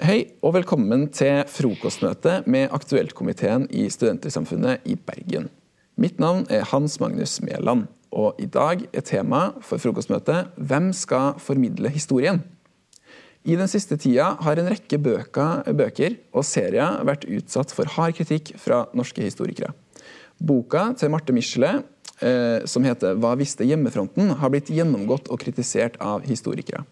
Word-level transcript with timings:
Hei 0.00 0.20
og 0.40 0.54
velkommen 0.56 1.02
til 1.12 1.42
frokostmøte 1.52 2.38
med 2.48 2.72
Aktuelt-komiteen 2.72 3.66
i 3.76 3.82
Studentersamfunnet 3.92 4.86
i 4.88 4.94
Bergen. 4.96 5.50
Mitt 6.00 6.16
navn 6.22 6.46
er 6.48 6.64
Hans 6.70 6.96
Magnus 7.02 7.36
Mæland, 7.44 7.84
og 8.08 8.40
i 8.40 8.46
dag 8.48 8.86
er 8.96 9.04
temaet 9.04 9.58
for 9.66 9.82
frokostmøtet 9.82 10.54
Hvem 10.56 10.88
skal 10.96 11.36
formidle 11.44 11.92
historien? 11.92 12.40
I 13.44 13.58
den 13.60 13.68
siste 13.68 13.98
tida 14.00 14.30
har 14.40 14.60
en 14.60 14.70
rekke 14.72 14.98
bøker, 14.98 15.68
bøker 15.76 16.16
og 16.32 16.46
serier 16.48 17.02
vært 17.04 17.26
utsatt 17.28 17.74
for 17.76 17.88
hard 17.98 18.16
kritikk 18.16 18.54
fra 18.60 18.86
norske 18.96 19.24
historikere. 19.24 19.74
Boka 20.40 20.94
til 20.96 21.12
Marte 21.12 21.36
Michelet, 21.36 21.84
eh, 22.22 22.64
som 22.64 22.84
heter 22.84 23.14
'Hva 23.14 23.36
visste 23.36 23.64
hjemmefronten', 23.64 24.36
har 24.36 24.48
blitt 24.48 24.72
gjennomgått 24.72 25.28
og 25.28 25.38
kritisert 25.38 26.00
av 26.00 26.22
historikere. 26.24 26.84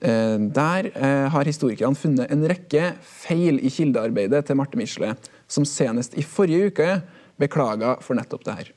Eh, 0.00 0.38
der 0.40 0.90
eh, 0.96 1.28
har 1.28 1.44
historikerne 1.44 1.98
funnet 1.98 2.30
en 2.32 2.44
rekke 2.48 2.94
feil 3.04 3.60
i 3.60 3.72
kildearbeidet 3.72 4.46
til 4.48 4.56
Marte 4.56 4.80
Michelet, 4.80 5.28
som 5.50 5.66
senest 5.68 6.16
i 6.16 6.24
forrige 6.24 6.70
uke 6.70 6.92
beklaga 7.40 7.98
for 8.00 8.16
nettopp 8.16 8.46
det 8.46 8.58
her. 8.60 8.70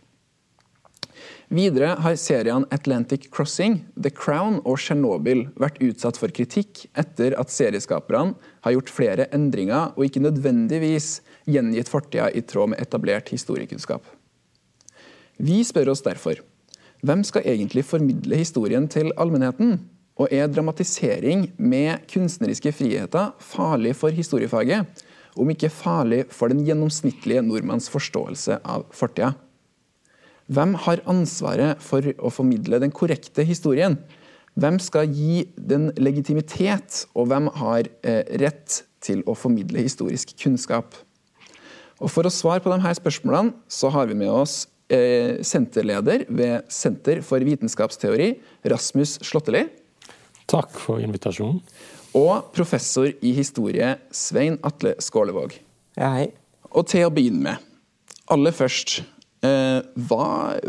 Videre 1.54 1.94
har 2.02 2.16
seriene 2.18 2.68
Atlantic 2.74 3.30
Crossing, 3.32 3.84
The 3.96 4.10
Crown 4.10 4.58
og 4.66 4.80
Tsjernobyl 4.82 5.46
vært 5.60 5.80
utsatt 5.86 6.18
for 6.20 6.34
kritikk 6.34 6.88
etter 6.98 7.36
at 7.40 7.54
serieskaperne 7.54 8.34
har 8.66 8.76
gjort 8.76 8.92
flere 8.92 9.28
endringer 9.36 9.94
og 9.94 10.08
ikke 10.08 10.24
nødvendigvis 10.24 11.20
gjengitt 11.46 11.92
fortida 11.92 12.32
i 12.34 12.42
tråd 12.42 12.74
med 12.74 12.82
etablert 12.84 13.30
historiekunnskap. 13.32 14.02
Vi 15.38 15.62
spør 15.68 15.94
oss 15.94 16.04
derfor 16.04 16.42
hvem 17.04 17.24
skal 17.28 17.44
egentlig 17.44 17.84
formidle 17.84 18.38
historien 18.40 18.88
til 18.88 19.12
allmennheten? 19.20 19.76
Og 20.20 20.30
er 20.30 20.50
dramatisering 20.52 21.48
med 21.58 22.06
kunstneriske 22.12 22.74
friheter 22.76 23.32
farlig 23.42 23.96
for 23.98 24.14
historiefaget, 24.14 24.86
om 25.34 25.50
ikke 25.50 25.72
farlig 25.74 26.28
for 26.30 26.54
den 26.54 26.62
gjennomsnittlige 26.68 27.42
nordmanns 27.42 27.90
forståelse 27.90 28.60
av 28.62 28.86
fortida? 28.94 29.34
Hvem 30.54 30.76
har 30.86 31.02
ansvaret 31.10 31.82
for 31.82 32.06
å 32.20 32.30
formidle 32.34 32.82
den 32.84 32.94
korrekte 32.94 33.46
historien? 33.48 33.98
Hvem 34.60 34.78
skal 34.84 35.10
gi 35.10 35.48
den 35.58 35.90
legitimitet, 35.98 37.08
og 37.18 37.32
hvem 37.32 37.48
har 37.58 37.88
eh, 38.06 38.22
rett 38.44 38.84
til 39.02 39.24
å 39.26 39.34
formidle 39.34 39.82
historisk 39.82 40.36
kunnskap? 40.38 40.94
Og 42.04 42.12
For 42.12 42.28
å 42.28 42.34
svare 42.34 42.62
på 42.62 42.70
disse 42.74 43.00
spørsmålene 43.00 43.56
så 43.72 43.90
har 43.94 44.10
vi 44.10 44.18
med 44.20 44.30
oss 44.30 44.68
eh, 44.92 45.40
senterleder 45.42 46.28
ved 46.30 46.68
Senter 46.70 47.24
for 47.26 47.42
vitenskapsteori, 47.42 48.36
Rasmus 48.70 49.18
Slåtteli. 49.26 49.64
Takk 50.52 50.72
for 50.78 51.04
invitasjonen. 51.04 51.62
Og 52.14 52.52
professor 52.54 53.10
i 53.26 53.34
historie 53.34 53.96
Svein 54.14 54.60
Atle 54.64 54.94
Skålevåg. 55.02 55.56
Ja, 55.98 56.14
hei. 56.18 56.28
Og 56.74 56.88
til 56.90 57.08
å 57.08 57.12
begynne 57.14 57.42
med, 57.42 57.70
aller 58.34 58.54
først, 58.56 59.00
eh, 59.46 59.80
hva, 60.10 60.26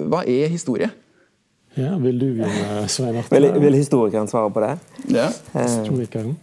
hva, 0.08 0.22
er 0.24 0.52
historie? 0.52 0.90
Ja, 1.76 1.96
Vil 1.98 2.20
du 2.20 2.26
begynne, 2.38 2.84
Svein 2.88 3.18
Atle? 3.20 3.40
Vil, 3.40 3.50
vil, 3.60 3.76
historikeren 3.80 4.28
svare 4.30 4.52
på 4.52 4.64
det? 4.64 4.76
Ja. 5.12 5.30
Historikeren. 5.56 6.36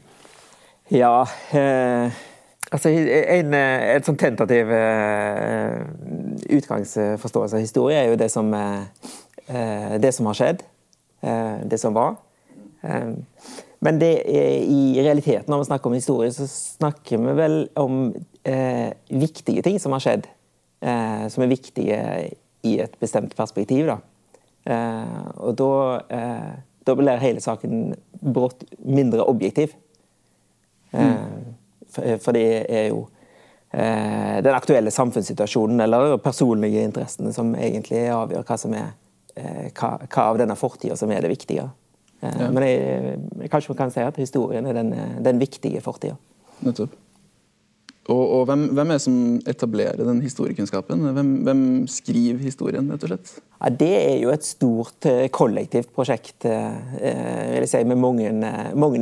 Ja 0.91 1.21
eh, 1.55 2.11
Altså, 2.71 2.89
en, 2.89 3.53
Et 3.53 4.07
sånn 4.07 4.16
tentativ 4.19 4.69
eh, 4.71 5.81
utgangsforståelse 6.55 7.57
av 7.57 7.63
historie 7.63 7.97
er 7.99 8.13
jo 8.13 8.19
det 8.19 8.29
som, 8.31 8.47
eh, 8.55 9.97
det 9.99 10.13
som 10.16 10.29
har 10.29 10.38
skjedd. 10.39 10.63
Eh, 11.19 11.57
det 11.67 11.79
som 11.81 11.93
var. 11.93 12.16
Ehm, 12.81 13.25
men 13.81 13.97
det 14.01 14.11
er, 14.29 14.61
i 14.61 15.01
realiteten, 15.01 15.49
når 15.49 15.63
vi 15.63 15.69
snakker 15.71 15.89
om 15.89 15.97
historie, 15.97 16.31
så 16.33 16.45
snakker 16.49 17.17
vi 17.17 17.33
vel 17.38 17.57
om 17.81 18.03
eh, 18.45 18.91
viktige 19.09 19.63
ting 19.65 19.79
som 19.81 19.95
har 19.95 20.03
skjedd. 20.03 20.27
Eh, 20.81 21.25
som 21.33 21.44
er 21.44 21.50
viktige 21.50 22.01
i 22.61 22.75
et 22.81 22.94
bestemt 23.01 23.33
perspektiv. 23.38 23.89
Da. 23.89 23.97
Eh, 24.69 25.31
og 25.41 25.57
da, 25.57 25.72
eh, 26.13 26.51
da, 26.85 26.95
blir 26.97 27.23
hele 27.23 27.41
saken 27.41 27.95
brått 28.22 28.67
mindre 28.85 29.25
objektiv. 29.25 29.73
Mm. 30.91 31.56
For, 31.89 32.17
for, 32.22 32.38
det 32.38 32.66
er 32.69 32.88
jo 32.91 33.06
eh, 33.72 34.38
den 34.44 34.53
aktuelle 34.53 34.91
samfunnssituasjonen 34.91 35.79
eller 35.81 36.17
personlige 36.22 36.83
interessene 36.85 37.33
som 37.33 37.56
egentlig 37.56 38.06
avgjør 38.11 38.45
hva 38.47 38.57
som 38.59 38.75
er 38.75 38.91
eh, 39.35 39.69
hva, 39.72 39.95
hva 40.06 40.25
av 40.27 40.41
denne 40.41 40.57
fortida 40.59 40.97
som 41.00 41.11
er 41.11 41.23
det 41.23 41.31
viktige. 41.33 41.69
Eh, 42.21 42.41
ja. 42.41 42.49
Men 42.51 42.63
jeg, 42.63 43.49
kanskje 43.51 43.73
man 43.73 43.79
kan 43.79 43.93
si 43.93 44.03
at 44.05 44.19
historien 44.21 44.67
er 44.69 44.77
den, 44.77 44.93
den 45.25 45.39
viktige 45.41 45.81
fortida. 45.81 46.17
Nettopp. 46.61 46.93
Og, 48.09 48.21
og 48.35 48.45
hvem, 48.49 48.65
hvem, 48.75 48.89
er 48.89 48.97
det 48.97 49.03
som 49.03 49.17
etablerer 49.47 50.03
den 50.03 50.23
historiekunnskapen? 50.23 51.03
Hvem, 51.15 51.29
hvem, 51.45 51.61
skriver 51.87 52.41
historien, 52.41 52.89
rett 52.91 53.05
og 53.05 53.11
slett? 53.11 53.33
Ja, 53.61 53.69
det 53.69 53.91
er 53.99 54.15
jo 54.23 54.31
et 54.33 54.45
stort 54.45 55.05
eh, 55.09 55.27
kollektivt 55.33 55.93
prosjekt 55.95 56.47
eh, 56.49 57.61
si, 57.69 57.83
med 57.85 58.01
mange, 58.01 58.33
mange 58.75 59.01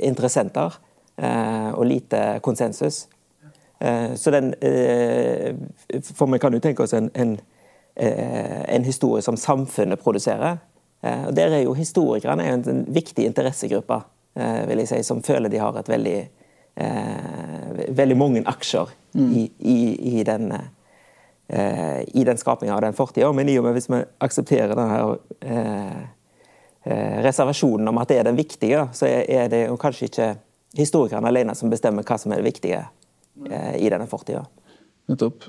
interessenter 0.00 0.80
og 1.20 1.84
lite 1.84 2.40
konsensus. 2.40 3.02
Så 4.16 4.30
den 4.32 4.54
For 6.16 6.30
vi 6.32 6.38
kan 6.40 6.54
jo 6.56 6.60
tenke 6.64 6.82
oss 6.82 6.94
en, 6.96 7.10
en, 7.12 7.34
en 8.00 8.86
historie 8.86 9.20
som 9.20 9.36
samfunnet 9.36 10.00
produserer. 10.00 10.56
Eh, 11.02 11.26
og 11.26 11.34
Der 11.34 11.54
er 11.54 11.62
jo 11.64 11.74
historikerne 11.74 12.44
er 12.44 12.58
en 12.58 12.84
viktig 12.88 13.24
interessegruppe, 13.24 14.02
eh, 14.36 14.66
vil 14.68 14.82
jeg 14.82 14.88
si, 14.88 15.02
som 15.02 15.22
føler 15.22 15.48
de 15.48 15.58
har 15.60 15.78
et 15.78 15.88
veldig, 15.88 16.28
eh, 16.76 17.86
veldig 17.88 18.16
mange 18.16 18.42
aksjer 18.46 18.92
mm. 19.14 19.32
i, 19.32 19.50
i, 19.58 20.18
i, 20.18 20.22
den 20.24 20.52
i 22.14 22.22
den 22.22 22.38
skapinga 22.38 22.76
av 22.76 22.80
den 22.84 22.94
fortida. 22.94 23.32
Men 23.34 23.48
i 23.50 23.56
og 23.58 23.64
med 23.64 23.72
hvis 23.74 23.88
vi 23.90 23.98
aksepterer 24.22 24.70
denne 24.78 26.04
reservasjonen 27.24 27.90
om 27.90 27.98
at 27.98 28.12
det 28.12 28.20
er 28.20 28.28
den 28.28 28.38
viktige, 28.38 28.84
så 28.94 29.08
er 29.10 29.48
det 29.50 29.64
jo 29.64 29.74
kanskje 29.74 30.06
ikke 30.06 30.28
historikerne 30.78 31.26
alene 31.26 31.56
som 31.58 31.72
bestemmer 31.72 32.06
hva 32.06 32.20
som 32.22 32.30
er 32.30 32.38
det 32.38 32.52
viktige 32.52 32.84
i 33.82 33.90
denne 33.90 34.06
fortida. 34.06 34.44
Nettopp. 35.10 35.48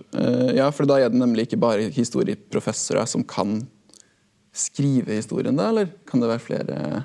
Ja, 0.58 0.72
for 0.74 0.90
da 0.90 0.98
er 0.98 1.14
det 1.14 1.22
nemlig 1.22 1.46
ikke 1.46 1.62
bare 1.62 1.86
historieprofessorer 1.94 3.06
som 3.06 3.22
kan 3.22 3.60
skrive 4.54 5.16
historien, 5.16 5.56
da, 5.56 5.70
eller 5.70 5.92
kan 6.08 6.22
det 6.22 6.30
være 6.30 6.44
flere? 6.44 7.04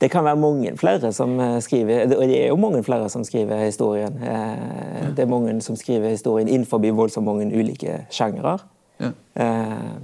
Det 0.00 0.10
kan 0.10 0.24
være 0.24 0.36
mange 0.36 0.76
flere 0.76 1.12
som 1.12 1.40
eh, 1.40 1.60
skriver, 1.60 2.02
og 2.02 2.28
det 2.28 2.44
er 2.44 2.48
jo 2.48 2.56
mange 2.56 2.82
flere 2.84 3.08
som 3.08 3.24
skriver 3.24 3.64
historien. 3.64 4.22
Eh, 4.22 5.08
det 5.16 5.24
er 5.24 5.26
mange 5.26 5.60
som 5.60 5.76
skriver 5.76 6.08
historien 6.08 6.48
innenfor 6.48 6.78
voldsomt 6.78 7.26
mange 7.26 7.58
ulike 7.58 8.06
sjangere. 8.10 8.58
Ja. 9.00 9.10
Eh, 9.34 9.94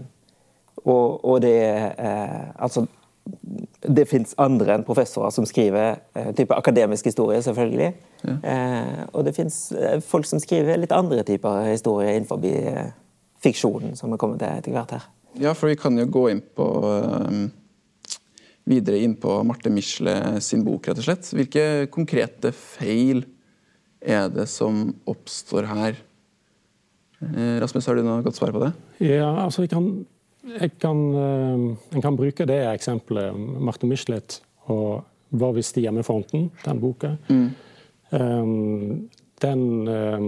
og, 0.85 1.25
og, 1.25 1.43
det 1.43 1.93
Altså 2.59 2.87
det 3.97 4.09
fins 4.09 4.35
andre 4.39 4.75
enn 4.75 4.85
professorer 4.85 5.31
som 5.31 5.47
skriver 5.47 5.95
type 6.37 6.55
akademisk 6.55 7.05
historie, 7.05 7.43
selvfølgelig. 7.43 7.95
Ja. 8.25 9.07
og 9.13 9.25
det 9.25 9.35
fins 9.35 9.73
folk 10.01 10.27
som 10.27 10.39
skriver 10.39 10.77
litt 10.77 10.93
andre 10.93 11.23
typer 11.23 11.71
historie 11.71 12.13
innenfor 12.13 12.41
fiksjonen, 13.41 13.97
som 13.97 14.13
vi 14.13 14.17
kommer 14.17 14.37
til 14.39 14.49
etter 14.49 14.73
hvert 14.73 14.91
her. 14.91 15.09
Ja, 15.41 15.55
for 15.57 15.71
vi 15.71 15.79
kan 15.79 15.99
jo 15.99 16.07
gå 16.11 16.29
inn 16.31 16.43
på 16.55 16.67
um, 16.85 17.47
videre 18.71 19.01
inn 19.03 19.17
på 19.21 19.37
Marte 19.47 19.73
Michelet 19.73 20.43
sin 20.45 20.65
bok, 20.67 20.89
rett 20.89 21.01
og 21.01 21.07
slett. 21.07 21.31
Hvilke 21.35 21.65
konkrete 21.93 22.53
feil 22.55 23.25
er 24.05 24.29
det 24.33 24.47
som 24.53 24.87
oppstår 25.11 25.69
her? 25.71 25.99
Eh, 27.25 27.57
Rasmus, 27.63 27.87
har 27.89 27.97
du 27.97 28.05
noe 28.05 28.23
godt 28.25 28.39
svar 28.39 28.53
på 28.55 28.63
det? 28.63 28.73
Ja, 29.05 29.31
altså 29.47 29.65
jeg 29.65 29.73
kan, 29.73 29.89
jeg 30.59 30.75
kan, 30.83 31.03
jeg 31.95 32.05
kan 32.05 32.19
bruke 32.19 32.47
det 32.49 32.61
eksempelet 32.69 33.35
Marte 33.35 33.89
Michelet 33.91 34.41
og 34.73 35.05
Hva 35.35 35.49
visste 35.51 35.83
hjemmefronten, 35.83 36.51
den 36.63 36.79
boka. 36.79 37.17
Mm. 37.27 37.47
Um, 38.15 39.09
den, 39.43 39.89
um, 39.89 40.27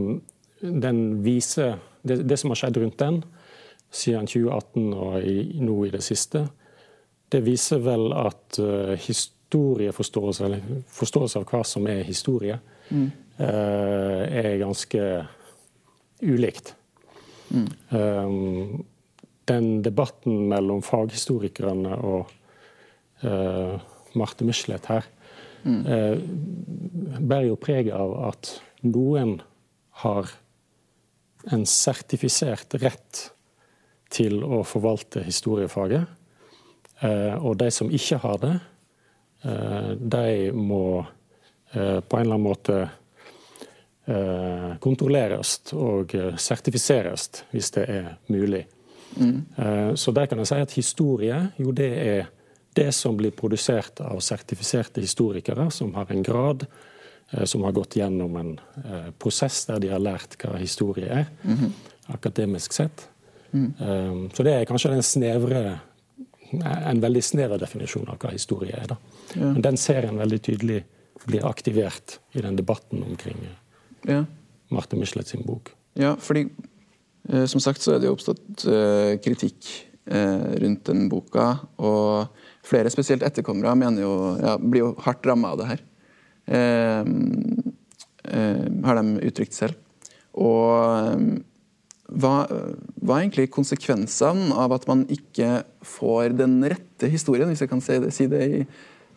den, 0.60 0.96
viser 1.22 1.76
det, 2.02 2.24
det, 2.26 2.38
som 2.40 2.50
har 2.50 2.58
skjedd 2.58 2.80
rundt 2.82 2.98
den, 2.98 3.20
siden 3.90 4.26
2018 4.28 4.94
og 4.94 5.24
i, 5.24 5.36
nå 5.62 5.76
i 5.86 5.92
det 5.94 6.02
siste, 6.04 6.46
det 7.32 7.42
viser 7.46 7.82
vel 7.82 8.12
at 8.14 8.58
uh, 8.62 8.94
historieforståelse, 9.00 10.44
eller 10.46 10.82
forståelse 10.94 11.40
av 11.40 11.46
hva 11.50 11.62
som 11.66 11.86
er 11.90 12.04
historie, 12.06 12.58
mm. 12.90 13.06
uh, 13.40 14.22
er 14.26 14.58
ganske 14.62 15.02
ulikt. 16.22 16.74
Mm. 17.50 17.66
Um, 17.90 18.84
den 19.46 19.68
debatten 19.82 20.48
mellom 20.50 20.82
faghistorikerne 20.82 21.98
og 22.02 22.32
uh, 23.22 23.76
Marte 24.18 24.46
Michelet 24.48 24.88
her 24.90 25.06
mm. 25.62 25.82
bærer 27.20 27.50
jo 27.50 27.58
preg 27.60 27.92
av 27.94 28.14
at 28.30 28.50
noen 28.82 29.36
har 30.02 30.32
en 31.52 31.62
sertifisert 31.68 32.74
rett 32.82 33.26
til 34.16 34.40
å 34.44 34.62
forvalte 34.66 35.22
historiefaget. 35.26 36.06
Eh, 37.04 37.34
og 37.36 37.58
de 37.60 37.70
som 37.74 37.92
ikke 37.92 38.20
har 38.24 38.40
det, 38.46 38.56
de 39.46 40.50
må 40.50 41.04
på 41.70 42.16
en 42.16 42.22
eller 42.24 42.34
annen 42.34 42.42
måte 42.42 42.78
kontrolleres 44.82 45.52
og 45.76 46.16
sertifiseres, 46.40 47.28
hvis 47.52 47.68
det 47.76 47.84
er 47.92 48.08
mulig. 48.32 48.64
Mm. 49.20 49.94
Så 49.94 50.14
der 50.16 50.26
kan 50.26 50.40
jeg 50.42 50.50
si 50.50 50.58
at 50.64 50.74
historie, 50.80 51.38
jo 51.62 51.74
det 51.76 51.90
er 52.00 52.26
det 52.76 52.92
som 52.92 53.16
blir 53.16 53.32
produsert 53.32 54.00
av 54.04 54.20
sertifiserte 54.20 55.00
historikere 55.00 55.70
som 55.72 55.94
har 55.96 56.10
en 56.12 56.22
grad, 56.22 56.66
eh, 57.30 57.44
som 57.44 57.64
har 57.64 57.72
gått 57.72 57.96
gjennom 57.96 58.36
en 58.36 58.52
eh, 58.84 59.10
prosess 59.18 59.64
der 59.70 59.80
de 59.80 59.92
har 59.94 60.02
lært 60.02 60.36
hva 60.42 60.58
historie 60.60 61.08
er, 61.08 61.26
mm 61.42 61.56
-hmm. 61.56 61.70
akademisk 62.06 62.72
sett. 62.72 63.08
Mm. 63.56 64.26
Så 64.36 64.44
det 64.46 64.52
er 64.54 64.68
kanskje 64.68 64.92
den 64.92 65.04
snevre 65.06 65.62
en 66.56 67.00
veldig 67.02 67.22
snever 67.24 67.58
definisjon 67.58 68.06
av 68.12 68.20
hva 68.22 68.30
historie 68.30 68.76
er. 68.76 68.92
Da. 68.92 68.96
Ja. 69.34 69.48
Men 69.48 69.64
den 69.64 69.78
serien 69.80 70.20
veldig 70.20 70.38
tydelig 70.46 70.82
blir 71.26 71.46
aktivert 71.48 72.20
i 72.38 72.44
den 72.44 72.58
debatten 72.58 73.02
omkring 73.02 73.40
ja. 74.06 74.20
Marte 74.70 74.98
Michelet 75.00 75.32
sin 75.32 75.42
bok. 75.46 75.72
Ja, 75.98 76.14
fordi 76.22 76.44
som 77.50 77.58
sagt 77.62 77.82
så 77.82 77.96
er 77.96 78.02
det 78.02 78.06
jo 78.06 78.14
oppstått 78.14 78.62
kritikk 79.24 79.72
rundt 80.06 80.86
den 80.86 81.08
boka. 81.10 81.48
og 81.82 82.30
Flere, 82.66 82.90
spesielt 82.90 83.22
etterkommere, 83.26 83.74
mener 83.78 84.02
jo, 84.02 84.14
ja, 84.42 84.56
blir 84.58 84.82
jo 84.82 84.94
hardt 85.04 85.26
ramma 85.28 85.52
av 85.54 85.60
det 85.60 85.68
her. 85.68 85.82
Eh, 86.46 87.00
eh, 88.24 88.64
har 88.88 88.98
de 88.98 89.26
uttrykt 89.28 89.54
selv. 89.54 89.76
Og 90.34 90.72
eh, 90.72 91.20
hva, 92.06 92.34
hva, 92.46 93.16
er 93.16 93.24
egentlig 93.24 93.48
konsekvensene 93.54 94.54
av 94.54 94.74
at 94.76 94.86
man 94.86 95.04
ikke 95.10 95.64
får 95.86 96.36
den 96.38 96.60
rette 96.70 97.10
historien, 97.10 97.50
hvis 97.50 97.64
jeg 97.64 97.72
kan 97.72 97.82
si 97.82 97.98
det, 98.02 98.12
si 98.14 98.28
det 98.30 98.42
i 98.46 98.60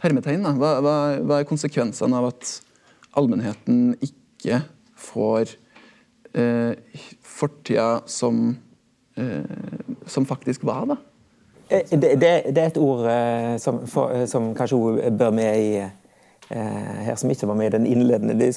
hermetegn? 0.04 0.48
Hva, 0.58 0.78
hva, 0.82 0.96
hva, 1.22 1.40
er 1.40 1.50
konsekvensene 1.50 2.18
av 2.18 2.32
at 2.32 2.56
allmennheten 3.20 3.94
ikke 4.06 4.64
får 5.00 5.54
eh, 6.34 6.74
fortida 7.26 8.02
som, 8.10 8.58
eh, 9.20 9.86
som 10.10 10.26
faktisk 10.30 10.66
var, 10.68 10.90
da? 10.90 11.00
Eh, 11.70 11.86
det, 11.90 12.16
det, 12.16 12.44
det, 12.50 12.58
er 12.58 12.68
et 12.72 12.78
ord 12.82 13.06
eh, 13.06 13.56
som, 13.62 13.84
for, 13.88 14.14
eh, 14.16 14.26
som 14.26 14.54
kanskje 14.58 15.12
bør 15.18 15.34
med 15.36 15.64
i 15.64 15.72
her, 16.50 17.14
som 17.14 17.30
ikke 17.30 17.46
var 17.46 17.58
med 17.60 17.68
i 17.70 17.74
den 17.76 17.84
innledende 17.86 18.48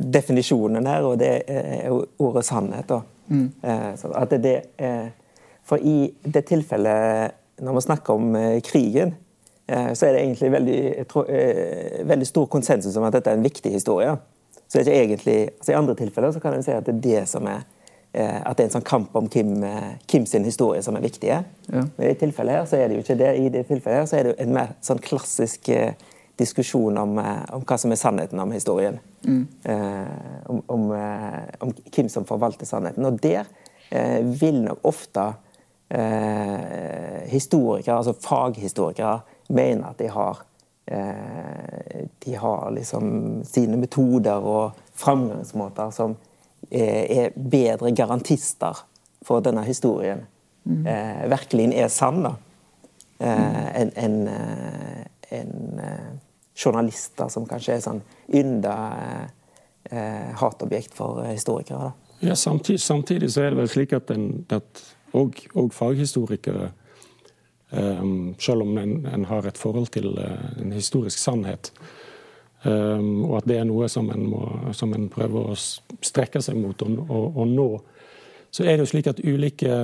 definisjonen 0.00 0.86
her, 0.88 1.04
og 1.04 1.18
det 1.20 1.42
er 1.52 1.92
ordet 1.92 2.46
sannhet. 2.48 2.94
Mm. 3.30 3.46
at 3.62 4.32
det, 4.42 4.54
for 5.62 5.78
i 5.78 6.10
det 6.24 6.40
tilfellet, 6.48 7.36
når 7.62 7.76
man 7.76 7.84
snakker 7.84 8.14
om 8.18 8.32
krigen, 8.66 9.12
så 9.68 10.06
er 10.06 10.16
det 10.16 10.22
egentlig 10.24 10.50
veldig, 10.50 10.80
tror, 11.06 11.30
veldig 12.10 12.26
stor 12.26 12.48
konsensus 12.50 12.96
om 12.98 13.06
at 13.06 13.14
dette 13.14 13.30
er 13.30 13.38
en 13.38 13.46
viktig 13.46 13.70
historie. 13.70 14.16
Så 14.66 14.82
egentlig, 14.82 15.52
altså 15.60 15.72
I 15.72 15.78
andre 15.78 15.94
tilfeller 15.94 16.34
så 16.34 16.42
kan 16.42 16.56
en 16.56 16.66
si 16.66 16.74
at 16.74 16.88
det 16.88 16.96
er 16.96 17.04
det 17.04 17.22
som 17.30 17.46
er 17.46 17.62
Eh, 18.12 18.40
at 18.42 18.58
det 18.58 18.64
er 18.64 18.68
en 18.68 18.74
sånn 18.80 18.86
kamp 18.86 19.14
om 19.14 19.28
Kim, 19.30 19.62
eh, 19.62 19.92
Kim 20.10 20.24
sin 20.26 20.44
historie 20.44 20.82
som 20.82 20.96
er 20.98 21.04
viktig. 21.04 21.28
Ja. 21.30 21.42
Men 21.70 22.08
i 22.08 22.16
tilfellet 22.18 22.58
her 22.58 22.64
så 22.66 22.80
er 22.80 22.88
det 22.88 22.96
jo 22.96 23.04
ikke 23.04 23.18
det. 23.20 23.34
I 23.38 23.52
det 23.54 23.66
tilfellet 23.68 24.00
her 24.00 24.08
så 24.10 24.16
er 24.18 24.24
det 24.24 24.32
jo 24.32 24.42
en 24.46 24.56
mer 24.56 24.72
sånn 24.82 25.02
klassisk 25.04 25.68
eh, 25.70 25.92
diskusjon 26.40 26.98
om, 26.98 27.18
om, 27.20 27.62
hva 27.62 27.78
som 27.78 27.92
er 27.92 28.00
sannheten 28.00 28.40
om 28.42 28.50
historien. 28.50 28.98
Mm. 29.24 29.42
Eh, 29.64 30.48
om, 30.48 30.62
om, 30.66 30.86
om, 31.60 31.72
hvem 31.94 32.08
som 32.08 32.24
forvalter 32.28 32.66
sannheten. 32.66 33.04
Og 33.04 33.18
der 33.22 33.48
eh, 33.90 34.20
vil 34.40 34.62
nok 34.64 34.86
ofte 34.88 35.26
eh, 35.90 37.26
historikere, 37.28 37.98
altså 37.98 38.16
faghistorikere, 38.16 39.20
mene 39.50 39.90
at 39.90 40.00
de 40.00 40.12
har 40.12 40.46
de 42.24 42.32
har 42.34 42.70
liksom 42.74 43.44
sine 43.46 43.76
metoder 43.78 44.42
og 44.42 44.78
framgangsmåter 44.98 45.92
som 45.94 46.16
Eh, 46.70 47.18
er 47.18 47.30
bedre 47.34 47.90
garantister 47.96 48.84
for 49.26 49.40
at 49.40 49.46
denne 49.48 49.64
historien 49.64 50.20
mm. 50.64 50.86
eh, 50.86 51.22
virkelig 51.32 51.72
er 51.74 51.88
sann, 51.90 52.20
da, 52.22 52.34
eh, 53.18 53.80
enn 53.80 53.90
en, 53.98 54.18
en, 55.34 55.80
eh, 55.82 56.10
journalister 56.56 57.30
som 57.32 57.46
kanskje 57.48 57.76
er 57.76 57.84
sånn 57.84 58.02
ynda 58.36 58.74
eh, 59.90 60.30
hatobjekt 60.40 60.96
for 60.96 61.22
historikere. 61.28 61.90
Da. 61.90 62.16
Ja, 62.30 62.36
samtidig, 62.36 62.82
samtidig, 62.84 63.30
så 63.32 63.46
er 63.46 63.54
det 63.54 63.62
vel 63.62 63.72
slik 63.72 63.94
at, 63.96 64.10
en, 64.12 64.44
at 64.52 64.84
og, 65.16 65.40
og 65.54 65.72
faghistorikere 65.74 66.72
Um, 67.70 68.34
selv 68.42 68.64
om 68.64 68.78
en, 68.78 69.06
en, 69.06 69.24
har 69.30 69.46
et 69.46 69.58
forhold 69.58 69.92
til 69.94 70.08
uh, 70.18 70.48
en 70.58 70.72
historisk 70.74 71.18
sannhet, 71.22 71.70
Um, 72.62 73.24
og 73.24 73.38
at 73.38 73.46
det 73.48 73.56
er 73.56 73.64
noe 73.64 73.86
som 73.88 74.10
en, 74.12 74.26
må, 74.28 74.40
som 74.76 74.90
en 74.92 75.06
prøver 75.08 75.46
å 75.48 75.54
strekke 75.56 76.42
seg 76.44 76.58
mot 76.60 76.82
og, 76.84 76.98
og, 77.06 77.38
og, 77.40 77.46
nå. 77.48 77.68
Så 78.52 78.66
er 78.66 78.74
det 78.74 78.84
jo 78.84 78.90
slik 78.90 79.08
at 79.08 79.22
ulike, 79.24 79.78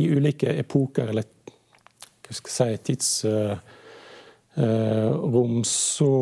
i 0.00 0.06
ulike 0.08 0.54
epoker, 0.56 1.10
eller 1.12 1.28
hva 2.24 2.38
skal 2.38 2.70
jeg 2.72 2.78
si, 2.78 2.84
tids... 2.88 3.10
uh, 3.28 3.75
uh, 4.58 5.62
så 5.62 6.12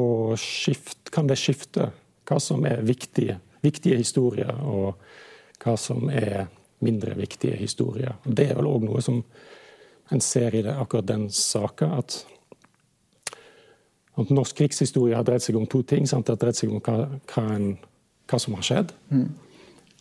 skift, 0.40 1.10
kan 1.10 1.26
det 1.30 1.38
skifte 1.40 1.90
hva 2.24 2.38
som 2.40 2.64
er 2.66 2.82
viktige, 2.82 3.38
viktige 3.64 3.96
historier, 4.00 4.52
og 4.64 4.94
hva 5.64 5.76
som 5.80 6.08
er 6.10 6.46
mindre 6.84 7.14
viktige 7.16 7.56
historier. 7.56 8.16
Og 8.24 8.36
det 8.36 8.50
er 8.50 8.58
vel 8.58 8.68
òg 8.68 8.86
noe 8.88 9.02
som 9.04 9.22
en 10.12 10.20
ser 10.20 10.54
i 10.54 10.62
det, 10.64 10.72
akkurat 10.72 11.06
den 11.08 11.28
saka, 11.32 11.88
at 11.98 12.24
at 14.14 14.30
norsk 14.30 14.56
krigshistorie 14.56 15.16
har 15.16 15.26
dreid 15.26 15.42
seg 15.42 15.56
om 15.58 15.66
to 15.66 15.80
ting. 15.82 16.06
Sant? 16.06 16.26
Det 16.26 16.36
har 16.36 16.42
dreid 16.44 16.58
seg 16.58 16.70
om 16.70 16.82
hva, 16.84 17.08
hva, 17.32 17.42
en, 17.56 17.72
hva 18.30 18.38
som 18.38 18.54
har 18.54 18.66
skjedd. 18.66 18.92
Mm. 19.10 19.24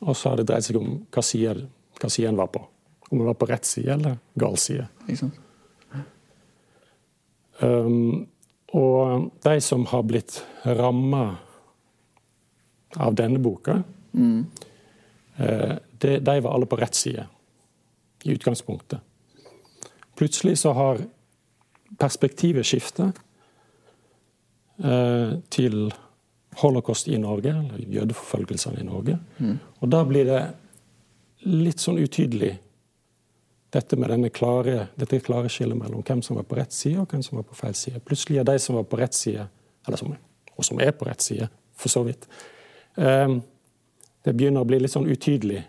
Og 0.03 0.17
så 0.17 0.29
har 0.29 0.37
det 0.37 0.45
dreid 0.51 0.67
seg 0.67 0.77
om 0.77 0.99
hva 1.13 1.23
siden 1.25 1.65
hva 2.01 2.09
side 2.11 2.29
en 2.29 2.37
var 2.37 2.51
på. 2.53 2.61
Om 3.09 3.21
en 3.21 3.29
var 3.29 3.37
på 3.39 3.47
rett 3.49 3.65
side 3.65 3.93
eller 3.95 4.19
gal 4.39 4.57
side. 4.59 4.85
Um, 7.59 8.27
og 8.73 9.29
de 9.45 9.55
som 9.61 9.85
har 9.91 10.05
blitt 10.09 10.39
ramma 10.65 11.25
av 12.97 13.17
denne 13.17 13.41
boka, 13.41 13.81
mm. 14.13 14.39
uh, 15.39 15.75
de, 16.01 16.15
de, 16.19 16.37
var 16.45 16.53
alle 16.53 16.69
på 16.69 16.79
rett 16.81 16.97
side 16.97 17.27
i 18.23 18.33
utgangspunktet. 18.33 18.99
Plutselig 20.17 20.57
så 20.61 20.73
har 20.77 21.05
perspektivet 21.99 22.65
skiftet. 22.65 23.19
uh, 24.83 25.39
til 25.49 25.93
holocaust 26.61 27.07
i 27.07 27.17
Norge, 27.17 27.49
eller 27.49 27.89
jødeforfølgelsene 27.89 28.81
i 28.81 28.85
Norge. 28.85 29.19
Mm. 29.39 29.57
Og 29.79 29.91
da 29.91 30.03
blir 30.05 30.27
det 30.27 30.41
litt 31.49 31.81
sånn 31.81 31.99
utydelig, 32.01 32.55
dette 33.73 33.97
med 33.97 34.33
klare, 34.33 34.87
dette 34.95 35.19
klare 35.19 35.49
skillet 35.49 35.77
mellom 35.77 36.03
hvem 36.05 36.21
som 36.21 36.37
var 36.37 36.45
på 36.45 36.57
rett 36.59 36.73
side, 36.73 36.99
og 37.01 37.09
hvem 37.09 37.23
som 37.25 37.39
var 37.39 37.45
på 37.47 37.57
feil 37.57 37.73
side. 37.75 38.01
Plutselig 38.05 38.39
er 38.39 38.47
de 38.47 38.57
som 38.61 38.77
var 38.77 38.85
på 38.85 38.99
rett 38.99 39.17
side, 39.17 39.47
eller 39.87 39.97
som, 39.97 40.13
og 40.53 40.65
som 40.67 40.81
er 40.81 40.93
på 40.93 41.07
rett 41.09 41.25
side, 41.25 41.49
for 41.73 41.89
så 41.89 42.03
vidt 42.05 42.27
um, 42.95 43.39
Det 44.23 44.33
begynner 44.37 44.61
å 44.61 44.67
bli 44.67 44.77
litt 44.79 44.93
sånn 44.93 45.09
utydelig 45.09 45.63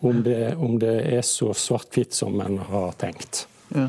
om 0.00 0.22
det, 0.22 0.54
om 0.56 0.78
det 0.78 0.94
er 1.10 1.24
så 1.26 1.50
svart-hvitt 1.50 2.14
som 2.14 2.38
en 2.40 2.60
har 2.68 2.92
tenkt. 2.96 3.42
Ja. 3.74 3.88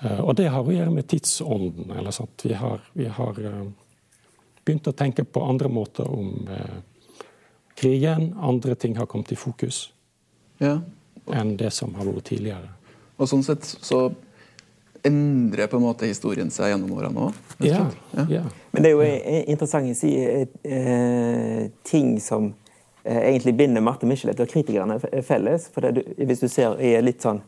Uh, 0.00 0.20
og 0.24 0.32
det 0.40 0.48
har 0.50 0.64
å 0.64 0.72
gjøre 0.72 0.90
med 0.90 1.06
tidsånden. 1.12 1.92
eller 1.92 2.10
sant? 2.10 2.42
Vi 2.48 2.56
har, 2.56 2.80
vi 2.96 3.06
har 3.06 3.38
uh, 3.38 3.68
begynt 4.64 4.88
å 4.88 4.96
tenke 4.96 5.28
på 5.28 5.44
andre 5.44 5.68
måter 5.68 6.08
om 6.08 6.48
uh, 6.48 6.80
krigen. 7.76 8.32
Andre 8.40 8.74
ting 8.74 8.96
har 8.96 9.06
kommet 9.06 9.36
i 9.36 9.38
fokus 9.38 9.90
ja. 10.62 10.80
Enn 11.30 11.56
det 11.56 11.70
som 11.74 11.94
har 11.94 12.08
vært 12.08 12.30
tidligere. 12.32 12.72
Og 13.20 13.28
sånn 13.30 13.44
sett 13.46 13.64
så 13.64 14.06
endrer 15.06 15.66
på 15.66 15.78
en 15.78 15.84
måte 15.84 16.06
historien 16.06 16.50
seg 16.50 16.72
gjennom 16.72 16.92
årene 16.96 17.28
òg? 17.28 17.38
Ja, 17.66 17.84
ja. 18.14 18.26
ja, 18.30 18.42
Men 18.74 18.84
det 18.84 18.92
er 18.92 18.98
jo 18.98 19.38
interessant 19.50 19.90
å 19.90 19.96
si 19.98 20.12
eh, 20.22 21.64
ting 21.86 22.14
som 22.22 22.52
eh, 23.02 23.18
egentlig 23.32 23.56
binder 23.58 23.82
Marte 23.84 24.06
Michelet 24.06 24.40
og 24.42 24.50
kritikerne 24.50 25.00
felles. 25.26 25.68
For 25.74 25.84
det, 25.84 26.04
hvis 26.22 26.44
du 26.44 26.48
ser 26.50 26.78
i 26.82 26.94
litt 27.02 27.24
sånn 27.24 27.42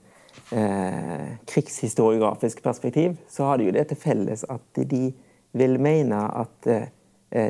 eh, 0.50 1.36
krigshistoriografisk 1.50 2.62
perspektiv, 2.64 3.16
så 3.30 3.50
har 3.50 3.58
de 3.60 3.70
jo 3.70 3.76
det 3.76 3.86
til 3.92 4.02
felles 4.02 4.46
at 4.50 4.82
de 4.90 5.12
vil 5.54 5.78
mene 5.82 6.24
at 6.42 6.70
eh, 6.70 6.90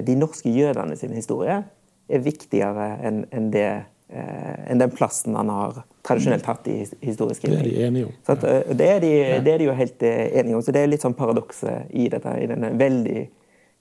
de 0.04 0.16
norske 0.20 0.52
jødene 0.52 0.96
sin 1.00 1.16
historie 1.16 1.62
er 2.04 2.24
viktigere 2.24 2.92
enn 3.04 3.24
en 3.32 3.50
eh, 3.56 3.82
enn 4.14 4.78
den 4.78 4.92
plassen 4.92 5.34
han 5.34 5.48
har 5.50 5.80
tradisjonelt 6.04 6.46
hatt 6.46 6.68
i 6.68 6.80
historisk 7.00 7.46
Det 7.46 7.58
er 7.58 7.62
de 7.62 7.86
enige 7.86 8.08
om. 8.08 8.12
At, 8.26 8.44
eh, 8.44 8.74
det, 8.76 8.88
er 8.88 9.00
de, 9.00 9.12
det, 9.44 9.54
er 9.54 9.58
de, 9.58 9.70
jo 9.70 9.78
helt 9.78 10.02
eh, 10.02 10.26
enige 10.40 10.56
om. 10.56 10.62
Så 10.62 10.74
det 10.74 10.82
er 10.82 10.92
litt 10.92 11.04
sånn 11.04 11.16
paradokset 11.16 11.90
i 11.96 12.08
dette, 12.12 12.36
i 12.40 12.50
denne 12.50 12.74
veldig 12.78 13.24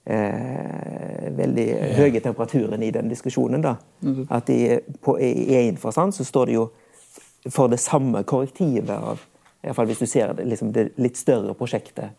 Eh, 0.04 1.30
veldig 1.32 1.64
høye 1.96 2.20
temperaturen 2.20 2.82
i 2.84 2.90
den 2.92 3.06
diskusjonen. 3.08 3.62
da. 3.64 3.70
At 4.36 4.50
de, 4.50 4.82
på, 5.00 5.14
I 5.16 5.54
en 5.62 5.78
forstand 5.80 6.12
så 6.12 6.26
står 6.28 6.50
det 6.50 6.56
jo 6.58 6.66
for 7.48 7.72
det 7.72 7.78
samme 7.80 8.20
korrektivet 8.28 8.92
av 8.92 9.22
i 9.64 9.72
fall 9.72 9.88
Hvis 9.88 10.02
du 10.02 10.06
ser 10.06 10.34
det, 10.36 10.44
liksom 10.44 10.74
det 10.76 10.90
litt 11.00 11.16
større 11.16 11.54
prosjektet 11.56 12.12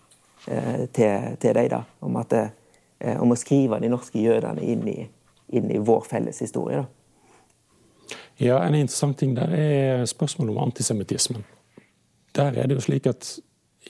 til, 0.97 1.37
til 1.37 1.59
da, 1.69 1.83
Om, 2.01 2.15
at, 2.17 2.33
om, 3.21 3.35
å 3.35 3.37
skrive 3.37 3.77
de 3.83 3.91
norske 3.93 4.17
jødene 4.17 4.65
inn 4.65 4.87
i, 4.89 5.05
inn 5.53 5.69
i 5.69 5.77
vår 5.77 6.07
felles 6.09 6.41
historie. 6.41 6.81
Da. 6.81 7.04
Ja, 8.37 8.59
En 8.67 8.75
interessant 8.75 9.17
ting 9.17 9.35
der 9.35 9.51
er 9.55 10.05
spørsmålet 10.05 10.55
om 10.55 10.63
antisemittismen. 10.67 11.45
Der 12.35 12.51
er 12.51 12.67
det 12.67 12.75
jo 12.75 12.83
slik 12.83 13.07
at 13.07 13.39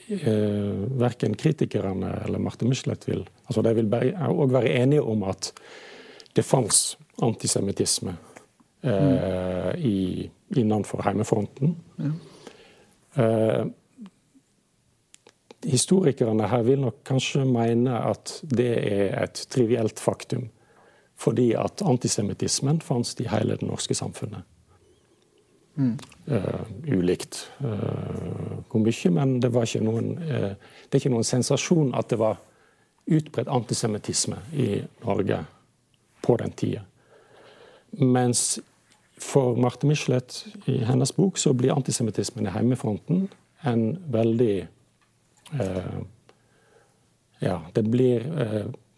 eh, 0.08 1.00
verken 1.00 1.34
kritikerne 1.34 2.12
eller 2.24 2.38
Marte 2.38 2.64
Michelet 2.64 3.08
vil 3.08 3.24
altså 3.48 3.62
De 3.62 3.74
vil 3.74 3.90
òg 3.90 4.52
være 4.52 4.82
enige 4.82 5.02
om 5.02 5.22
at 5.22 5.52
det 6.36 6.44
fantes 6.44 6.98
antisemittisme 7.22 8.16
eh, 8.84 9.72
i, 9.78 10.30
innenfor 10.56 11.02
heimefronten. 11.02 11.76
Ja. 11.98 12.12
Eh, 13.16 13.66
historikerne 15.66 16.48
her 16.48 16.62
vil 16.62 16.84
nok 16.84 17.00
kanskje 17.06 17.44
mene 17.48 17.96
at 18.10 18.40
det 18.42 18.72
er 18.76 19.16
et 19.24 19.46
trivielt 19.50 20.00
faktum. 20.00 20.50
Fordi 21.16 21.54
at 21.56 21.82
antisemittismen 21.82 22.80
fantes 22.84 23.16
i 23.20 23.28
hele 23.30 23.56
det 23.56 23.66
norske 23.66 23.94
samfunnet. 23.94 24.44
Mm. 25.76 25.98
Uh, 26.32 26.60
ulikt 26.86 27.50
uh, 27.60 27.68
hvor 28.70 28.80
mye, 28.80 29.10
men 29.12 29.40
det, 29.40 29.50
var 29.52 29.68
ikke 29.68 29.84
noen, 29.84 30.14
uh, 30.24 30.54
det 30.56 30.96
er 30.96 31.02
ikke 31.02 31.12
noen 31.12 31.26
sensasjon 31.26 31.92
at 31.96 32.08
det 32.08 32.16
var 32.20 32.38
utbredt 33.06 33.50
antisemittisme 33.52 34.38
i 34.56 34.80
Norge 35.04 35.42
på 36.24 36.36
den 36.40 36.54
tida. 36.56 36.80
Mens 38.00 38.56
for 39.20 39.56
Marte 39.60 39.86
Michelet 39.88 40.42
i 40.64 40.78
hennes 40.84 41.12
bok 41.16 41.38
så 41.38 41.52
blir 41.56 41.76
antisemittismen 41.76 42.48
i 42.48 42.56
heimefronten 42.56 43.28
en 43.64 43.84
veldig 44.12 44.66
Ja, 47.38 47.60
det 47.72 47.82
blir 47.86 48.26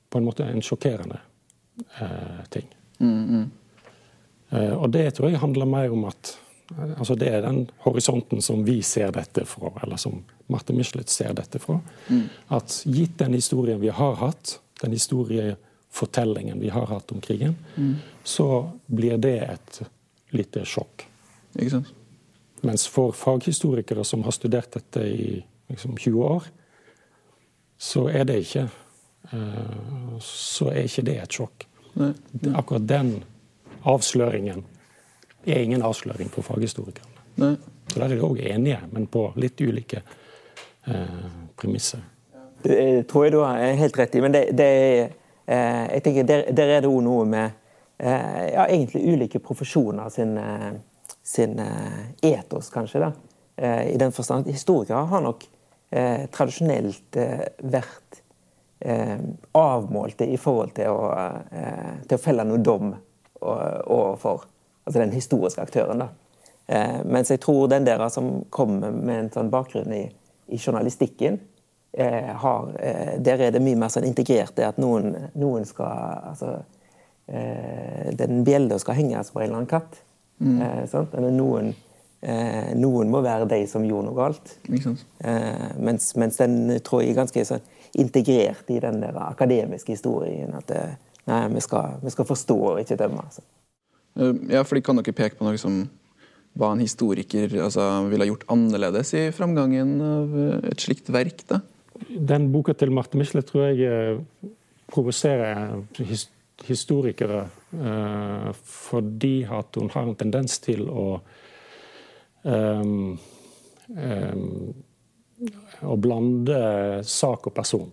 på 0.09 0.19
en 0.19 0.25
måte 0.25 0.47
en 0.49 0.65
sjokkerende 0.65 1.21
ting. 2.51 2.67
Mm, 2.99 3.25
mm. 3.29 3.49
Og 4.79 4.89
det 4.91 5.05
tror 5.15 5.31
jeg 5.31 5.41
handler 5.43 5.69
mer 5.69 5.93
om 5.93 6.07
at 6.09 6.35
Altså 6.99 7.15
Det 7.15 7.29
er 7.33 7.41
den 7.41 7.71
horisonten 7.81 8.43
som 8.45 8.65
vi 8.67 8.83
ser 8.85 9.13
dette 9.17 9.45
fra, 9.49 9.71
eller 9.83 9.97
som 9.97 10.19
Marte 10.53 10.75
Michelet 10.77 11.09
ser 11.09 11.33
dette 11.33 11.59
fra. 11.63 11.79
Mm. 12.09 12.27
At 12.53 12.83
gitt 12.85 13.19
den 13.19 13.37
historien 13.39 13.81
vi 13.81 13.89
har 13.89 14.19
hatt, 14.21 14.59
den 14.83 14.93
historiefortellingen 14.93 16.61
vi 16.61 16.69
har 16.69 16.87
hatt 16.87 17.13
om 17.13 17.23
krigen, 17.25 17.57
mm. 17.77 17.95
så 18.25 18.69
blir 18.87 19.17
det 19.17 19.39
et 19.47 19.81
lite 20.37 20.65
sjokk. 20.69 21.07
Ikke 21.57 21.79
sant? 21.79 21.95
Mens 22.67 22.89
for 22.91 23.15
faghistorikere 23.17 24.05
som 24.05 24.25
har 24.27 24.35
studert 24.35 24.75
dette 24.75 25.05
i 25.09 25.39
liksom, 25.71 25.97
20 25.97 26.25
år, 26.25 26.51
så 27.79 28.09
er 28.11 28.27
det 28.29 28.41
ikke 28.43 28.67
uh, 29.33 30.19
så 30.25 30.73
er 30.73 30.89
ikke 30.89 31.07
det 31.07 31.17
et 31.23 31.39
sjokk. 31.39 31.68
Nei. 31.99 32.13
Akkurat 32.55 32.87
den 32.89 33.17
avsløringen 33.89 34.65
er 35.47 35.63
ingen 35.63 35.83
avsløring 35.83 36.31
for 36.33 36.47
faghistorikerne. 36.47 37.25
Nei. 37.39 37.55
Så 37.89 37.99
Der 37.99 38.05
er 38.05 38.17
de 38.17 38.25
òg 38.27 38.41
enige, 38.45 38.81
men 38.93 39.07
på 39.07 39.33
litt 39.41 39.61
ulike 39.65 40.03
eh, 40.87 41.29
premisser. 41.57 42.03
Det 42.63 43.07
tror 43.09 43.25
jeg 43.25 43.33
du 43.33 43.39
har 43.41 43.63
helt 43.79 43.97
rett 43.99 44.17
i, 44.19 44.21
men 44.21 44.35
det, 44.35 44.43
det 44.59 44.69
eh, 45.47 45.85
jeg 45.95 46.03
tenker 46.05 46.27
der, 46.29 46.45
der 46.53 46.75
er 46.77 46.85
det 46.85 46.91
òg 46.91 47.01
noe 47.07 47.25
med 47.29 47.47
eh, 47.97 48.49
ja, 48.53 48.67
egentlig 48.67 49.05
ulike 49.15 49.41
profesjoner 49.41 50.11
sin, 50.13 50.37
eh, 50.43 50.73
sin 51.23 51.59
eh, 51.65 52.03
etos, 52.35 52.69
kanskje. 52.75 53.07
da. 53.07 53.13
Eh, 53.57 53.95
I 53.95 53.97
den 54.01 54.13
forstand 54.13 54.51
Historikere 54.51 55.07
har 55.11 55.25
nok 55.25 55.49
tradisjonelt 56.35 57.17
vært 57.73 58.08
avmålte 58.79 60.27
i 60.31 60.37
forhold 60.39 60.71
til 60.77 60.95
å, 60.95 61.09
til 62.07 62.15
å 62.15 62.21
felle 62.23 62.45
noe 62.47 62.61
dom 62.63 62.93
overfor 63.41 64.45
altså 64.89 65.01
den 65.01 65.13
historiske 65.13 65.63
aktøren. 65.63 65.99
da. 65.99 66.09
Eh, 66.69 67.05
mens 67.05 67.31
jeg 67.31 67.41
tror 67.41 67.69
den 67.69 67.87
der 67.87 68.09
som 68.13 68.45
kommer 68.51 68.93
med 68.93 69.23
en 69.23 69.31
sånn 69.33 69.53
bakgrunn 69.53 69.93
i, 69.97 70.03
i 70.53 70.59
journalistikken, 70.59 71.39
eh, 71.93 72.33
har, 72.43 72.69
eh, 72.81 73.15
der 73.25 73.41
er 73.47 73.55
det 73.55 73.63
mye 73.65 73.79
mer 73.81 73.93
sånn 73.93 74.05
integrert 74.09 74.57
det 74.57 74.67
at 74.67 74.81
noen, 74.81 75.15
noen 75.35 75.65
skal 75.69 76.29
altså, 76.33 76.59
eh, 77.29 78.13
Den 78.17 78.45
bjella 78.45 78.79
skal 78.79 78.95
henges 79.01 79.33
på 79.33 79.41
en 79.41 79.47
eller 79.47 79.63
annen 79.63 79.73
katt. 79.73 80.03
Mm. 80.41 80.63
eller 80.63 81.31
noen, 81.35 81.73
eh, 82.23 82.75
noen 82.79 83.09
må 83.11 83.21
være 83.25 83.49
de 83.49 83.67
som 83.67 83.83
gjorde 83.83 84.07
noe 84.07 84.15
galt. 84.15 84.53
Eh, 85.19 85.73
mens, 85.79 86.13
mens, 86.17 86.37
den 86.37 86.79
tror 86.87 87.03
jeg 87.03 87.11
er 87.11 87.25
ganske 87.25 87.45
sånn, 87.45 87.65
integrert 87.95 88.71
i 88.71 88.81
den 88.83 89.01
der 89.03 89.17
akademiske 89.23 89.95
historien. 89.95 90.55
At 90.59 90.73
nei, 91.29 91.45
vi 91.55 91.63
skal, 91.65 91.99
vi 92.03 92.13
skal 92.15 92.29
forstå 92.29 92.59
og 92.73 92.83
ikke 92.83 92.99
dømme. 93.01 93.25
Altså. 93.25 93.45
Eh, 94.19 94.35
ja, 94.55 94.65
for 94.67 94.79
de 94.79 94.85
Kan 94.85 95.01
dere 95.01 95.17
peke 95.17 95.39
på 95.39 95.47
noe 95.47 95.59
som 95.61 95.83
hva 96.59 96.73
en 96.75 96.83
historiker 96.83 97.53
altså, 97.63 97.85
ville 98.09 98.25
ha 98.25 98.33
gjort 98.33 98.49
annerledes 98.51 99.13
i 99.15 99.27
framgangen 99.35 99.99
av 100.03 100.39
eh, 100.45 100.71
et 100.73 100.87
slikt 100.87 101.13
verk? 101.15 101.45
da? 101.51 101.63
Den 102.09 102.49
boka 102.55 102.75
til 102.79 102.93
Marte 102.95 103.19
Misle 103.21 103.45
tror 103.47 103.69
jeg 103.69 103.87
eh, 103.87 104.49
provoserer 104.91 105.79
historikere 106.67 107.45
eh, 107.75 108.51
fordi 108.67 109.37
at 109.45 109.79
hun 109.79 109.93
har 109.95 110.09
en 110.09 110.19
tendens 110.19 110.59
til 110.65 110.89
å 110.91 111.07
um, 112.43 113.19
um, 113.95 114.75
å 115.87 115.97
blande 116.01 116.59
sak 117.07 117.49
og 117.51 117.55
person. 117.55 117.89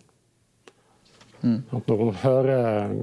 Mm. 1.46 1.60
Når 1.70 2.02
hun 2.02 2.14
hører 2.24 2.94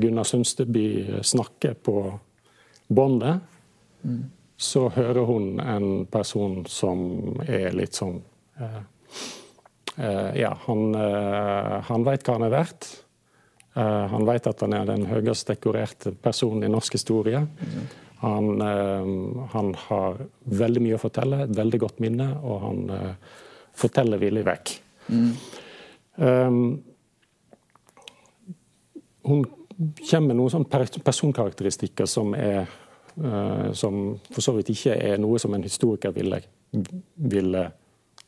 Gunnar 0.00 0.24
Sundsteby 0.24 1.20
snakke 1.26 1.74
på 1.74 1.96
båndet, 2.88 3.42
mm. 4.02 4.22
så 4.56 4.86
hører 4.94 5.28
hun 5.28 5.60
en 5.60 5.90
person 6.10 6.62
som 6.70 7.04
er 7.44 7.76
litt 7.76 7.98
sånn 7.98 8.22
eh, 8.56 8.80
eh, 9.96 10.30
Ja, 10.40 10.54
han, 10.64 10.94
eh, 10.96 11.76
han 11.90 12.08
veit 12.08 12.24
hva 12.24 12.38
han 12.38 12.48
er 12.48 12.56
verdt. 12.56 12.88
Eh, 13.74 14.06
han 14.14 14.26
veit 14.26 14.48
at 14.50 14.64
han 14.64 14.74
er 14.74 14.88
den 14.88 15.04
høyest 15.10 15.52
dekorerte 15.52 16.14
personen 16.24 16.66
i 16.66 16.72
norsk 16.72 16.96
historie. 16.96 17.44
Mm. 17.44 17.84
Han, 18.20 18.48
eh, 18.64 19.12
han, 19.52 19.70
har 19.86 20.24
veldig 20.44 20.82
mye 20.84 20.96
å 20.98 21.04
fortelle, 21.04 21.44
et 21.44 21.54
veldig 21.56 21.84
godt 21.84 22.02
minne, 22.02 22.32
og 22.42 22.64
han 22.64 22.82
eh, 22.96 23.38
forteller 23.76 24.20
villig 24.20 24.44
vekk. 24.46 24.72
Mm. 25.08 25.32
Um, 26.16 26.82
hun 29.22 29.44
kommer 30.10 30.28
med 30.28 30.38
noen 30.38 30.52
sånne 30.52 31.02
personkarakteristikker 31.04 32.08
som 32.10 32.34
er 32.36 32.66
uh, 33.20 33.72
Som 33.72 34.18
for 34.30 34.44
så 34.44 34.52
vidt 34.56 34.70
ikke 34.74 34.94
er 34.94 35.18
noe 35.20 35.38
som 35.40 35.54
en 35.54 35.64
historiker 35.64 36.12
ville, 36.14 36.40
ville 37.14 37.64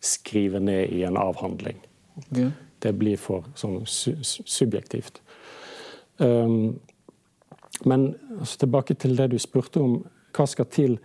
skrive 0.02 0.60
ned 0.60 0.92
i 0.92 1.02
en 1.06 1.16
avhandling. 1.16 1.78
Okay. 2.26 2.50
Det 2.82 2.92
blir 2.98 3.20
for 3.20 3.46
sånn 3.54 3.84
su 3.86 4.16
subjektivt. 4.22 5.20
Um, 6.18 6.80
men 7.84 8.14
altså, 8.38 8.58
tilbake 8.64 8.94
til 8.94 9.16
det 9.16 9.30
du 9.32 9.38
spurte 9.38 9.80
om. 9.80 10.00
Hva 10.34 10.46
skal 10.48 10.68
til? 10.72 10.98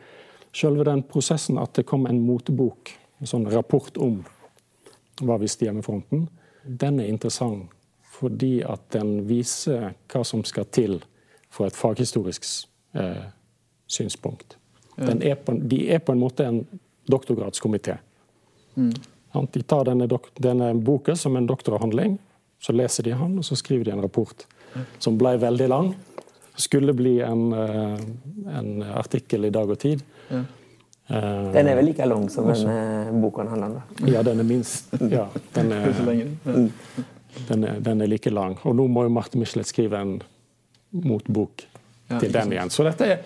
Selve 0.56 0.86
den 0.88 1.04
prosessen 1.06 1.60
at 1.62 1.76
det 1.78 1.86
kom 1.86 2.08
en 2.10 2.24
motebok, 2.26 2.90
en 3.20 3.30
sånn 3.30 3.48
rapport 3.52 3.98
om 3.98 4.22
hva 5.22 5.40
visste 5.42 5.66
hjemmefronten, 5.66 6.28
den 6.64 7.00
er 7.02 7.10
interessant 7.10 7.74
fordi 8.18 8.64
at 8.66 8.82
den 8.96 9.28
viser 9.30 9.92
hva 10.10 10.24
som 10.26 10.42
skal 10.48 10.66
til 10.74 10.96
for 11.54 11.70
et 11.70 11.78
faghistorisk 11.78 12.48
eh, 12.98 13.28
synspunkt. 13.86 14.58
Er 14.98 15.38
på, 15.38 15.54
de 15.54 15.84
er 15.94 16.02
på 16.02 16.16
en 16.16 16.22
måte 16.24 16.48
en 16.48 16.64
doktorgradskomité. 17.06 18.00
Mm. 18.74 18.94
De 19.54 19.62
tar 19.62 19.86
denne, 19.86 20.08
denne, 20.42 20.72
boka 20.82 21.14
som 21.16 21.38
en 21.38 21.46
doktoravhandling, 21.46 22.18
så 22.62 22.74
leser 22.74 23.06
de 23.06 23.14
han, 23.20 23.38
og 23.38 23.46
så 23.46 23.58
skriver 23.60 23.86
de 23.86 23.94
en 23.94 24.02
rapport 24.02 24.48
som 24.98 25.18
ble 25.18 25.36
veldig 25.42 25.68
lang. 25.70 25.92
Skulle 26.58 26.96
bli 26.98 27.20
en, 27.22 27.52
eh, 27.54 28.00
en 28.58 28.84
artikkel 28.98 29.46
i 29.46 29.54
Dag 29.54 29.70
og 29.70 29.78
Tid. 29.80 30.02
Ja. 30.32 30.42
Uh, 31.08 31.54
den 31.54 31.70
er 31.72 31.78
vel 31.80 31.88
like 31.88 32.06
lang 32.06 32.26
som 32.32 32.50
denne 32.52 33.14
boka 33.22 33.46
han 33.46 33.54
handler 33.54 33.78
om? 33.78 34.10
Ja, 34.12 34.24
den 34.28 34.44
er 34.44 34.48
minst. 34.48 34.92
Ja, 35.00 35.28
den 35.56 35.72
er, 35.72 35.86
mm. 36.44 36.66
Den 37.48 37.64
er, 37.64 37.80
den 37.80 38.02
er, 38.02 38.10
like 38.12 38.34
lang. 38.34 38.58
Og 38.68 38.76
nå 38.76 38.88
må 38.92 39.06
jo 39.06 39.14
Marte 39.14 39.40
Michelet 39.40 39.70
skrive 39.70 40.02
en 40.02 40.18
motbok 40.92 41.64
til 42.18 42.34
den 42.34 42.52
igjen. 42.56 42.74
Så 42.74 42.84
dette 42.88 43.08
er 43.08 43.24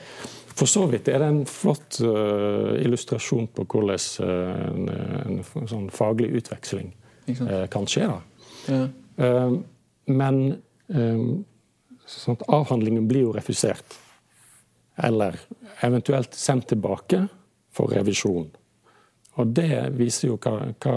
for 0.62 0.70
så 0.70 0.84
vidt 0.92 1.08
er 1.10 1.22
det 1.24 1.28
en 1.32 1.44
flott 1.50 1.98
uh, 2.04 2.76
illustrasjon 2.82 3.48
på 3.56 3.66
hvordan 3.72 4.02
uh, 4.22 4.28
en, 4.68 4.90
en, 4.92 5.40
en, 5.42 5.70
sånn 5.70 5.88
faglig 5.94 6.32
utveksling 6.42 6.92
uh, 7.40 7.66
kan 7.72 7.88
skje. 7.90 8.10
Ja. 8.70 8.82
men 10.12 10.36
sånn 12.06 12.38
avhandlingen 12.46 13.08
blir 13.10 13.26
jo 13.26 13.32
refusert. 13.34 13.96
Eller 15.02 15.40
eventuelt 15.82 16.38
sendt 16.38 16.68
tilbake 16.70 17.24
for 17.72 17.92
revisjon. 17.92 18.50
Og 19.40 19.48
det 19.56 19.96
viser 19.96 20.28
jo 20.28 20.36
hva, 20.44 20.74
hva, 20.84 20.96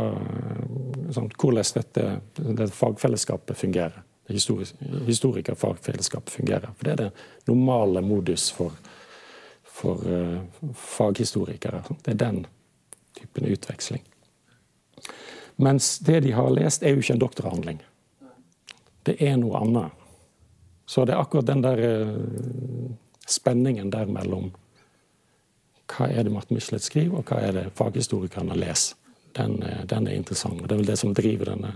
sånn, 1.15 1.29
hvordan 1.39 1.69
dette, 1.77 2.07
dette, 2.41 2.67
fagfellesskapet 2.75 3.59
fungerer. 3.59 4.03
Historikerfagfellesskapet 4.27 6.31
fungerer. 6.41 6.73
For 6.75 6.85
det 6.89 6.93
er 6.95 7.01
det 7.05 7.11
normale 7.47 8.03
modus 8.03 8.49
for, 8.55 8.73
for 9.63 10.03
uh, 10.09 10.41
faghistorikere. 10.75 11.83
Det 12.03 12.11
er 12.17 12.23
den 12.25 12.47
typen 13.15 13.47
utveksling. 13.55 14.03
Mens 15.63 15.99
det 16.03 16.21
de 16.25 16.33
har 16.35 16.51
lest, 16.51 16.83
er 16.83 16.91
jo 16.97 17.01
ikke 17.05 17.15
en 17.15 17.23
doktorhandling. 17.23 17.79
Det 19.07 19.15
er 19.23 19.37
noe 19.39 19.63
annet. 19.63 19.95
Så 20.91 21.07
det 21.07 21.15
er 21.15 21.23
akkurat 21.23 21.47
den 21.47 21.63
der 21.63 21.79
uh, 21.79 22.19
spenningen 23.31 23.95
der 23.95 24.11
mellom 24.11 24.51
hva 25.95 26.09
er 26.11 26.27
det 26.27 26.33
Martin 26.35 26.59
Michelet 26.59 26.85
skriver, 26.85 27.19
og 27.19 27.31
hva 27.31 27.41
er 27.43 27.57
det 27.59 27.65
faghistorikerne 27.79 28.57
leser. 28.59 28.99
Den, 29.35 29.57
den, 29.91 30.07
er 30.07 30.15
interessant. 30.15 30.61
og 30.63 30.69
Det 30.69 30.77
er 30.77 30.79
vel 30.79 30.91
det 30.93 30.99
som 31.01 31.15
driver 31.15 31.49
denne 31.51 31.73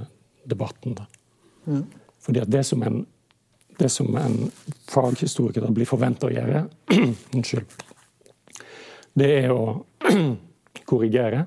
debatten. 0.47 0.95
Da. 0.95 1.07
Mm. 1.67 1.87
Fordi 2.23 2.43
at 2.45 2.53
det 2.55 2.63
som 2.67 2.85
en, 2.87 3.01
det 3.79 3.89
som 3.91 4.15
en 4.17 4.37
faghistoriker 4.87 5.67
blir 5.75 5.89
forventa 5.89 6.29
å 6.29 6.31
gjøre, 6.31 6.63
unnskyld, 7.35 7.75
det 9.19 9.31
er 9.41 9.51
å 9.51 9.81
korrigere 10.91 11.45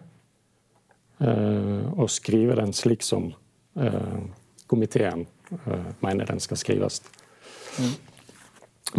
uh, 1.23 1.87
og 1.95 2.11
skrive 2.11 2.59
den 2.59 2.75
slik 2.75 3.07
som 3.07 3.29
uh, 3.79 4.19
komiteen 4.67 5.23
uh, 5.53 5.91
mener 6.03 6.27
den 6.27 6.43
skal 6.43 6.59
skrives. 6.59 7.01
Mm. 7.79 7.95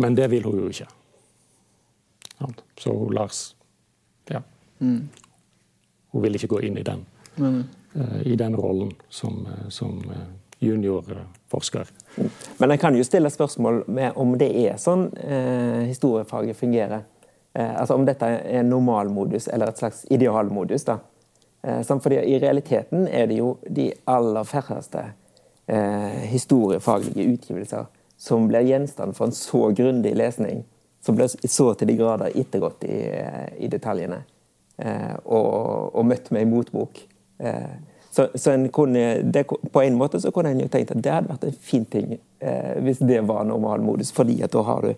Men 0.01 0.17
det 0.17 0.31
vil 0.33 0.49
hun 0.49 0.63
jo 0.65 0.73
ikke. 0.73 0.89
Så 2.81 2.95
hun 2.97 3.13
Lars. 3.15 3.53
Mm. 4.83 5.09
Hun 6.13 6.27
vil 6.27 6.37
ikke 6.37 6.51
gå 6.53 6.61
inn 6.69 6.77
i 6.79 6.85
den, 6.85 7.07
mm. 7.39 7.61
i 8.29 8.37
den 8.37 8.57
rollen 8.59 8.91
som, 9.09 9.47
eh, 9.47 9.69
som 9.73 10.03
eh, 10.11 10.27
juniorforsker. 10.63 11.89
Men 12.59 12.71
en 12.71 12.79
kan 12.79 12.97
jo 12.97 13.05
stille 13.05 13.31
spørsmål 13.31 13.85
med 13.87 14.13
om 14.21 14.37
det 14.39 14.51
er 14.67 14.77
sånn 14.81 15.09
eh, 15.17 15.89
historiefaget 15.89 16.59
fungerer. 16.59 17.07
Eh, 17.55 17.81
altså 17.81 17.95
Om 17.95 18.07
dette 18.07 18.29
er 18.29 18.63
normalmodus 18.67 19.49
eller 19.49 19.73
et 19.73 19.79
slags 19.79 20.05
idealmodus. 20.11 20.85
da. 20.85 20.99
Eh, 21.63 21.83
fordi 21.83 22.17
I 22.17 22.39
realiteten 22.39 23.09
er 23.09 23.27
det 23.27 23.41
jo 23.41 23.57
de 23.69 23.93
aller 24.05 24.45
færreste 24.45 25.13
eh, 25.67 26.23
historiefaglige 26.31 27.33
utgivelser 27.33 27.87
som 28.17 28.49
blir 28.49 28.61
gjenstand 28.61 29.17
for 29.17 29.27
en 29.27 29.33
så 29.33 29.71
grundig 29.75 30.15
lesning 30.17 30.65
som 31.03 31.17
blir 31.17 31.27
så 31.27 31.75
til 31.75 31.89
de 31.89 31.97
grader 31.99 32.31
ettergått 32.39 32.85
i, 32.85 32.99
i 33.59 33.69
detaljene. 33.69 34.23
Eh, 34.79 35.17
og, 35.25 35.95
og, 35.95 36.05
møtt 36.07 36.31
meg 36.33 36.47
en 36.47 36.55
motbok. 36.55 37.03
Eh, 37.39 37.75
så, 38.13 38.27
så 38.35 38.55
kunne, 38.73 39.23
det, 39.23 39.47
på 39.47 39.81
en 39.81 39.97
måte 39.97 40.21
så 40.21 40.31
kunne 40.31 40.53
en 40.53 40.61
jo 40.61 40.69
tenkt 40.73 40.93
at 40.93 41.03
det 41.05 41.13
hadde 41.13 41.33
vært 41.33 41.47
en 41.49 41.61
fin 41.65 41.85
ting 41.89 42.11
eh, 42.15 42.75
hvis 42.85 43.01
det 43.01 43.23
var 43.29 43.47
normalmodus, 43.49 44.13
fordi 44.13 44.43
at 44.45 44.53
da 44.53 44.65
har 44.67 44.85
du 44.85 44.91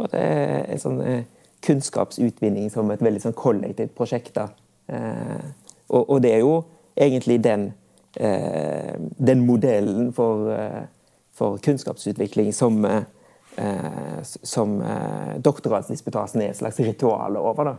måte, 0.00 0.20
en 0.20 0.82
sånn 0.82 1.00
eh, 1.04 1.22
kunnskapsutvinning 1.64 2.70
som 2.72 2.90
et 2.92 3.04
veldig 3.04 3.22
sånn 3.24 3.38
kollektivt 3.38 3.94
prosjekt. 3.96 4.36
Eh, 4.38 5.46
og, 5.88 6.02
og, 6.02 6.18
det 6.24 6.34
er 6.36 6.42
jo 6.42 6.58
egentlig 6.98 7.38
den, 7.44 7.70
eh, 8.20 8.92
den 9.16 9.46
modellen 9.46 10.10
for, 10.16 10.52
for 11.36 11.60
kunnskapsutvikling 11.62 12.52
som 12.56 12.86
som 14.24 14.70
doktorgradsdisputasen 15.44 16.40
er 16.40 16.54
et 16.54 16.56
slags 16.56 16.78
ritual 16.80 17.34
over. 17.36 17.68
Da. 17.68 17.74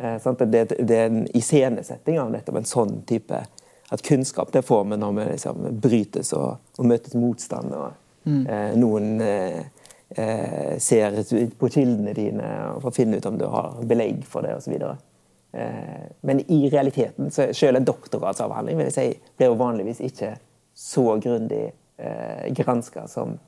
Eh, 0.00 0.32
det, 0.38 0.64
det, 0.78 0.96
er 0.96 1.06
en 1.06 1.26
iscenesetting 1.36 2.20
av 2.20 2.30
nettopp 2.32 2.60
en 2.60 2.68
sånn 2.68 3.02
type 3.08 3.42
At 3.90 4.02
kunnskap 4.06 4.52
det 4.52 4.62
får 4.62 4.84
vi 4.86 4.96
når 5.02 5.12
vi 5.16 5.26
liksom 5.32 5.66
brytes 5.82 6.32
og, 6.38 6.60
og 6.78 6.86
møtes 6.86 7.14
motstand. 7.18 7.74
og 7.74 7.90
mm. 8.24 8.46
eh, 8.46 8.72
Noen 8.78 9.20
eh, 9.20 10.78
ser 10.78 11.20
på 11.58 11.68
kildene 11.70 12.14
dine 12.14 12.52
og 12.74 12.84
får 12.86 12.94
finne 12.94 13.18
ut 13.18 13.26
om 13.26 13.38
du 13.38 13.46
har 13.50 13.80
belegg 13.82 14.22
for 14.30 14.46
det 14.46 14.54
osv. 14.60 14.76
Eh, 14.78 16.06
men 16.22 16.44
i 16.46 16.62
realiteten, 16.70 17.30
så 17.34 17.50
selv 17.52 17.80
en 17.80 17.90
doktorgradsavhandling 17.90 18.78
vil 18.78 18.90
jeg 18.90 18.96
si, 18.96 19.34
blir 19.36 19.50
jo 19.50 19.58
vanligvis 19.58 20.02
ikke 20.06 20.36
så 20.74 21.06
grundig 21.18 21.64
eh, 21.98 22.46
granska 22.54 23.08
som 23.10 23.38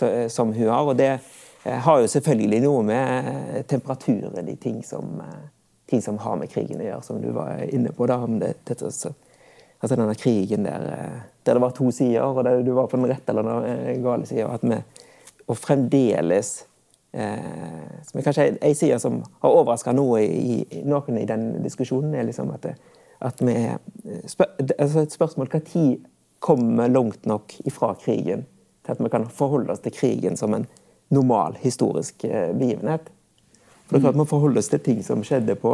Eh, 0.00 0.28
som 0.28 0.52
hun 0.52 0.68
har. 0.68 0.82
Og 0.82 0.96
det 0.96 1.18
eh, 1.64 1.78
har 1.78 2.00
jo 2.00 2.08
selvfølgelig 2.08 2.60
noe 2.64 2.82
med 2.82 3.28
eh, 3.28 3.62
temperaturen 3.68 4.48
i 4.48 4.56
ting 4.56 4.80
som, 4.84 5.20
ting 5.92 6.02
som 6.02 6.18
har 6.24 6.40
med 6.40 6.50
krigen 6.50 6.80
å 6.80 6.86
gjøre, 6.86 7.04
som 7.04 7.20
du 7.20 7.28
var 7.36 7.60
inne 7.68 7.92
på. 7.92 8.08
da, 8.08 8.16
om 8.24 8.38
det, 8.40 8.54
dette, 8.68 8.88
altså 8.88 9.96
denne 9.98 10.16
krigen 10.16 10.64
der, 10.64 10.88
der, 11.44 11.54
det 11.54 11.62
var 11.62 11.76
to 11.76 11.90
sider, 11.92 12.24
og 12.24 12.44
der 12.46 12.62
du 12.64 12.72
var 12.76 12.88
på 12.88 12.96
den 12.96 13.10
rette 13.12 13.32
eller 13.32 13.48
den 13.66 14.04
gale 14.04 14.28
sida. 14.28 14.48
Og 15.50 15.58
fremdeles 15.58 16.54
eh, 17.12 18.00
som 18.08 18.18
er 18.18 18.26
kanskje 18.26 18.48
en 18.54 18.78
side 18.78 18.98
som 19.02 19.20
har 19.42 19.58
overraska 19.58 19.94
noe 19.96 20.22
i, 20.24 20.62
noen 20.88 21.20
i 21.20 21.28
den 21.28 21.50
diskusjonen, 21.64 22.14
er 22.16 22.28
liksom 22.30 22.52
at, 22.54 22.64
det, 22.70 22.76
at 23.20 23.42
vi 23.44 23.56
spør, 24.30 24.54
altså 24.78 25.04
Et 25.04 25.18
spørsmål 25.18 25.52
når 25.52 25.98
kommer 26.42 26.88
langt 26.88 27.26
nok 27.26 27.54
ifra 27.64 27.92
krigen 27.94 28.46
til 28.82 28.96
at 28.96 29.02
vi 29.02 29.10
kan 29.12 29.28
forholde 29.30 29.70
oss 29.70 29.82
til 29.84 29.94
krigen 29.94 30.36
som 30.36 30.54
en 30.56 30.66
normal 31.14 31.54
historisk 31.60 32.24
eh, 32.24 32.50
begivenhet. 32.56 33.12
For 33.92 33.98
det 33.98 34.06
er 34.06 34.08
klart 34.08 34.20
Vi 34.22 34.30
forholder 34.30 34.62
oss 34.62 34.70
til 34.72 34.80
ting 34.80 35.02
som 35.04 35.22
skjedde 35.26 35.56
på 35.60 35.72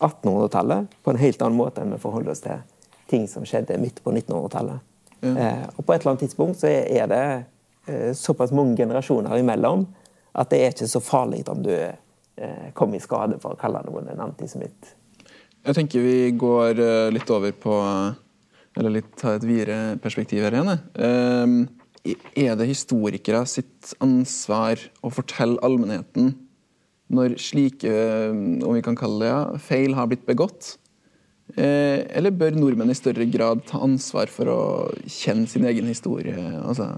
1800-tallet 0.00 0.94
på 1.04 1.12
en 1.12 1.20
helt 1.20 1.42
annen 1.44 1.58
måte 1.58 1.82
enn 1.82 1.92
vi 1.92 2.00
forholder 2.00 2.32
oss 2.32 2.40
til 2.40 2.62
ting 3.10 3.26
som 3.28 3.44
skjedde 3.44 3.76
midt 3.82 4.00
på 4.04 4.14
1900-tallet. 4.14 4.86
Ja. 5.20 5.32
Eh, 5.34 5.64
og 5.76 5.84
På 5.84 5.92
et 5.92 6.00
eller 6.00 6.14
annet 6.14 6.24
tidspunkt 6.24 6.60
så 6.62 6.70
er 6.70 7.10
det 7.10 7.24
eh, 7.86 8.12
såpass 8.16 8.54
mange 8.56 8.78
generasjoner 8.80 9.36
imellom 9.42 9.84
at 10.32 10.48
det 10.52 10.62
er 10.62 10.72
ikke 10.72 10.88
så 10.88 11.02
farlig 11.04 11.42
om 11.52 11.60
du 11.66 11.74
eh, 11.74 12.70
kommer 12.72 12.96
i 12.96 13.04
skade 13.04 13.36
for 13.42 13.52
å 13.52 13.60
kalle 13.60 13.82
noen 13.84 14.08
en 14.08 14.24
antisemitt. 14.24 14.94
Jeg 15.66 15.76
tenker 15.76 16.06
vi 16.06 16.32
går 16.40 16.80
eh, 16.80 17.12
litt 17.12 17.30
over 17.30 17.52
på 17.52 17.76
Eller 18.78 18.94
litt 18.94 19.16
ta 19.18 19.34
et 19.34 19.44
videre 19.44 19.98
perspektiv 20.00 20.44
her 20.46 20.54
igjen. 20.54 20.78
Eh, 20.94 22.14
er 22.38 22.54
det 22.56 22.70
historikere 22.70 23.42
sitt 23.50 23.90
ansvar 24.00 24.80
å 25.02 25.10
fortelle 25.12 25.60
allmennheten 25.66 26.30
når 27.10 27.36
slike 27.42 27.90
om 28.30 28.76
vi 28.76 28.84
kan 28.86 28.98
kalle 28.98 29.24
det, 29.24 29.30
ja, 29.32 29.62
feil 29.62 29.96
har 29.98 30.10
blitt 30.10 30.26
begått? 30.28 30.76
Eh, 31.56 32.06
eller 32.16 32.34
bør 32.34 32.54
nordmenn 32.54 32.92
i 32.92 32.98
større 32.98 33.26
grad 33.30 33.64
ta 33.66 33.80
ansvar 33.82 34.30
for 34.30 34.50
å 34.52 34.60
kjenne 35.10 35.50
sin 35.50 35.66
egen 35.66 35.88
historie? 35.90 36.36
Altså? 36.60 36.92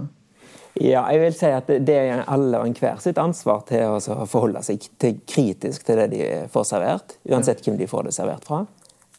Ja, 0.81 1.05
jeg 1.13 1.21
vil 1.21 1.35
si 1.37 1.49
at 1.53 1.69
Det 1.69 1.97
er 1.97 2.23
alle 2.25 2.61
og 2.61 2.69
enhver 2.69 3.01
sitt 3.05 3.19
ansvar 3.21 3.65
til 3.69 3.93
å 3.93 4.27
forholde 4.29 4.63
seg 4.65 4.85
til 5.01 5.19
kritisk 5.29 5.85
til 5.85 6.01
det 6.01 6.09
de 6.15 6.23
får 6.53 6.69
servert, 6.69 7.19
uansett 7.29 7.61
hvem 7.65 7.77
de 7.81 7.89
får 7.91 8.09
det 8.09 8.15
servert 8.17 8.47
fra. 8.49 8.63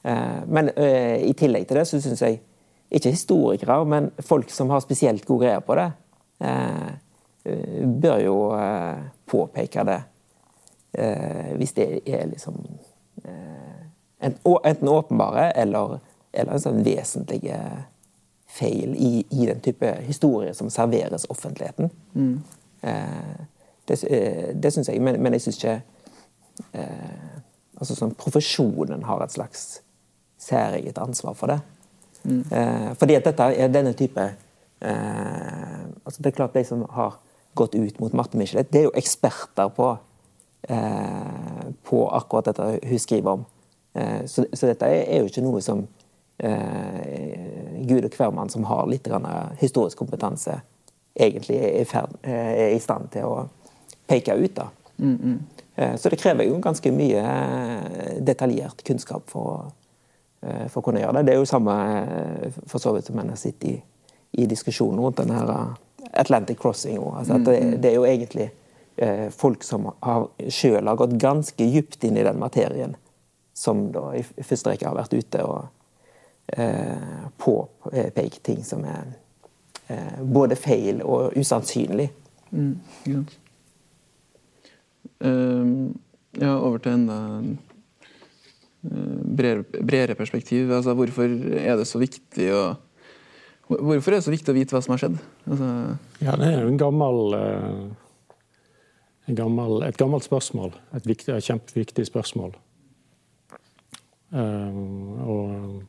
Eh, 0.03 0.41
men 0.49 0.71
eh, 0.75 1.21
i 1.29 1.34
tillegg 1.38 1.67
til 1.69 1.82
det 1.82 1.88
så 1.89 2.01
syns 2.01 2.25
jeg 2.25 2.41
ikke 2.93 3.13
historikere, 3.13 3.79
men 3.89 4.12
folk 4.21 4.51
som 4.53 4.69
har 4.73 4.84
spesielt 4.84 5.25
god 5.25 5.45
greie 5.45 5.62
på 5.65 5.77
det, 5.79 5.89
eh, 6.45 6.89
bør 8.03 8.19
jo 8.23 8.36
eh, 8.58 9.06
påpeke 9.29 9.86
det. 9.88 10.01
Eh, 10.93 11.53
hvis 11.58 11.73
det 11.73 11.88
er 12.06 12.27
liksom 12.29 12.60
enten 14.19 14.89
åpenbare 14.89 15.49
eller, 15.60 15.97
eller 16.32 16.60
sånn 16.62 16.84
vesentlige 16.86 17.58
feil 18.47 18.93
i, 18.95 19.25
i, 19.29 19.45
den 19.49 19.60
type 19.65 19.89
historie 20.06 20.53
som 20.53 20.69
serveres 20.71 21.25
offentligheten. 21.29 21.89
Mm. 22.13 22.43
det 23.86 23.97
det 24.62 24.71
syns 24.71 24.89
jeg, 24.89 25.01
men, 25.01 25.19
men 25.21 25.36
jeg 25.36 25.43
syns 25.43 25.60
ikke 25.60 25.75
altså 27.79 27.97
sånn 27.97 28.15
Profesjonen 28.15 29.03
har 29.08 29.23
et 29.25 29.36
slags 29.36 29.82
særeget 30.43 30.99
ansvar 31.01 31.36
for 31.38 31.51
det. 31.51 31.60
Mm. 32.23 32.43
Eh, 32.51 32.89
fordi 32.99 33.17
at 33.19 33.27
dette 33.27 33.49
er 33.60 33.71
denne 33.71 33.91
type 33.99 34.23
eh, 34.23 35.79
altså 36.06 36.21
Det 36.21 36.29
er 36.29 36.38
klart 36.38 36.53
de 36.56 36.63
som 36.63 36.86
har 36.95 37.17
gått 37.53 37.75
ut 37.75 37.99
mot 37.99 38.13
Marte 38.15 38.39
Michelet, 38.39 38.71
det 38.71 38.79
er 38.79 38.88
jo 38.88 38.95
eksperter 38.97 39.69
på, 39.75 39.89
eh, 39.91 39.99
på 40.63 41.97
akkurat 42.15 42.45
dette 42.47 42.67
hun 42.88 43.02
skriver 43.02 43.32
om. 43.38 43.45
Eh, 43.93 44.26
så, 44.26 44.45
så, 44.54 44.69
dette 44.69 44.88
er, 44.88 45.19
jo 45.19 45.28
ikke 45.28 45.43
noe 45.43 45.60
som 45.62 45.82
eh, 46.39 47.84
Gud 47.84 48.08
og 48.08 48.15
hvermann 48.15 48.49
som 48.49 48.63
har 48.69 48.88
litt 48.88 49.10
historisk 49.60 49.99
kompetanse, 49.99 50.56
egentlig 51.13 51.60
er 51.60 51.82
i, 51.82 51.86
ferd, 51.86 52.15
eh, 52.23 52.54
er 52.69 52.76
i 52.78 52.82
stand 52.82 53.12
til 53.13 53.28
å 53.28 53.43
peke 54.08 54.38
ut. 54.39 54.56
da. 54.56 54.69
Mm, 54.97 55.17
mm. 55.19 55.39
Så 55.97 56.10
det 56.13 56.19
krever 56.21 56.45
jo 56.45 56.60
ganske 56.62 56.91
mye 56.93 57.21
detaljert 58.21 58.84
kunnskap 58.86 59.23
for 59.32 59.71
Eh, 60.43 60.67
for 60.67 60.82
å 60.82 60.88
kunne 60.89 60.99
gjøre 60.99 61.19
det. 61.19 61.28
Det 61.28 61.36
er 61.36 61.39
jo 61.39 61.47
samme 61.47 61.73
eh, 62.02 62.56
for 62.67 62.82
så 62.84 62.91
vidt 62.95 63.08
som 63.08 63.19
en 63.21 63.32
har 63.32 63.39
sittet 63.39 63.69
i, 63.69 63.76
i 64.43 64.47
diskusjonen 64.49 64.99
rundt 64.99 65.21
denne 65.21 65.39
eh, 65.39 66.10
Atlantic 66.19 66.60
Crossing. 66.60 66.97
Altså 66.99 67.38
det, 67.38 67.54
mm, 67.62 67.69
mm. 67.69 67.78
det, 67.80 67.91
er 67.91 67.95
jo 67.95 68.08
egentlig 68.10 68.47
eh, 68.49 68.58
folk 69.34 69.63
som 69.65 69.88
har, 70.06 70.27
selv 70.53 70.88
har 70.88 70.97
gått 70.99 71.15
ganske 71.17 71.65
dypt 71.65 72.03
inn 72.06 72.17
i 72.17 72.25
den 72.25 72.38
materien, 72.39 72.93
som 73.58 73.88
da 73.93 74.12
i 74.13 74.21
første 74.23 74.69
rekke 74.69 74.86
har 74.86 74.97
vært 74.97 75.15
ute 75.17 75.41
og 75.47 75.63
eh, 76.47 77.25
påpekt 77.38 78.43
ting 78.43 78.63
som 78.65 78.86
er 78.86 79.15
eh, 79.88 80.21
både 80.21 80.58
feil 80.60 81.01
og 81.01 81.34
usannsynlig. 81.38 82.10
Mm, 82.53 82.75
ja. 83.10 83.23
Uh, 85.23 85.93
ja, 86.36 86.51
over 86.58 86.82
til 86.84 86.97
enda 86.97 87.17
uh, 88.84 89.19
bredere, 89.23 90.15
perspektiv. 90.19 90.71
Altså, 90.71 90.93
hvorfor 90.97 91.29
er 91.58 91.77
det 91.79 91.88
så 91.88 92.01
viktig 92.01 92.49
å 92.56 92.63
Hvorfor 93.63 94.12
er 94.12 94.19
det 94.19 94.25
så 94.25 94.34
viktig 94.34 94.51
å 94.51 94.56
vite 94.58 94.75
hva 94.75 94.82
som 94.84 94.91
har 94.91 94.99
skjedd? 94.99 95.13
Altså... 95.47 95.67
ja, 96.19 96.34
det 96.38 96.49
er 96.49 96.58
jo 96.65 96.67
en 96.67 96.82
gammel, 96.82 97.19
uh, 97.32 97.69
en 97.71 97.93
gammel, 99.27 99.83
et 99.88 99.97
gammelt 99.97 100.25
spørsmål. 100.25 100.73
Et, 100.95 101.07
viktig, 101.07 101.31
et 101.33 101.43
kjempeviktig 101.45 102.05
spørsmål. 102.09 102.55
og 104.33 105.83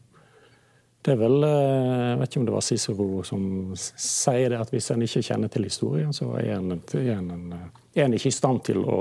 det 1.05 1.13
er 1.13 1.17
vel 1.17 1.45
Jeg 1.45 2.19
vet 2.19 2.29
ikke 2.29 2.41
om 2.41 2.47
det 2.47 2.55
var 2.55 2.65
Cicero 2.65 3.23
som 3.25 3.43
sier 3.77 4.51
det, 4.53 4.61
at 4.61 4.71
hvis 4.73 4.91
en 4.93 5.03
ikke 5.05 5.23
kjenner 5.25 5.49
til 5.49 5.65
historien, 5.65 6.13
så 6.13 6.31
er 6.39 6.55
en, 6.57 6.73
en, 6.73 7.31
en, 7.31 7.55
en 7.95 8.15
ikke 8.15 8.29
i 8.29 8.37
stand 8.37 8.63
til 8.65 8.81
å 8.85 8.99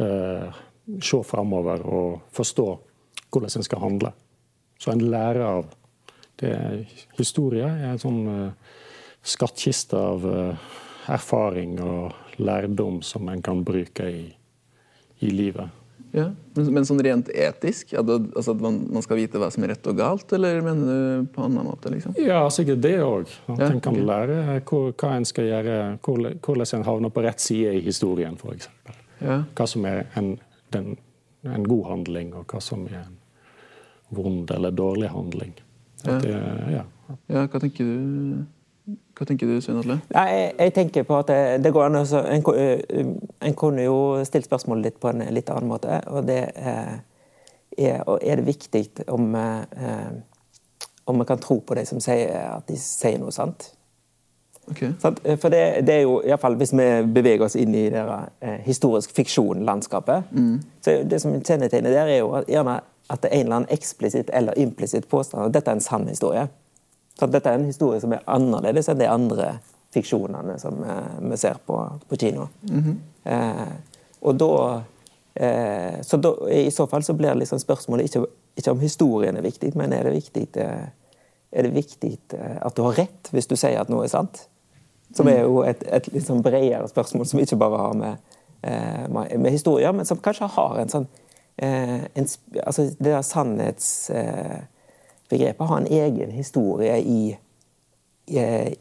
uh, 0.00 0.58
se 1.00 1.22
framover 1.24 1.84
og 1.88 2.20
forstå 2.36 2.66
hvordan 3.30 3.56
en 3.56 3.66
skal 3.66 3.82
handle. 3.82 4.12
Så 4.78 4.92
en 4.92 5.06
lærer 5.10 5.44
av 5.44 5.72
det. 6.40 6.52
Historie 7.16 7.64
er 7.64 7.94
en 7.94 8.02
sånn 8.02 8.20
uh, 8.28 8.76
skattkiste 9.26 9.96
av 9.96 10.26
uh, 10.28 10.68
erfaring 11.12 11.78
og 11.80 12.25
lærdom 12.38 13.02
som 13.02 13.28
en 13.28 13.42
kan 13.42 13.64
bruke 13.64 14.06
i, 14.10 14.22
i 15.24 15.32
livet. 15.32 15.72
Ja, 16.16 16.30
men, 16.54 16.68
men, 16.72 16.86
sånn 16.88 17.00
rent 17.04 17.28
etisk? 17.28 17.90
At, 17.98 18.06
det, 18.08 18.16
altså 18.38 18.54
at 18.54 18.62
man, 18.64 18.78
man, 18.94 19.04
skal 19.04 19.18
vite 19.18 19.40
hva 19.40 19.50
som 19.52 19.66
er 19.66 19.74
rett 19.74 19.88
og 19.90 19.98
galt, 19.98 20.30
eller 20.32 20.62
mener 20.64 20.86
du 20.86 21.26
på 21.34 21.42
en 21.42 21.50
annen 21.50 21.68
måte? 21.68 21.90
liksom? 21.92 22.14
Ja, 22.22 22.40
sikkert 22.52 22.80
det 22.84 22.94
òg. 23.04 23.28
At 23.50 23.60
ja, 23.60 23.68
en 23.68 23.82
kan 23.84 23.98
okay. 23.98 24.06
lære 24.08 24.60
hvor, 24.68 24.94
hva 24.94 25.12
en 25.18 25.28
skal 25.28 25.50
gjøre, 25.50 25.76
hvordan 26.06 26.64
en 26.78 26.86
havner 26.88 27.12
på 27.12 27.26
rett 27.26 27.42
side 27.42 27.74
i 27.76 27.84
historien, 27.84 28.38
f.eks. 28.40 28.70
Ja. 29.20 29.42
Hva 29.56 29.68
som 29.68 29.84
er 29.88 30.06
en, 30.16 30.34
den, 30.72 30.94
en, 31.44 31.68
god 31.68 31.84
handling, 31.90 32.32
og 32.38 32.48
hva 32.48 32.64
som 32.64 32.88
er 32.88 33.02
en 33.02 33.20
vond 34.16 34.50
eller 34.56 34.72
dårlig 34.72 35.12
handling. 35.12 35.52
Ja. 36.06 36.18
Det, 36.22 36.36
ja. 36.78 36.84
ja. 37.28 37.44
Hva 37.44 37.60
tenker 37.60 37.88
du? 37.88 38.44
Hva 39.16 39.24
tenker 39.28 39.48
du, 39.48 39.56
Svein 39.64 39.80
Atle? 39.80 39.98
Jeg, 40.12 40.50
jeg, 40.58 40.72
tenker 40.76 41.06
på 41.08 41.16
at 41.16 41.30
det, 41.30 41.40
det 41.64 41.72
går 41.72 41.86
an 41.86 42.02
å... 42.02 42.04
en, 42.20 43.14
en, 43.40 43.56
kunne 43.56 43.86
jo 43.86 43.96
stilt 44.28 44.48
spørsmålet 44.48 44.90
litt 44.90 44.98
på 45.00 45.08
en 45.08 45.24
litt 45.32 45.48
annen 45.52 45.70
måte. 45.70 46.02
og 46.12 46.26
det 46.28 46.42
er, 46.52 46.98
er 47.80 48.36
det 48.36 48.44
viktig 48.44 48.84
om, 49.08 49.32
om 51.06 51.22
vi 51.22 51.28
kan 51.28 51.40
tro 51.40 51.62
på 51.64 51.78
de 51.78 51.86
som 51.88 52.02
sier 52.04 52.36
at 52.50 52.68
de 52.68 52.76
sier 52.80 53.16
noe 53.22 53.32
sant? 53.32 53.70
Okay. 54.70 54.92
For 55.00 55.48
det, 55.48 55.86
det, 55.86 55.94
er 55.94 56.00
jo, 56.00 56.20
i 56.26 56.36
fall 56.40 56.56
Hvis 56.58 56.72
vi 56.74 56.86
beveger 57.14 57.44
oss 57.46 57.54
inn 57.56 57.74
i 57.74 57.86
det 57.90 58.02
eh, 58.40 58.60
historisk 58.66 59.12
fiksjon-landskapet, 59.14 60.32
mm. 60.32 60.54
så 60.82 60.96
det 61.06 61.20
som 61.22 61.36
kjennetegner 61.38 61.94
der, 61.94 62.10
er 62.10 62.18
jo 62.18 62.32
gjerne 62.48 62.80
at 63.10 63.22
det 63.22 63.30
er 63.30 63.36
en 63.36 63.46
eller 63.46 63.56
annen 63.60 63.70
eksplisitt 63.70 64.30
eller 64.34 64.58
implisitt 64.58 65.06
påstand 65.08 65.44
at 65.44 65.54
dette 65.54 65.70
er 65.70 65.78
en 65.78 65.84
sann 65.84 66.08
historie. 66.10 66.48
Så 67.18 67.26
dette 67.32 67.48
er 67.50 67.58
en 67.58 67.68
historie 67.68 68.00
som 68.00 68.12
er 68.12 68.24
annerledes 68.28 68.90
enn 68.92 69.00
de 69.00 69.08
andre 69.08 69.56
fiksjonene 69.96 70.58
som 70.60 70.82
eh, 70.84 71.30
vi 71.30 71.36
ser 71.40 71.60
på, 71.66 71.78
på 72.08 72.16
kino. 72.16 72.48
Mm 72.70 72.82
-hmm. 72.82 72.96
eh, 73.24 73.72
og 74.20 74.34
da 74.34 74.82
eh, 75.34 76.02
Så 76.02 76.16
da, 76.16 76.50
i 76.50 76.70
så 76.70 76.86
fall 76.86 77.02
så 77.02 77.12
blir 77.12 77.34
liksom 77.34 77.58
spørsmålet 77.58 78.04
ikke, 78.04 78.26
ikke, 78.56 78.70
om 78.70 78.80
historien 78.80 79.36
er 79.36 79.42
viktig, 79.42 79.76
men 79.76 79.92
er 79.92 80.02
det 80.02 80.12
viktig, 80.12 80.48
eh, 80.56 80.88
er 81.52 81.62
det 81.62 81.74
viktig 81.74 82.18
eh, 82.32 82.56
at 82.60 82.76
du 82.76 82.82
har 82.82 82.92
rett 82.92 83.28
hvis 83.30 83.46
du 83.46 83.56
sier 83.56 83.80
at 83.80 83.88
noe 83.88 84.04
er 84.04 84.08
sant? 84.08 84.48
Som 85.14 85.28
er 85.28 85.40
jo 85.40 85.62
et, 85.62 85.84
et 85.92 86.12
liksom 86.12 86.42
bredere 86.42 86.88
spørsmål, 86.88 87.26
som 87.26 87.40
ikke 87.40 87.56
bare 87.56 87.76
har 87.78 87.92
med, 87.94 88.16
eh, 88.62 89.38
med 89.38 89.50
historier, 89.50 89.92
men 89.92 90.04
som 90.04 90.18
kanskje 90.18 90.46
har 90.46 90.78
en 90.78 90.88
sånn 90.88 91.06
en, 91.58 92.26
altså 92.66 92.82
Det 92.82 92.98
der 93.00 93.22
sannhets 93.22 94.10
begrepet 95.28 95.68
har 95.68 95.80
en 95.80 95.86
egen 95.86 96.30
historie 96.30 96.98
i, 97.00 97.36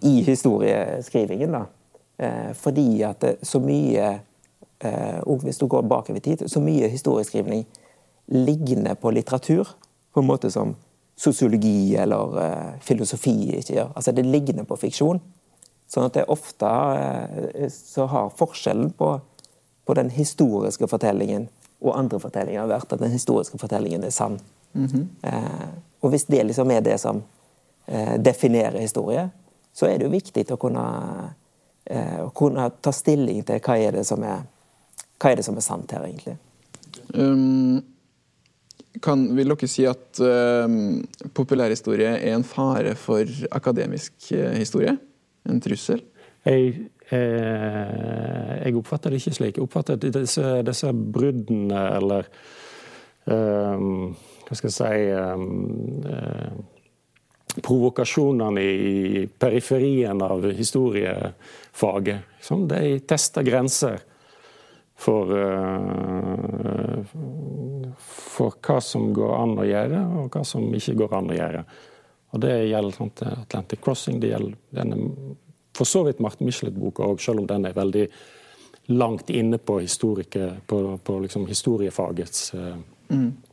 i 0.01 0.13
historieskrivingen. 0.25 1.51
Da. 1.51 1.65
Eh, 2.17 2.53
fordi 2.53 3.03
at 3.03 3.25
så 3.41 3.59
mye 3.59 4.19
eh, 4.79 5.19
og 5.23 5.43
hvis 5.43 5.57
du 5.57 5.67
går 5.67 5.87
bakover 5.87 6.19
i 6.19 6.23
tid, 6.23 6.47
så 6.49 6.61
mye 6.63 6.89
historieskrivning 6.91 7.65
ligner 8.27 8.95
på 8.95 9.11
litteratur. 9.11 9.67
På 10.13 10.23
en 10.23 10.27
måte 10.27 10.51
som 10.51 10.75
sosiologi 11.17 11.95
eller 11.95 12.77
filosofi 12.83 13.55
ikke 13.57 13.73
gjør. 13.73 13.91
Altså 13.95 14.11
Det 14.11 14.25
ligner 14.25 14.63
på 14.63 14.77
fiksjon. 14.79 15.19
Sånn 15.87 16.07
at 16.07 16.15
det 16.17 16.25
ofte 16.31 16.69
så 17.71 18.07
har 18.09 18.33
forskjellen 18.35 18.91
på, 18.97 19.11
på, 19.85 19.95
den 19.97 20.09
historiske 20.09 20.87
fortellingen 20.89 21.47
og 21.83 21.97
andre 21.99 22.19
fortellinger 22.19 22.69
vært 22.69 22.95
at 22.95 23.03
den 23.03 23.13
historiske 23.13 23.59
fortellingen 23.61 24.03
er 24.03 24.13
sann. 24.15 24.39
Mm 24.73 24.87
-hmm. 24.87 25.05
uh, 25.27 25.67
og 26.05 26.13
hvis 26.13 26.27
det 26.29 26.43
liksom 26.45 26.71
er 26.71 26.83
det 26.85 26.99
som 27.01 27.23
eh, 27.87 28.15
definerer 28.21 28.77
historie, 28.83 29.25
så 29.73 29.89
er 29.89 29.97
det 29.97 30.05
jo 30.07 30.13
viktig 30.13 30.45
å 30.53 30.59
kunne, 30.61 30.85
eh, 31.89 32.19
å 32.21 32.29
kunne 32.35 32.69
ta 32.77 32.93
stilling 32.93 33.41
til 33.47 33.59
hva 33.65 33.79
er 33.81 33.97
det 33.97 34.05
som 34.07 34.23
er, 34.23 34.45
hva 35.17 35.31
er, 35.31 35.41
det 35.41 35.47
som 35.47 35.57
er 35.57 35.65
sant 35.65 35.95
her, 35.95 36.05
egentlig. 36.05 36.37
Um, 37.17 37.81
kan, 39.03 39.25
vil 39.35 39.51
dere 39.51 39.67
si 39.67 39.83
at 39.89 40.21
um, 40.21 41.01
populærhistorie 41.35 42.13
er 42.19 42.35
en 42.37 42.45
fare 42.47 42.93
for 42.99 43.27
akademisk 43.57 44.29
uh, 44.37 44.53
historie? 44.55 44.93
En 45.49 45.59
trussel? 45.61 46.05
Jeg, 46.45 46.75
eh, 47.09 48.51
jeg, 48.61 48.75
oppfatter 48.77 49.09
det 49.09 49.17
ikke 49.17 49.33
slik. 49.33 49.57
Jeg 49.57 49.65
oppfatter 49.65 49.97
at 49.97 50.05
disse, 50.13 50.51
disse 50.67 50.91
bruddene 50.93 51.81
eller 51.97 52.29
um, 53.25 54.13
hva 54.45 54.57
skal 54.57 54.69
jeg 54.69 54.77
si 54.77 55.11
um, 55.17 55.45
uh, 56.05 56.53
Provokasjonene 57.55 58.61
i 58.61 59.27
periferien 59.39 60.19
av 60.21 60.43
historiefaget. 60.51 62.33
Som 62.43 62.65
De 62.67 62.99
tester 63.07 63.45
grenser 63.47 64.01
for, 64.99 65.31
uh, 65.31 66.99
for 67.95 68.59
hva 68.59 68.81
som 68.83 69.07
går 69.15 69.35
an 69.37 69.55
å 69.61 69.67
gjøre, 69.69 70.03
og 70.19 70.35
hva 70.35 70.43
som 70.47 70.67
ikke 70.75 70.97
går 70.99 71.15
an 71.21 71.31
å 71.31 71.39
gjøre. 71.39 71.63
Og 72.35 72.43
Det 72.43 72.53
gjelder 72.67 72.99
sånn, 72.99 73.13
Atlantic 73.31 73.79
Crossing, 73.81 74.19
det 74.19 74.33
gjelder 74.33 74.59
denne, 74.75 75.35
for 75.75 75.87
så 75.87 76.03
vidt 76.03 76.19
Martin 76.19 76.49
Michelet-boka 76.49 77.07
òg, 77.07 77.23
selv 77.23 77.45
om 77.45 77.47
den 77.47 77.69
er 77.69 77.77
veldig 77.77 78.09
langt 78.99 79.31
inne 79.31 79.57
på, 79.57 79.79
på, 79.79 80.85
på 81.07 81.19
liksom 81.23 81.47
historiefagets 81.47 82.49
uh, 82.53 82.75
mm 83.07 83.44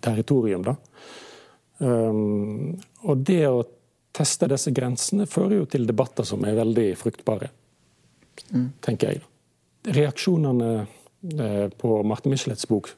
territorium. 0.00 0.64
Da. 0.66 0.76
Um, 1.78 2.74
og 3.02 3.24
det 3.26 3.42
å 3.48 3.64
teste 4.14 4.48
disse 4.50 4.72
grensene 4.74 5.26
fører 5.26 5.58
jo 5.58 5.70
til 5.70 5.86
debatter 5.88 6.26
som 6.26 6.44
er 6.46 6.58
veldig 6.58 6.90
fruktbare, 6.98 7.50
mm. 8.52 8.68
tenker 8.84 9.10
jeg. 9.10 9.24
Reaksjonene 9.94 10.70
eh, 10.78 11.66
på 11.74 11.96
Marte 12.06 12.30
Michelets 12.30 12.68
bok 12.70 12.92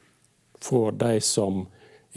fra 0.61 0.91
de 0.93 1.17
som 1.25 1.65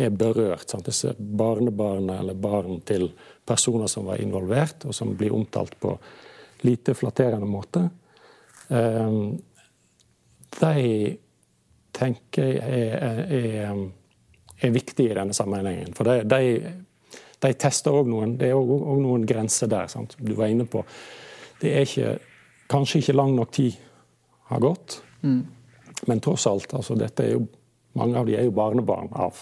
er 0.01 0.13
berørt, 0.15 0.69
sant? 0.71 0.87
disse 0.87 1.15
barnebarna 1.19 2.21
eller 2.21 2.37
barn 2.39 2.83
til 2.87 3.09
personer 3.49 3.89
som 3.91 4.07
var 4.09 4.21
involvert, 4.23 4.85
og 4.85 4.95
som 4.97 5.15
blir 5.17 5.35
omtalt 5.35 5.75
på 5.81 5.97
lite 6.69 6.95
flatterende 6.95 7.49
måte, 7.49 7.87
um, 8.69 9.33
de 10.61 11.17
tenker 11.97 12.53
jeg 12.53 12.93
er, 13.01 13.25
er 13.33 13.83
er 14.61 14.75
viktig 14.75 15.09
i 15.09 15.17
denne 15.17 15.37
sammenhengen. 15.37 15.95
For 15.97 16.09
de, 16.09 16.25
de, 16.29 17.21
de 17.41 17.53
tester 17.61 17.97
òg 17.97 18.09
noen 18.11 18.37
Det 18.41 18.51
er 18.51 18.59
òg 18.59 19.01
noen 19.01 19.27
grenser 19.29 19.71
der. 19.71 19.89
Sant? 19.93 20.17
Du 20.19 20.35
var 20.39 20.53
inne 20.53 20.67
på 20.69 20.85
Det 21.61 21.75
er 21.75 21.87
ikke, 21.87 22.15
kanskje 22.71 23.03
ikke 23.03 23.17
lang 23.19 23.35
nok 23.37 23.53
tid 23.53 23.77
har 24.51 24.63
gått, 24.65 25.03
mm. 25.23 25.43
men 26.09 26.23
tross 26.25 26.47
alt. 26.49 26.73
Altså, 26.75 26.97
dette 26.99 27.27
er 27.27 27.37
jo, 27.37 27.45
mange 27.99 28.17
av 28.19 28.27
de 28.27 28.39
er 28.39 28.49
jo 28.49 28.55
barnebarn 28.57 29.13
av. 29.13 29.37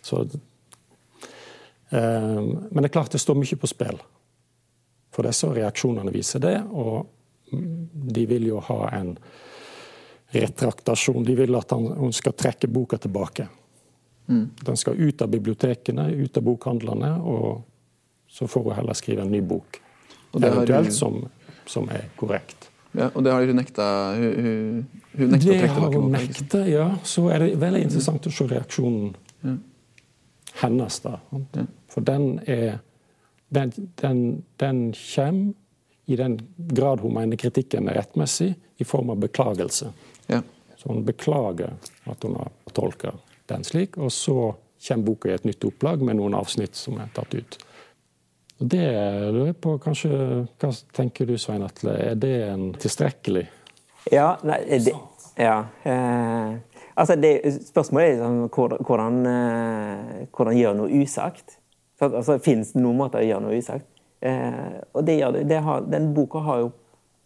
Så, 0.00 0.22
eh, 1.90 2.38
men 2.38 2.78
det 2.78 2.88
er 2.88 2.94
klart 2.94 3.12
det 3.12 3.20
står 3.20 3.36
mye 3.40 3.58
på 3.60 3.68
spill 3.68 3.98
for 5.10 5.26
disse, 5.26 5.48
reaksjonene 5.52 6.12
viser 6.14 6.42
det. 6.42 6.56
Og 6.70 7.06
de 8.14 8.26
vil 8.30 8.46
jo 8.46 8.60
ha 8.62 8.80
en 8.96 9.14
retraktasjon. 10.30 11.24
De 11.26 11.34
vil 11.36 11.58
at 11.58 11.74
han, 11.74 11.88
hun 11.98 12.14
skal 12.14 12.36
trekke 12.38 12.70
boka 12.70 12.98
tilbake. 12.98 13.48
Mm. 14.30 14.50
Den 14.62 14.76
skal 14.76 14.94
ut 14.94 15.22
av 15.22 15.28
bibliotekene, 15.28 16.08
ut 16.10 16.36
av 16.36 16.46
bokhandlene, 16.46 17.14
og 17.18 17.62
så 18.30 18.46
får 18.48 18.68
hun 18.68 18.76
heller 18.78 18.98
skrive 18.98 19.22
en 19.26 19.32
ny 19.32 19.40
bok. 19.42 19.80
Eventuelt 20.38 20.92
som, 20.94 21.24
som, 21.66 21.88
er 21.90 22.06
korrekt. 22.16 22.68
Ja, 22.92 23.10
Og 23.14 23.24
det 23.24 23.32
har 23.32 23.46
hun 23.46 23.58
nekta 23.58 23.86
hun, 24.18 24.86
hun 25.18 25.32
nekta 25.34 25.52
Det 25.52 25.68
har 25.74 25.92
hun 25.94 26.12
nekta, 26.12 26.60
ja. 26.66 26.86
Så 27.06 27.28
er 27.30 27.42
det 27.42 27.50
veldig 27.62 27.82
interessant 27.86 28.26
å 28.26 28.32
se 28.34 28.46
reaksjonen 28.50 29.12
Ja. 29.40 29.56
Hennes, 30.60 30.96
da. 31.00 31.12
Ja. 31.54 31.64
For 31.88 32.04
den 32.04 32.40
er 32.46 32.80
Den, 33.50 33.72
den, 33.98 34.44
den 34.62 34.92
kommer 34.92 35.54
i 36.06 36.16
den 36.16 36.36
grad 36.56 37.00
hun 37.00 37.14
mener 37.14 37.36
kritikken 37.36 37.88
er 37.88 37.96
rettmessig, 37.98 38.54
i 38.78 38.84
form 38.84 39.10
av 39.10 39.16
beklagelse. 39.22 39.90
Ja. 40.26 40.42
Så 40.76 40.88
hun 40.92 41.04
beklager 41.04 41.74
at 42.04 42.22
hun 42.22 42.36
har 42.38 42.50
tolka 42.72 43.12
den 43.50 43.66
slik, 43.66 43.98
og 43.98 44.12
så 44.14 44.52
kommer 44.80 45.06
boka 45.06 45.28
i 45.28 45.34
et 45.36 45.44
nytt 45.44 45.64
opplag 45.68 46.02
med 46.04 46.16
noen 46.16 46.34
avsnitt 46.38 46.78
som 46.78 46.98
er 47.02 47.10
tatt 47.14 47.34
ut. 47.36 47.58
Og 48.60 48.68
det 48.68 48.86
lurer 49.32 49.54
på, 49.56 49.76
kanskje, 49.80 50.10
Hva 50.60 50.72
tenker 50.96 51.28
du, 51.28 51.36
Svein 51.40 51.64
Atle? 51.64 51.94
Er 52.10 52.18
det 52.20 52.34
en 52.50 52.66
tilstrekkelig 52.76 53.46
Ja, 54.12 54.34
nei, 54.44 54.58
det, 54.84 54.92
ja. 55.40 55.62
Eh, 55.84 56.82
altså 56.94 57.16
det, 57.16 57.32
spørsmålet 57.68 58.08
er 58.08 58.18
liksom, 58.18 58.82
hvordan, 58.84 59.16
eh, 59.30 60.26
hvordan 60.28 60.58
gjøre 60.58 60.76
noe 60.76 61.00
usagt. 61.02 61.56
Altså, 62.00 62.38
Fins 62.40 62.74
det 62.74 62.84
noen 62.84 63.00
måter 63.00 63.22
å 63.22 63.28
gjøre 63.28 63.46
noe 63.46 63.60
usagt? 63.60 63.88
Eh, 64.20 64.76
og 64.92 65.04
det 65.08 65.18
gjør 65.20 65.38
det. 65.38 65.48
det 65.48 65.62
har, 65.64 65.84
den 65.88 66.12
boka 66.16 66.44
har 66.44 66.64
jo 66.64 66.70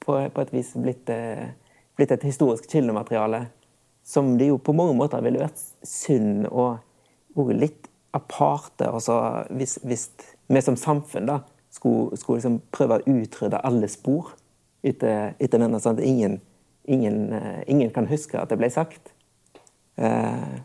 på, 0.04 0.18
på 0.34 0.44
et 0.44 0.54
vis 0.54 0.70
blitt, 0.78 1.10
eh, 1.10 1.50
blitt 1.98 2.14
et 2.14 2.26
historisk 2.26 2.68
kildemateriale 2.70 3.46
som 4.04 4.34
det 4.38 4.50
jo 4.50 4.58
på 4.60 4.74
mange 4.76 4.94
måter 4.98 5.22
ville 5.24 5.40
vært 5.40 5.60
synd 5.88 6.48
å 6.52 6.74
vært 7.34 7.58
litt 7.58 7.88
aparte. 8.14 8.86
Altså, 8.86 9.16
hvis, 9.50 9.78
hvis 9.82 10.08
vi 10.46 10.62
som 10.62 10.76
samfunn 10.76 11.28
da, 11.30 11.40
skulle, 11.72 12.16
skulle 12.20 12.38
liksom 12.38 12.60
prøve 12.74 13.00
å 13.00 13.16
utrydde 13.16 13.62
alle 13.64 13.88
spor 13.90 14.34
etter, 14.84 15.34
etter 15.38 15.58
denne. 15.58 15.80
sånn 15.80 15.98
at 15.98 16.04
ingen, 16.04 16.38
ingen, 16.84 17.32
uh, 17.32 17.62
ingen, 17.66 17.90
kan 17.94 18.08
huske 18.10 18.38
at 18.38 18.52
det 18.52 18.60
ble 18.60 18.70
sagt. 18.70 19.14
Uh, 19.98 20.60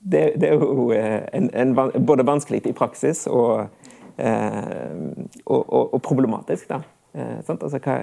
det, 0.00 0.36
det, 0.38 0.52
er 0.52 0.54
jo 0.54 0.90
uh, 0.92 1.26
en, 1.34 1.50
en, 1.50 1.74
både 1.74 2.26
vanskelig 2.26 2.62
i 2.70 2.76
praksis 2.76 3.26
og, 3.26 3.66
og, 4.16 5.62
og, 5.66 5.94
og 5.94 5.98
problematisk. 6.02 6.70
da. 6.70 6.80
Altså, 7.16 7.80
hva, 7.80 7.96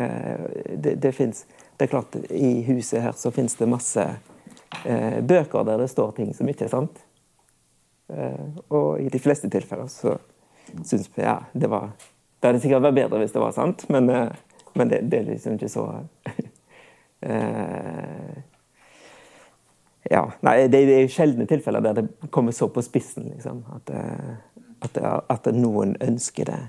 det, 0.84 0.96
det, 1.02 1.12
finnes, 1.14 1.44
det 1.78 1.86
er 1.86 1.90
klart, 1.92 2.16
I 2.34 2.62
huset 2.68 3.02
her 3.02 3.18
så 3.18 3.32
finnes 3.34 3.56
det 3.58 3.70
masse 3.70 4.06
bøker 4.84 5.64
der 5.68 5.80
det 5.80 5.90
står 5.92 6.12
ting 6.18 6.34
som 6.36 6.50
ikke 6.52 6.66
er 6.68 6.72
sant. 6.74 7.02
Eh, 8.08 8.48
og 8.68 9.02
i 9.02 9.10
de 9.10 9.20
fleste 9.20 9.50
tilfeller 9.50 9.88
så 9.92 10.18
syns 10.84 11.10
vi 11.16 11.24
ja, 11.24 11.40
det 11.54 11.70
var 11.72 11.92
Det 12.40 12.50
hadde 12.50 12.60
sikkert 12.60 12.84
vært 12.84 12.98
bedre 12.98 13.20
hvis 13.22 13.32
det 13.32 13.42
var 13.42 13.54
sant, 13.56 13.86
men, 13.94 14.10
eh, 14.12 14.34
men 14.76 14.90
det, 14.92 15.00
det, 15.08 15.20
er 15.20 15.30
liksom 15.30 15.56
ikke 15.56 15.72
så 15.72 15.86
eh, 17.30 18.42
Ja. 20.12 20.26
Nei, 20.44 20.68
det, 20.68 20.82
er 20.84 21.08
sjeldne 21.08 21.48
tilfeller 21.48 21.82
der 21.82 22.02
det 22.02 22.30
kommer 22.30 22.52
så 22.52 22.68
på 22.68 22.84
spissen, 22.84 23.30
liksom. 23.32 23.64
At, 23.72 23.90
at, 24.84 24.98
at 25.32 25.48
noen 25.56 25.96
ønsker 26.04 26.50
det 26.52 26.60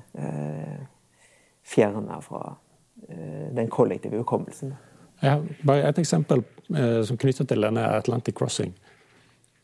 fjerna 1.66 2.20
fra 2.22 2.55
den 3.59 3.66
kollektive 3.74 4.22
hukommelsen. 4.22 4.77
Ja, 5.20 5.40
bare 5.66 5.90
et 5.90 5.98
eksempel 5.98 6.44
som 6.64 7.18
knytter 7.20 7.44
til 7.48 7.66
denne 7.66 7.83
Atlantic 7.92 8.35
Crossing 8.38 8.70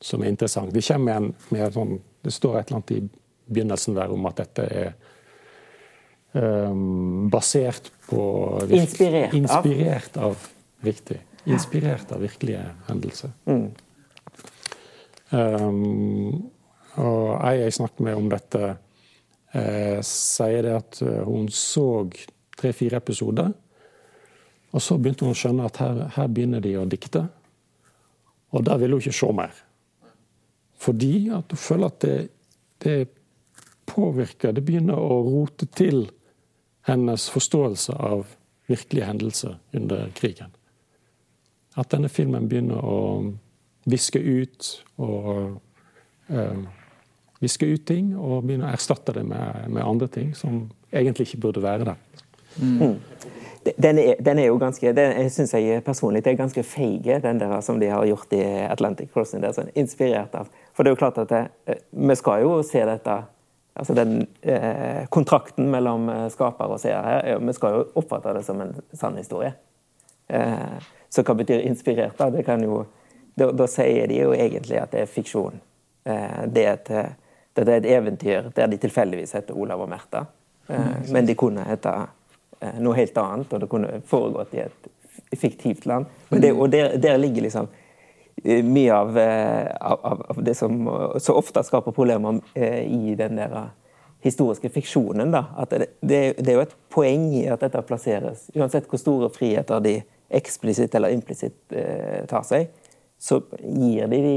som 0.00 0.22
er 0.22 0.32
interessant. 0.32 0.72
Det, 0.72 0.82
en, 0.90 1.32
sånn, 1.74 1.98
det 2.24 2.32
står 2.32 2.58
et 2.60 2.70
eller 2.70 2.80
annet 2.80 2.92
i 2.96 3.00
begynnelsen 3.50 3.96
der 3.98 4.12
om 4.14 4.28
at 4.30 4.40
dette 4.40 4.66
er 4.72 4.92
um, 6.32 7.28
basert 7.32 7.90
på 8.08 8.22
Inspirert, 8.70 9.36
inspirert 9.36 10.16
av. 10.16 10.32
av 10.32 10.86
Riktig. 10.86 11.18
Inspirert 11.44 12.12
av 12.14 12.22
virkelige 12.24 12.62
hendelser. 12.88 13.34
Mm. 13.44 13.66
Um, 15.30 16.50
og 17.00 17.26
ei 17.46 17.58
jeg 17.60 17.76
snakket 17.76 18.00
med 18.06 18.16
om 18.18 18.30
dette, 18.32 18.70
eh, 19.54 20.00
sier 20.04 20.64
det 20.66 20.72
at 20.74 20.98
eh, 21.04 21.20
hun 21.22 21.46
så 21.54 21.84
tre-fire 22.58 22.98
episoder. 22.98 23.52
Og 24.70 24.82
så 24.82 24.96
begynte 24.98 25.26
hun 25.26 25.34
å 25.34 25.38
skjønne 25.38 25.66
at 25.66 25.80
her, 25.82 26.04
her 26.14 26.30
begynner 26.30 26.62
de 26.62 26.76
å 26.78 26.86
dikte. 26.88 27.24
Og 28.54 28.64
der 28.66 28.78
ville 28.78 28.96
hun 28.96 29.02
ikke 29.02 29.18
se 29.18 29.30
mer. 29.34 29.54
Fordi 30.80 31.14
at 31.34 31.52
hun 31.52 31.60
føler 31.60 31.90
at 31.90 32.04
det, 32.04 32.18
det 32.84 32.98
påvirker 33.90 34.52
Det 34.54 34.62
begynner 34.62 34.98
å 34.98 35.16
rote 35.26 35.66
til 35.74 36.04
hennes 36.86 37.24
forståelse 37.30 37.96
av 37.98 38.28
virkelige 38.70 39.08
hendelser 39.08 39.56
under 39.74 40.12
krigen. 40.14 40.52
At 41.74 41.90
denne 41.90 42.08
filmen 42.08 42.46
begynner 42.48 42.78
å 42.86 43.00
viske 43.90 44.20
ut 44.20 44.70
og 45.02 45.58
øh, 46.30 46.62
viske 47.40 47.66
ut 47.66 47.86
ting, 47.88 48.12
og 48.14 48.44
begynner 48.46 48.70
å 48.70 48.76
erstatte 48.76 49.14
det 49.16 49.24
med, 49.26 49.66
med 49.72 49.82
andre 49.82 50.08
ting 50.12 50.34
som 50.38 50.68
egentlig 50.92 51.28
ikke 51.28 51.42
burde 51.46 51.64
være 51.64 51.88
der. 51.90 52.24
Mm. 52.56 52.96
Den 53.76 53.98
er, 54.00 54.14
den 54.24 54.38
er, 54.38 54.46
jo 54.48 54.56
ganske 54.56 54.92
den, 54.96 55.30
synes 55.30 55.52
jeg 55.52 55.82
personlig 55.84 56.22
det 56.24 56.32
er 56.32 56.38
ganske 56.38 56.62
feige, 56.64 57.18
den 57.20 57.40
der 57.40 57.58
som 57.60 57.80
de 57.80 57.90
har 57.92 58.06
gjort 58.08 58.32
i 58.32 58.40
Atlantic 58.64 59.10
Crossing. 59.12 59.42
Det 59.42 59.50
er 59.50 59.58
sånn 59.58 59.74
inspirert 59.76 60.34
av 60.34 60.48
For 60.72 60.82
det 60.82 60.90
er 60.90 60.96
jo 60.96 61.00
klart 61.02 61.20
at 61.20 61.28
det, 61.28 61.42
eh, 61.66 61.82
vi 61.92 62.16
skal 62.16 62.46
jo 62.46 62.54
se 62.64 62.84
dette 62.88 63.18
altså 63.80 63.94
den 63.94 64.26
eh, 64.42 65.04
Kontrakten 65.12 65.68
mellom 65.70 66.08
eh, 66.08 66.28
skaper 66.32 66.72
og 66.72 66.80
seer 66.80 67.04
her, 67.04 67.36
vi 67.44 67.56
skal 67.56 67.76
jo 67.76 67.84
oppfatte 68.00 68.32
det 68.36 68.44
som 68.48 68.60
en 68.64 68.72
sann 68.96 69.18
historie. 69.20 69.52
Eh, 70.28 70.88
så 71.10 71.24
hva 71.26 71.34
betyr 71.34 71.64
inspirert? 71.66 72.16
Da 72.18 72.30
det 72.30 72.44
kan 72.46 72.62
jo, 72.64 72.84
da, 73.34 73.50
da 73.52 73.66
sier 73.70 74.08
de 74.08 74.20
jo 74.22 74.34
egentlig 74.36 74.78
at 74.80 74.94
det 74.94 75.04
er 75.04 75.10
fiksjon. 75.10 75.60
Eh, 76.04 76.42
det, 76.46 76.64
er 76.64 76.72
et, 76.78 76.90
det, 77.54 77.66
er 77.66 77.76
et, 77.76 77.90
eventyr 77.96 78.50
der 78.56 78.70
de 78.70 78.78
tilfeldigvis 78.80 79.34
heter 79.36 79.58
Olav 79.58 79.82
og 79.84 79.90
Märtha, 79.90 80.24
eh, 80.68 80.80
mm. 80.80 81.10
men 81.12 81.28
de 81.28 81.36
kunne 81.38 81.66
hete 81.66 81.94
noe 82.78 82.96
helt 82.98 83.16
annet, 83.16 83.52
og 83.52 83.62
det 83.62 83.68
kunne 83.72 84.00
foregått 84.08 84.54
i 84.56 84.64
et 84.64 84.88
fiktivt 85.38 85.86
land. 85.86 86.08
Det, 86.28 86.52
og 86.52 86.70
der, 86.70 86.96
der, 87.00 87.18
ligger 87.18 87.46
liksom 87.46 87.68
eh, 88.44 88.64
mye 88.64 88.94
av, 88.94 89.18
eh, 89.18 89.70
av, 89.80 90.24
av, 90.28 90.42
det 90.44 90.54
som 90.58 90.82
så 91.18 91.36
ofte 91.38 91.62
skaper 91.64 91.94
problemer 91.96 92.40
i 92.54 93.14
den 93.18 93.40
der 93.40 93.56
historiske 94.20 94.68
fiksjonen. 94.68 95.32
Da. 95.32 95.44
At 95.56 95.70
det, 95.70 95.86
det, 96.00 96.20
det, 96.38 96.52
er 96.52 96.58
jo 96.58 96.66
et 96.66 96.76
poeng 96.92 97.30
i 97.34 97.46
at 97.50 97.62
dette 97.64 97.82
plasseres, 97.88 98.48
uansett 98.54 98.88
hvor 98.90 99.00
store 99.00 99.30
friheter 99.32 99.80
de 99.84 100.00
eksplisitt 100.30 100.94
eller 100.94 101.14
implisitt 101.16 101.74
eh, 101.74 102.22
tar 102.30 102.44
seg, 102.46 102.70
så 103.20 103.40
gir 103.60 104.08
de 104.08 104.22
de 104.24 104.36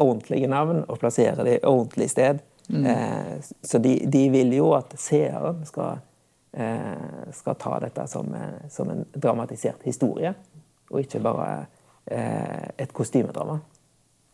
ordentlige 0.00 0.48
navn 0.50 0.84
og 0.86 1.00
plasserer 1.00 1.44
de 1.46 1.58
ordentlig 1.66 2.10
sted. 2.12 2.42
Mm. 2.70 2.86
Eh, 2.86 3.34
så 3.62 3.78
de, 3.82 3.96
de, 4.06 4.28
vil 4.34 4.52
jo 4.58 4.72
at 4.76 4.94
seeren 5.00 5.64
skal 5.68 5.98
Eh, 5.98 6.09
skal 7.32 7.54
ta 7.54 7.78
dette 7.80 8.06
som, 8.10 8.34
eh, 8.34 8.68
som, 8.70 8.90
en 8.90 9.04
dramatisert 9.14 9.84
historie, 9.84 10.34
og 10.90 11.02
ikke 11.02 11.22
bare 11.22 11.66
eh, 12.10 12.70
et 12.76 12.92
kostymedrama. 12.92 13.60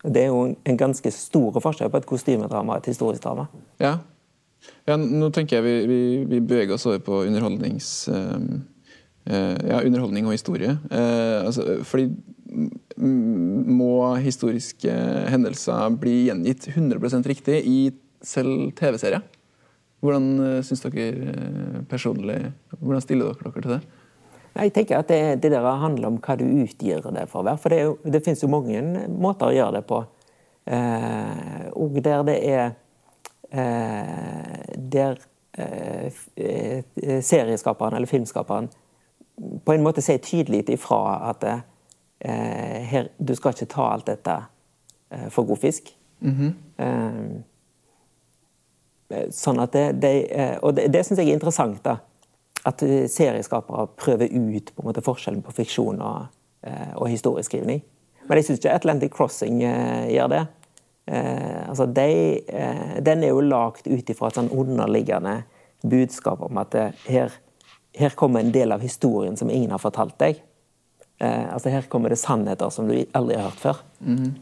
Det 0.04 0.22
er 0.22 0.30
jo 0.30 0.54
en 0.54 0.78
ganske 0.78 1.10
stor 1.12 1.58
forskjell 1.60 1.90
på 1.90 2.00
et 2.00 2.08
kostymedrama 2.08 2.76
og 2.76 2.84
et 2.84 2.92
historisk 2.92 3.24
drama. 3.24 3.48
Ja. 3.82 3.98
ja 4.86 4.96
nå 5.00 5.30
tenker 5.34 5.58
jeg 5.58 5.66
vi, 5.66 5.74
vi, 5.90 6.00
vi, 6.30 6.40
beveger 6.40 6.76
oss 6.78 6.88
over 6.88 7.04
på 7.04 7.26
underholdnings... 7.26 8.08
Uh, 8.12 8.62
ja, 9.26 9.80
underholdning 9.82 10.28
og 10.28 10.36
historie. 10.36 10.76
Uh, 10.86 11.48
altså, 11.48 11.80
fordi 11.82 12.12
må 12.94 14.14
historiske 14.22 14.92
hendelser 15.32 15.96
bli 15.98 16.28
gjengitt 16.28 16.68
100% 16.70 17.26
riktig 17.26 17.56
i 17.66 17.80
selv 18.22 18.70
TV-serier? 18.78 19.24
Hvordan 20.04 20.26
uh, 20.40 20.58
syns 20.64 20.82
dere 20.84 21.06
uh, 21.14 21.78
personlig 21.88 22.40
Hvordan 22.78 23.04
stiller 23.04 23.32
dere 23.32 23.52
dere 23.52 23.62
til 23.62 23.74
det? 23.76 23.80
Jeg 24.56 24.72
tenker 24.72 24.98
at 24.98 25.08
det, 25.08 25.42
det, 25.42 25.50
der 25.52 25.66
handler 25.80 26.08
om 26.08 26.18
hva 26.24 26.36
du 26.40 26.44
utgir 26.44 27.02
det 27.12 27.26
for. 27.28 27.48
For 27.60 27.72
det, 27.72 27.80
jo, 27.82 27.96
det 28.04 28.22
finnes 28.24 28.42
jo 28.42 28.48
mange 28.48 28.80
måter 29.12 29.50
å 29.50 29.56
gjøre 29.56 29.74
det 29.78 29.82
på. 29.88 30.00
Eh, 30.66 31.66
og 31.76 31.98
der 32.02 32.24
det 32.26 32.36
er 32.50 32.64
eh, 33.52 34.72
Der 34.76 35.20
eh, 35.54 37.20
serieskaperen 37.22 37.94
eller 37.94 38.10
filmskaperen 38.10 38.66
på 39.64 39.72
en 39.72 39.84
måte 39.84 40.02
sier 40.02 40.18
tydelig 40.24 40.64
ifra 40.72 41.30
at 41.30 41.44
eh, 41.44 42.80
her, 42.90 43.10
du 43.18 43.34
skal 43.36 43.52
ikke 43.54 43.68
ta 43.70 43.90
alt 43.92 44.08
dette 44.08 44.36
eh, 45.12 45.28
for 45.30 45.44
god 45.44 45.60
fisk. 45.60 45.92
Mm 46.20 46.34
-hmm. 46.34 46.52
Eh, 49.08 49.28
sånn 49.34 49.60
at 49.62 49.74
det, 49.76 49.86
det, 50.02 50.12
eh, 50.34 50.54
og 50.66 50.74
det, 50.78 50.88
det 50.94 51.04
syns 51.06 51.20
jeg 51.22 51.30
er 51.30 51.38
interessant. 51.38 51.78
da, 51.84 51.98
At 52.66 52.82
eh, 52.82 53.06
serieskapere 53.10 53.86
prøver 53.98 54.32
ut 54.32 54.72
på 54.74 54.82
en 54.82 54.90
måte 54.90 55.04
forskjellen 55.04 55.44
på 55.46 55.54
fiksjon 55.60 56.02
og, 56.02 56.32
og 56.96 57.06
historieskrivning. 57.06 57.82
Men 58.26 58.40
jeg 58.40 58.48
syns 58.48 58.58
ikke 58.58 58.74
Atlantic 58.74 59.12
Crossing 59.14 59.60
gjør 59.62 60.30
det. 60.32 60.40
altså, 61.06 61.84
de, 61.86 62.40
Den 63.06 63.22
er 63.22 63.30
jo 63.30 63.44
lagd 63.44 63.86
ut 63.86 64.10
ifra 64.10 64.32
et 64.32 64.40
sånn 64.40 64.50
underliggende 64.50 65.44
budskap 65.86 66.42
om 66.42 66.58
at 66.58 66.74
her, 67.06 67.30
her, 67.94 68.16
kommer 68.18 68.42
en 68.42 68.50
del 68.50 68.74
av 68.74 68.82
historien 68.82 69.38
som 69.38 69.52
ingen 69.52 69.70
har 69.70 69.78
fortalt 69.78 70.18
deg. 70.18 70.42
altså 71.22 71.70
Her 71.70 71.86
kommer 71.86 72.10
det 72.10 72.18
sannheter 72.18 72.74
som 72.74 72.90
du 72.90 72.98
aldri 73.14 73.38
har 73.38 73.46
hørt 73.46 73.62
før. 73.62 73.84
Mm. 74.00 74.34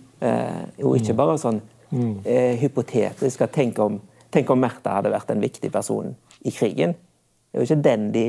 og 0.81 0.96
ikke 0.96 1.18
bare 1.18 1.37
sånn 1.37 1.61
mm. 1.94 2.18
eh, 2.24 2.57
hypotetisk. 2.61 3.40
at 3.40 3.53
tenk 3.53 3.79
om, 3.79 4.00
tenk 4.35 4.51
om 4.51 4.62
Märtha 4.62 4.99
hadde 4.99 5.12
vært 5.14 5.33
en 5.33 5.42
viktig 5.42 5.70
person 5.73 6.14
i 6.44 6.53
krigen. 6.55 6.94
Det 7.55 7.61
er 7.61 7.62
jo 7.62 7.68
ikke 7.68 7.83
den, 7.87 8.07
de, 8.14 8.23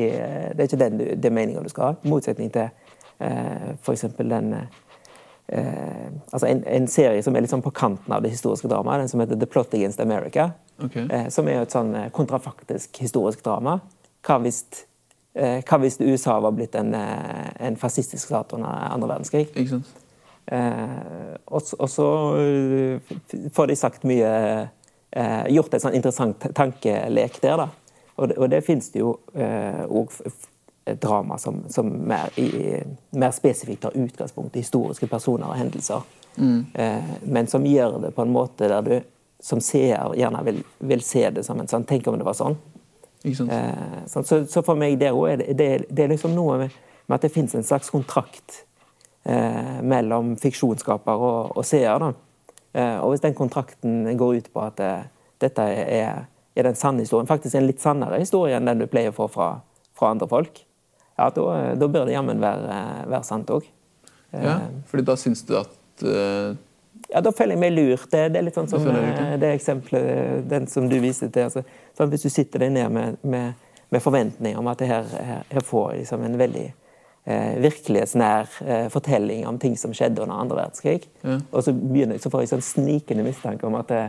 det 0.54 0.68
ikke 0.68 0.82
den 0.84 1.00
det 1.22 1.32
meninga 1.34 1.64
du 1.66 1.72
skal 1.72 1.88
ha. 1.88 1.94
I 1.98 2.12
motsetning 2.12 2.52
til 2.54 2.68
eh, 3.26 3.72
f.eks. 3.82 4.06
den 4.20 4.52
eh, 4.54 6.12
altså 6.32 6.46
en, 6.48 6.62
en, 6.70 6.88
serie 6.92 7.24
som 7.26 7.36
er 7.36 7.46
litt 7.46 7.54
sånn 7.54 7.66
på 7.66 7.74
kanten 7.74 8.14
av 8.14 8.22
det 8.22 8.34
historiske 8.36 8.70
dramaet, 8.70 9.02
den 9.02 9.10
som 9.10 9.24
heter 9.24 9.40
The 9.42 9.50
Plot 9.50 9.74
Against 9.74 10.04
America. 10.04 10.52
Okay. 10.78 11.08
Eh, 11.10 11.28
som 11.34 11.50
er 11.50 11.64
et 11.64 11.74
sånn 11.74 11.94
eh, 11.98 12.12
kontrafaktisk 12.14 13.02
historisk 13.02 13.42
drama. 13.46 13.80
Hva 14.26 14.40
hvis, 14.44 14.62
eh, 15.34 15.62
hva 15.66 15.82
hvis 15.82 15.98
USA 16.04 16.38
var 16.44 16.56
blitt 16.58 16.76
en, 16.78 16.94
eh, 16.94 17.52
en 17.66 17.82
fascistisk 17.82 18.28
stat 18.28 18.54
under 18.58 18.70
andre 18.92 19.16
verdenskrig? 19.16 19.48
Ikke 19.54 19.78
sant? 19.78 20.02
og, 20.46 21.72
og, 21.80 21.88
så 21.90 22.08
får 23.58 23.72
de 23.72 23.76
sagt 23.80 24.04
mye 24.06 24.28
Gjort 25.16 25.74
et 25.78 25.84
sånn 25.84 25.96
interessant 25.96 26.44
tankelek 26.58 27.38
der, 27.40 27.62
da. 27.62 27.70
Og 28.20 28.28
det, 28.28 28.36
og 28.36 28.50
det 28.52 28.60
finnes 28.66 28.90
det 28.92 29.00
jo 29.00 29.14
òg 29.32 30.12
eh, 30.86 30.98
drama 31.00 31.38
som, 31.38 31.64
som 31.70 31.88
mer, 31.88 32.40
i, 32.40 32.84
mer, 33.10 33.32
spesifikt 33.32 33.82
tar 33.82 33.98
utgangspunkt 33.98 34.56
i 34.56 34.60
historiske 34.60 35.08
personer 35.08 35.48
og 35.48 35.58
hendelser. 35.58 36.02
Mm. 36.38 36.66
Eh, 36.74 37.12
men 37.24 37.48
som 37.48 37.66
gjør 37.66 38.00
det 38.04 38.12
på 38.16 38.22
en 38.22 38.34
måte 38.34 38.70
der 38.70 38.82
du 38.86 38.96
som 39.40 39.62
seer 39.62 40.16
gjerne 40.18 40.42
vil, 40.46 40.62
vil 40.80 41.02
se 41.06 41.28
det 41.30 41.44
som 41.46 41.60
en 41.60 41.70
sånn 41.70 41.86
Tenk 41.86 42.08
om 42.08 42.18
det 42.20 42.26
var 42.26 42.38
sånn. 42.38 42.58
Eh, 43.26 44.06
så, 44.08 44.24
så, 44.24 44.62
for 44.62 44.78
meg 44.78 45.00
der 45.02 45.18
òg 45.18 45.32
er 45.32 45.42
det, 45.42 45.58
det, 45.58 45.70
det, 45.90 46.06
er 46.06 46.14
liksom 46.14 46.36
noe 46.38 46.60
med, 46.62 46.78
med 47.06 47.18
at 47.18 47.26
det 47.26 47.34
finnes 47.34 47.56
en 47.58 47.66
slags 47.66 47.90
kontrakt 47.94 48.62
eh, 49.24 49.82
mellom 49.82 50.36
fiksjonsskaper 50.42 51.26
og, 51.30 51.56
og 51.58 51.66
seer. 51.66 51.98
da. 52.02 52.14
Eh, 52.76 52.98
og 53.00 53.14
hvis 53.14 53.24
den 53.24 53.38
kontrakten 53.38 54.18
går 54.20 54.42
ut 54.42 54.50
på 54.54 54.64
at 54.68 54.82
eh, 54.84 55.06
dette 55.42 55.64
er 55.64 56.26
er 56.56 56.64
den 56.64 56.76
sanne 56.76 57.04
historien. 57.04 57.28
Faktisk 57.28 57.56
en 57.56 57.68
litt 57.68 57.84
sannere 57.84 58.20
historie 58.22 58.56
enn 58.58 58.70
den 58.70 58.84
du 58.84 58.88
pleier 58.88 59.12
å 59.12 59.16
få 59.16 59.28
fra, 59.32 59.50
fra 59.98 60.14
andre 60.16 60.28
folk. 60.32 60.62
Ja, 61.16 61.30
Da, 61.32 61.76
da 61.80 61.88
bør 61.88 62.08
det 62.08 62.16
jammen 62.16 62.42
være, 62.44 62.80
være 63.08 63.24
sant 63.28 63.52
òg. 63.52 63.68
Ja, 64.36 64.60
fordi 64.90 65.06
da 65.08 65.16
syns 65.20 65.46
du 65.48 65.54
at 65.60 66.04
uh... 66.04 66.56
Ja, 67.12 67.22
da 67.24 67.32
føler 67.36 67.56
jeg 67.56 67.62
meg 67.62 67.76
lurt. 67.76 68.08
Det, 68.12 68.24
det 68.34 68.40
er 68.40 68.48
litt 68.48 68.58
sånn 68.58 68.68
som 68.72 68.84
det, 68.88 69.36
eh, 69.38 69.54
eksempelet 69.54 70.48
den 70.50 70.66
som 70.72 70.90
du 70.92 70.98
viste 71.00 71.30
til. 71.30 71.48
Altså, 71.48 71.64
sånn, 71.96 72.10
hvis 72.12 72.26
du 72.26 72.32
sitter 72.34 72.66
deg 72.66 72.74
ned 72.76 72.92
med, 72.92 73.20
med, 73.24 73.70
med 73.94 74.04
forventninger 74.04 74.60
om 74.60 74.72
at 74.72 74.82
det 74.82 74.90
her, 74.90 75.08
her, 75.28 75.46
her 75.52 75.64
får 75.64 75.94
liksom 76.02 76.26
en 76.26 76.40
veldig 76.40 76.66
eh, 76.72 76.74
virkelighetsnær 77.26 78.60
eh, 78.66 78.86
fortelling 78.94 79.48
om 79.50 79.58
ting 79.62 79.74
som 79.80 79.94
skjedde 79.98 80.22
under 80.22 80.38
andre 80.44 80.60
verdenskrig, 80.60 81.08
ja. 81.26 81.40
og 81.50 81.66
så, 81.66 81.74
begynner, 81.74 82.22
så 82.22 82.30
får 82.30 82.44
jeg 82.44 82.54
sånn 82.54 82.68
snikende 82.68 83.26
mistanke 83.26 83.66
om 83.66 83.78
at 83.80 83.90
det, 83.90 84.04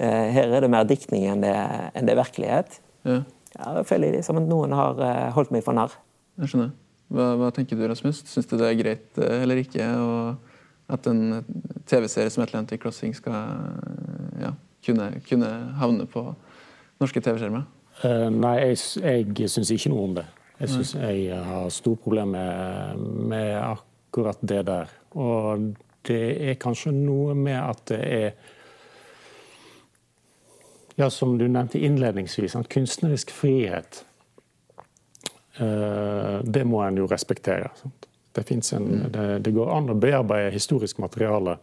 Eh, 0.00 0.28
her 0.32 0.48
er 0.48 0.64
det 0.64 0.70
mer 0.72 0.86
diktning 0.88 1.26
enn 1.28 1.42
det, 1.44 1.56
enn 1.92 2.06
det 2.08 2.14
er 2.14 2.22
virkelighet. 2.22 2.78
Ja. 3.04 3.18
Ja, 3.50 3.82
føler 3.84 4.14
jeg 4.14 4.24
som 4.24 4.38
at 4.40 4.46
noen 4.48 4.72
har 4.72 5.00
eh, 5.04 5.26
holdt 5.36 5.52
meg 5.52 5.64
for 5.66 5.76
narr. 5.76 5.92
Jeg 6.40 6.52
skjønner. 6.52 6.70
Hva, 7.10 7.26
hva 7.36 7.50
tenker 7.52 7.76
du, 7.76 7.84
Rasmus? 7.90 8.22
Syns 8.30 8.48
du 8.48 8.54
det 8.56 8.68
er 8.70 8.78
greit 8.78 9.20
eh, 9.20 9.42
eller 9.42 9.60
ikke 9.60 9.84
at 10.90 11.06
en 11.10 11.42
TV-serie 11.90 12.32
som 12.32 12.46
Atlantic 12.46 12.80
Crossing 12.82 13.12
skal 13.14 13.36
ja, 14.40 14.54
kunne, 14.86 15.10
kunne, 15.26 15.50
havne 15.78 16.06
på 16.10 16.24
norske 17.02 17.20
TV-skjermer? 17.22 17.66
Uh, 18.00 18.30
nei, 18.32 18.56
jeg, 18.72 18.80
jeg 19.36 19.52
syns 19.52 19.70
ikke 19.74 19.92
noe 19.92 20.06
om 20.08 20.16
det. 20.16 20.24
Jeg 20.60 20.68
syns 20.68 20.94
jeg 20.94 21.36
har 21.44 21.68
store 21.72 21.96
problemer 21.96 22.96
med, 22.96 23.04
med 23.32 23.54
akkurat 23.62 24.40
det 24.40 24.62
der. 24.68 24.90
Og 25.16 25.70
det 26.08 26.24
er 26.50 26.58
kanskje 26.60 26.92
noe 26.92 27.34
med 27.34 27.56
at 27.56 27.84
det 27.88 28.00
er 28.00 28.34
ja, 31.00 31.10
som 31.10 31.38
du 31.38 31.46
nevnte 31.48 31.78
innledningsvis, 31.78 32.56
at 32.56 32.68
kunstnerisk 32.68 33.30
frihet 33.32 34.04
eh, 35.56 36.40
Det 36.44 36.64
må 36.68 36.82
en 36.84 37.00
jo 37.00 37.06
respektere. 37.08 37.70
Det, 38.32 38.44
en, 38.50 38.84
mm. 38.84 39.06
det, 39.12 39.38
det, 39.46 39.54
går 39.56 39.72
an 39.78 39.88
å 39.90 39.96
bearbeide 39.96 40.52
historisk 40.52 41.00
materiale 41.00 41.56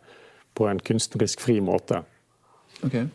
på 0.58 0.66
en 0.68 0.82
kunstnerisk 0.82 1.44
fri 1.46 1.60
måte. 1.62 2.02
Okay. 2.82 3.06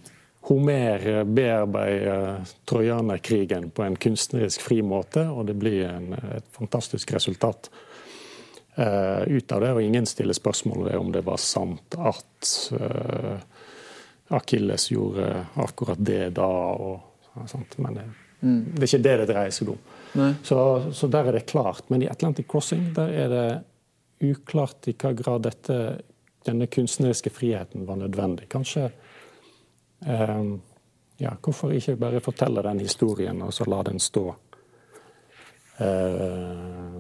Homer 0.42 1.24
bearbeider 1.24 2.44
trojanerkrigen 2.66 3.70
på 3.70 3.82
en 3.82 3.96
kunstnerisk 3.96 4.60
fri 4.60 4.80
måte, 4.82 5.22
og 5.30 5.46
det 5.46 5.54
blir 5.54 5.84
en, 5.86 6.16
et 6.34 6.48
fantastisk 6.56 7.12
resultat 7.14 7.70
uh, 8.74 9.22
ut 9.22 9.52
av 9.52 9.62
det. 9.62 9.70
Og 9.70 9.82
ingen 9.82 10.06
stiller 10.06 10.34
spørsmål 10.34 10.88
ved 10.88 10.98
om 10.98 11.12
det 11.14 11.22
var 11.26 11.38
sant 11.38 11.94
at 11.94 12.50
uh, 12.74 13.38
Akilles 14.34 14.88
gjorde 14.90 15.28
akkurat 15.62 16.02
det 16.02 16.32
da. 16.40 16.50
Og, 16.74 16.98
sånt. 17.46 17.78
Men 17.78 18.00
det, 18.00 18.08
mm. 18.40 18.60
det, 18.74 18.82
er 18.82 18.90
ikke 18.90 19.04
det 19.06 19.16
det 19.22 19.28
dreier 19.30 19.54
seg 19.54 19.70
om. 19.76 19.80
Så, 20.42 20.58
så, 20.92 21.08
der 21.08 21.30
er 21.30 21.38
det 21.38 21.46
klart. 21.54 21.86
Men 21.88 22.02
i 22.02 22.10
Atlantic 22.10 22.50
Crossing 22.50 22.90
der 22.98 23.14
er 23.14 23.32
det 23.32 23.46
uklart 24.32 24.90
i 24.90 24.96
hva 24.98 25.14
grad 25.16 25.46
dette, 25.46 25.78
denne 26.46 26.66
kunstneriske 26.66 27.30
friheten 27.30 27.86
var 27.86 28.02
nødvendig. 28.02 28.50
Kanskje 28.52 28.90
eh, 28.90 29.11
ja, 30.02 31.34
Hvorfor 31.38 31.72
ikke 31.72 31.96
bare 32.00 32.20
fortelle 32.24 32.62
den 32.66 32.80
historien 32.82 33.42
og 33.42 33.52
så 33.54 33.66
la 33.70 33.82
den 33.86 34.00
stå 34.02 34.24
eh, 35.78 36.96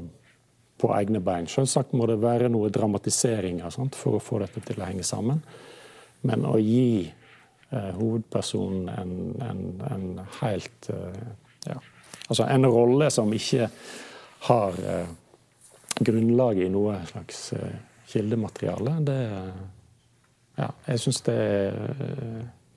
på 0.78 0.92
egne 0.94 1.20
bein? 1.24 1.48
Selvsagt 1.50 1.96
må 1.98 2.06
det 2.06 2.20
være 2.22 2.50
noe 2.52 2.70
dramatiseringer 2.70 3.74
for 3.96 4.18
å 4.18 4.22
få 4.22 4.38
dette 4.44 4.62
til 4.66 4.78
å 4.78 4.86
henge 4.86 5.06
sammen. 5.06 5.42
Men 6.22 6.46
å 6.46 6.54
gi 6.62 7.10
Eh, 7.72 7.90
hovedpersonen 7.90 8.88
en, 8.88 9.42
en, 9.42 9.82
en 9.90 10.20
helt 10.40 10.88
eh, 10.88 11.22
ja, 11.64 11.78
Altså 12.28 12.44
en 12.44 12.66
rolle 12.66 13.06
som 13.10 13.32
ikke 13.32 13.68
har 14.48 14.76
eh, 14.84 15.14
grunnlag 15.96 16.60
i 16.60 16.68
noe 16.68 16.98
slags 17.08 17.54
kildemateriale, 18.12 18.98
det 19.06 19.16
Ja, 20.58 20.68
jeg 20.84 21.00
syns 21.00 21.22
det 21.24 21.36
er 21.40 21.72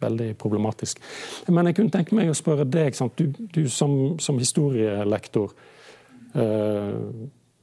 veldig 0.05 0.29
problematisk. 0.41 1.01
Men 1.49 1.69
jeg 1.69 1.79
kunne 1.79 1.93
tenke 1.97 2.17
meg 2.17 2.31
å 2.31 2.37
spørre 2.37 2.67
deg, 2.69 2.95
du, 3.17 3.25
du 3.57 3.63
som, 3.69 4.15
som, 4.21 4.39
historielektor 4.39 5.51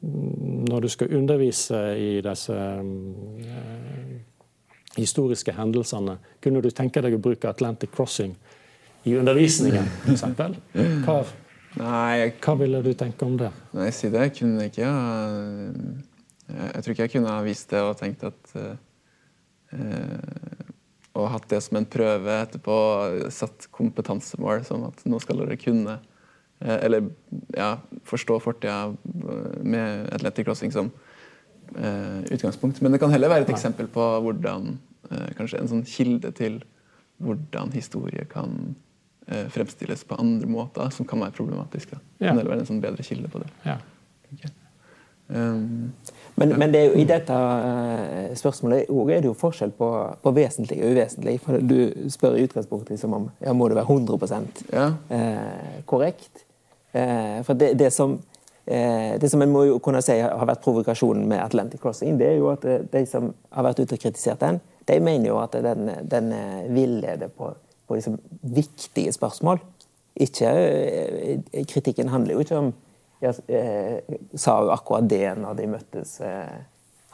Når 0.02 0.80
du 0.80 0.88
skal 0.90 1.12
undervise 1.14 1.80
i 1.94 2.20
disse 2.24 2.56
historiske 4.96 5.52
hendelsene. 5.56 6.18
Kunne 6.42 6.62
du 6.62 6.70
tenke 6.70 7.02
deg 7.04 7.16
å 7.16 7.22
bruke 7.22 7.50
Atlantic 7.50 7.92
Crossing 7.94 8.34
i 9.08 9.16
undervisningen, 9.18 9.88
f.eks.? 10.06 10.24
Hva, 11.06 11.22
hva 12.44 12.56
ville 12.60 12.82
du 12.84 12.92
tenke 12.98 13.26
om 13.26 13.38
det? 13.40 13.50
Nei, 13.76 13.90
si 13.94 14.10
det. 14.12 14.28
Jeg 14.28 14.36
kunne 14.42 14.68
ikke 14.68 14.88
Jeg 16.52 16.82
tror 16.84 16.92
ikke 16.92 17.06
jeg 17.06 17.14
kunne 17.14 17.32
ha 17.32 17.44
vist 17.46 17.70
det 17.72 17.80
og 17.80 17.96
tenkt 17.96 18.24
at 18.28 18.54
uh, 18.58 18.74
Og 21.12 21.28
hatt 21.28 21.48
det 21.50 21.60
som 21.60 21.76
en 21.76 21.88
prøve 21.88 22.38
etterpå, 22.40 22.76
satt 23.34 23.68
kompetansemål 23.74 24.64
som 24.64 24.86
at 24.88 25.02
nå 25.04 25.20
skal 25.20 25.42
dere 25.42 25.58
kunne 25.60 25.98
uh, 25.98 26.78
Eller 26.78 27.10
ja, 27.52 27.74
forstå 28.08 28.38
fortida 28.40 28.94
med 29.60 30.08
Atlantic 30.14 30.46
Crossing 30.48 30.72
som 30.72 30.92
Eh, 31.76 32.32
utgangspunkt. 32.32 32.80
Men 32.80 32.92
det 32.92 32.98
kan 32.98 33.10
heller 33.10 33.28
være 33.28 33.46
et 33.46 33.52
eksempel 33.54 33.86
på 33.88 34.04
hvordan 34.24 34.74
eh, 35.10 35.28
kanskje 35.38 35.60
en 35.62 35.70
sånn 35.70 35.84
kilde 35.88 36.32
til 36.36 36.58
hvordan 37.22 37.72
historie 37.72 38.26
kan 38.28 38.74
eh, 39.26 39.46
fremstilles 39.52 40.04
på 40.04 40.18
andre 40.20 40.50
måter, 40.52 40.90
som 40.92 41.08
kan 41.08 41.22
være 41.24 41.36
problematisk. 41.38 41.94
Da. 41.94 42.02
Ja. 42.18 42.26
Kan 42.26 42.42
heller 42.42 42.52
være 42.52 42.66
en 42.66 42.70
sånn 42.74 42.82
bedre 42.84 43.06
kilde 43.06 43.30
på 43.32 43.40
det. 43.40 43.48
Ja. 43.64 43.78
Okay. 44.34 44.52
Um, 45.32 45.92
men, 46.36 46.54
men 46.58 46.72
det 46.72 46.84
jo, 46.86 46.92
i 46.96 47.04
dette 47.08 47.36
spørsmålet 48.40 48.88
er 48.88 49.20
det 49.20 49.28
jo 49.28 49.34
forskjell 49.36 49.74
på, 49.76 49.88
på, 50.24 50.32
vesentlig 50.36 50.80
og 50.80 50.94
uvesentlig. 50.96 51.36
For 51.44 51.60
du 51.60 52.08
spør 52.12 52.38
i 52.38 52.46
utgangspunktet 52.46 52.96
liksom 52.96 53.16
om 53.18 53.28
ja, 53.44 53.52
må 53.52 53.68
det 53.68 53.76
være 53.78 53.98
100 54.00 54.40
ja. 54.72 54.86
eh, 55.12 55.82
korrekt. 55.86 56.46
Eh, 56.92 57.42
for 57.44 57.58
det, 57.60 57.74
det, 57.78 57.92
som 57.92 58.16
Eh, 58.66 59.18
det 59.20 59.30
som 59.30 59.42
en 59.42 59.50
må 59.50 59.64
jo 59.66 59.78
kunne 59.82 60.00
si 60.06 60.14
har 60.22 60.46
vært 60.46 60.62
provokasjonen 60.62 61.24
med 61.26 61.42
Atlantic 61.42 61.80
Crossing, 61.82 62.14
det 62.20 62.28
er 62.28 62.36
jo 62.38 62.52
at 62.52 62.64
eh, 62.68 62.84
de 62.92 63.02
som 63.10 63.32
har 63.50 63.66
vært 63.66 63.82
ute 63.82 63.96
og 63.98 64.04
kritisert 64.04 64.42
den, 64.42 64.60
de 64.86 64.98
mener 65.02 65.32
jo 65.32 65.40
at 65.42 65.56
den, 65.64 65.90
den 66.06 66.30
eh, 66.36 66.68
villeder 66.70 67.32
på, 67.34 67.50
på 67.88 67.98
liksom 67.98 68.20
viktige 68.54 69.12
spørsmål. 69.14 69.58
Ikke, 70.22 70.50
kritikken 71.72 72.12
handler 72.12 72.36
jo 72.36 72.44
ikke 72.44 72.58
om 72.60 72.70
jeg, 73.22 73.44
eh, 73.48 74.18
Sa 74.34 74.58
jo 74.64 74.72
akkurat 74.74 75.08
det 75.08 75.26
når 75.38 75.58
de 75.58 75.68
møttes. 75.72 76.20
Eh, 76.20 76.58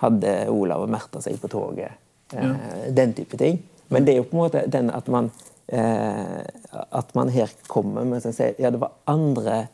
hadde 0.02 0.34
Olav 0.52 0.84
og 0.84 0.92
Märtha 0.92 1.22
seg 1.22 1.40
på 1.42 1.50
toget? 1.52 1.98
Eh, 2.32 2.44
ja. 2.44 2.54
Den 2.94 3.14
type 3.14 3.38
ting. 3.40 3.62
Men 3.88 4.04
det 4.04 4.14
er 4.14 4.22
jo 4.22 4.28
på 4.30 4.36
en 4.36 4.44
måte 4.44 4.66
den 4.70 4.90
at 4.92 5.06
man, 5.08 5.30
at 5.68 7.14
man 7.14 7.28
her 7.28 7.50
kommer 7.68 8.04
med 8.04 8.22
si 8.24 8.46
ja, 8.58 8.70
det 8.70 8.80
var 8.80 8.92
andre 9.08 9.66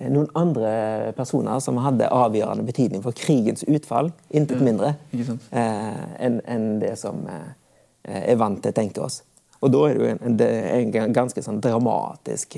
noen 0.00 0.28
andre 0.38 1.12
personer 1.16 1.58
som 1.60 1.76
hadde 1.84 2.08
avgjørende 2.08 2.64
betydning 2.64 3.02
for 3.04 3.16
krigens 3.16 3.64
utfall. 3.68 4.10
Intet 4.32 4.62
mindre 4.64 4.94
eh, 5.12 6.04
enn 6.22 6.40
en 6.48 6.64
det 6.80 6.94
som 7.00 7.26
eh, 7.28 8.22
er 8.32 8.40
vant 8.40 8.62
til 8.62 8.72
å 8.72 8.78
tenke 8.78 9.04
oss. 9.04 9.20
Og 9.62 9.70
da 9.70 9.82
er 9.86 9.98
det 9.98 10.00
jo 10.00 10.14
en, 10.14 10.40
en, 10.40 11.12
ganske 11.14 11.44
sånn 11.44 11.60
dramatisk 11.62 12.56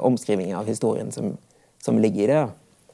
omskriving 0.00 0.54
av 0.56 0.68
historien 0.70 1.10
som, 1.12 1.34
som 1.84 1.98
ligger 2.00 2.22
i 2.22 2.30
det. 2.30 2.44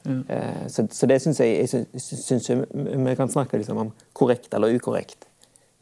Eh, 0.05 0.67
så, 0.67 0.87
så, 0.91 1.07
det 1.07 1.19
syns 1.23 1.39
jeg, 1.39 1.63
jeg 1.63 2.01
synes 2.01 2.49
vi 3.07 3.15
kan 3.15 3.31
snakke 3.31 3.57
liksom 3.57 3.79
om 3.85 3.91
korrekt 4.13 4.53
eller 4.53 4.75
ukorrekt. 4.75 5.27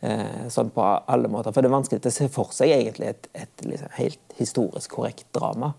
Eh, 0.02 0.48
sånn 0.50 0.72
på 0.74 0.84
alle 0.84 1.30
måter. 1.32 1.54
For 1.54 1.62
det 1.62 1.70
er 1.70 1.78
vanskelig 1.78 2.06
å 2.06 2.14
se 2.14 2.30
for 2.34 2.54
seg 2.56 2.74
egentlig 2.74 3.12
et, 3.12 3.30
et 3.34 3.66
liksom, 3.66 3.92
helt 3.98 4.38
historisk 4.38 4.98
korrekt 4.98 5.28
drama. 5.38 5.74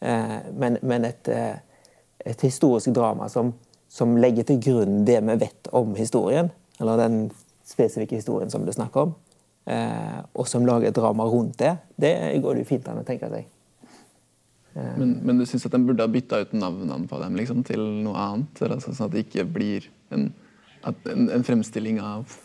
Eh, 0.00 0.38
men, 0.54 0.78
men 0.82 1.08
et, 1.08 1.30
et, 1.30 2.42
historisk 2.42 2.94
drama 2.94 3.30
som, 3.32 3.54
som 3.90 4.16
legger 4.18 4.46
til 4.46 4.62
grunn 4.62 5.04
det 5.08 5.20
vi 5.30 5.38
vet 5.42 5.70
om 5.74 5.94
historien, 5.98 6.50
eller 6.78 7.00
den 7.00 7.22
spesifikke 7.66 8.18
historien 8.18 8.50
som 8.50 8.64
det 8.64 8.72
er 8.74 8.80
snakk 8.80 8.94
om, 8.96 9.10
og 9.68 10.46
som 10.48 10.64
lager 10.64 10.94
drama 10.96 11.26
rundt 11.28 11.58
det, 11.60 11.74
det 12.00 12.12
går 12.40 12.56
det 12.56 12.62
jo 12.62 12.68
fint 12.70 12.86
an 12.88 13.02
å 13.02 13.04
tenke 13.04 13.28
seg. 13.28 13.44
Eh. 14.74 14.92
Men, 14.98 15.14
men, 15.22 15.38
du 15.38 15.46
syns 15.46 15.66
at 15.66 15.74
de 15.74 15.80
burde 15.84 16.04
ha 16.04 16.10
bytta 16.10 16.42
ut 16.44 16.52
navnene 16.56 17.08
på 17.10 17.20
dem 17.22 17.38
liksom, 17.38 17.62
til 17.68 17.82
noe 18.04 18.18
annet? 18.24 18.62
Altså, 18.68 18.92
sånn 18.92 19.08
at 19.08 19.16
det 19.16 19.24
ikke 19.26 19.46
blir 19.58 19.88
en, 20.14 20.28
en, 20.88 21.24
en 21.38 21.46
fremstilling 21.46 22.02
av 22.02 22.38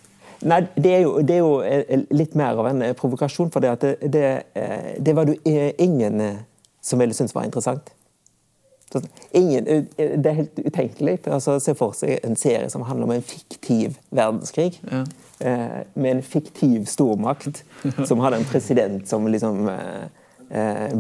Nei, 0.44 0.58
det 0.76 0.90
er, 0.92 1.02
jo, 1.06 1.12
det 1.24 1.38
er, 1.38 1.40
jo, 1.40 1.52
eh, 1.64 2.02
litt 2.12 2.34
mer 2.36 2.58
av 2.60 2.68
en 2.68 2.82
provokasjon. 3.00 3.48
For 3.54 3.64
det, 3.64 3.78
det, 3.80 4.10
det, 4.12 4.32
det 5.00 5.14
var 5.16 5.30
det 5.30 5.38
ingen 5.80 6.20
som 6.84 7.00
ville 7.00 7.16
synes 7.16 7.32
var 7.32 7.46
interessant. 7.48 7.94
Ingen, 9.32 9.66
det 9.96 10.26
er 10.30 10.36
helt 10.42 10.60
utenkelig. 10.60 11.22
Altså, 11.32 11.56
se 11.64 11.74
for 11.80 11.96
seg 11.98 12.20
en 12.28 12.36
serie 12.36 12.68
som 12.70 12.84
handler 12.86 13.08
om 13.08 13.16
en 13.16 13.24
fiktiv 13.24 13.96
verdenskrig. 14.12 14.82
Ja. 14.92 15.06
Eh, 15.40 15.80
med 15.94 16.12
en 16.12 16.24
fiktiv 16.24 16.86
stormakt 16.86 17.64
som 18.08 18.22
hadde 18.24 18.38
en 18.42 18.46
president 18.46 19.08
som 19.10 19.28
liksom 19.28 19.68
eh, 19.70 20.04
eh 20.04 20.20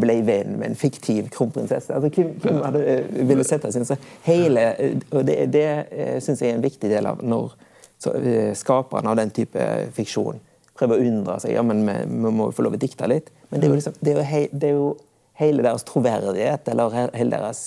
ble 0.01 0.15
venn 0.25 0.55
med 0.57 0.71
en 0.71 0.77
fiktiv 0.79 1.27
kronprinsesse. 1.33 1.93
Altså, 1.93 2.09
hvem, 2.09 2.31
hvem 2.41 2.61
hadde, 2.65 2.81
eh, 2.89 3.11
ville 3.29 3.45
sette 3.45 3.69
seg 3.73 3.85
så 3.85 3.97
hele, 4.25 4.65
og 5.11 5.21
Det, 5.27 5.37
det 5.53 5.67
syns 6.25 6.41
jeg 6.41 6.53
er 6.53 6.57
en 6.57 6.65
viktig 6.65 6.89
del 6.89 7.09
av 7.09 7.21
når 7.21 7.53
så, 8.01 8.15
skaperne 8.57 9.11
av 9.11 9.19
den 9.19 9.31
type 9.31 9.67
fiksjon 9.95 10.41
prøver 10.73 10.97
å 10.97 11.07
undre 11.11 11.37
seg. 11.39 11.53
Ja, 11.53 11.61
men 11.63 11.85
vi, 11.85 11.99
vi 12.09 12.33
må 12.33 12.49
få 12.51 12.65
lov 12.65 12.75
å 12.75 12.81
dikte 12.81 13.07
litt. 13.07 13.29
Men 13.49 13.61
det 13.61 13.67
er 13.67 13.71
jo, 13.71 13.79
liksom, 13.79 13.99
det 14.01 14.11
er 14.11 14.17
jo, 14.17 14.25
hei, 14.31 14.43
det 14.51 14.71
er 14.71 14.75
jo 14.79 14.89
hele 15.39 15.65
deres 15.65 15.85
troverdighet 15.87 16.67
eller 16.73 16.97
hele 17.13 17.37
deres 17.37 17.63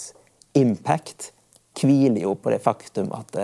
impact 0.58 1.30
hviler 1.76 2.22
jo 2.24 2.34
på 2.40 2.50
det 2.50 2.62
faktum 2.64 3.10
at 3.14 3.34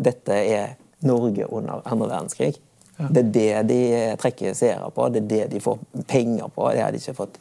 dette 0.00 0.36
er 0.36 0.76
Norge 1.06 1.46
under 1.48 1.80
andre 1.88 2.10
verdenskrig. 2.10 2.58
Det 3.08 3.22
er 3.22 3.30
det 3.32 3.62
de 3.70 3.82
trekker 4.20 4.56
seere 4.56 4.90
på, 4.92 5.06
det 5.08 5.22
er 5.22 5.28
det 5.30 5.44
de 5.54 5.62
får 5.64 5.78
penger 6.08 6.50
på. 6.52 6.66
Det 6.74 6.82
har 6.84 6.92
de 6.92 7.00
ikke 7.00 7.16
fått 7.16 7.38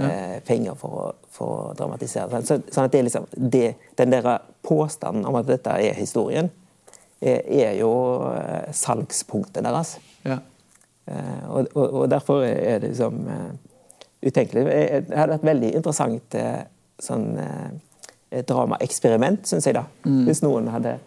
uh, 0.00 0.38
penger 0.46 0.76
for 0.78 1.00
å, 1.00 1.06
for 1.34 1.54
å, 1.54 1.74
dramatisere. 1.78 2.42
Så, 2.46 2.60
sånn 2.70 2.88
at 2.88 2.94
det 2.94 3.00
er 3.00 3.08
liksom, 3.08 3.28
det, 3.34 3.66
Den 3.98 4.14
der 4.14 4.28
påstanden 4.66 5.26
om 5.28 5.38
at 5.38 5.48
dette 5.48 5.74
er 5.78 5.98
historien, 5.98 6.50
er, 7.20 7.42
er 7.42 7.74
jo 7.80 7.92
uh, 8.28 8.68
salgspunktet 8.72 9.64
deres. 9.66 9.96
Ja. 10.28 10.40
Og, 11.08 11.70
og, 11.72 11.84
og, 11.86 12.02
derfor 12.12 12.42
er 12.44 12.82
det 12.82 12.90
liksom 12.90 13.22
utenkelig. 14.20 14.64
Det 15.08 15.16
hadde 15.16 15.38
vært 15.38 15.46
veldig 15.48 15.70
interessant 15.78 16.34
sånn 17.00 17.30
dramaeksperiment, 18.30 19.46
syns 19.48 19.66
jeg. 19.66 19.76
da. 19.78 19.84
Mm. 20.04 20.24
Hvis 20.28 20.42
noen 20.44 20.68
hadde, 20.72 20.98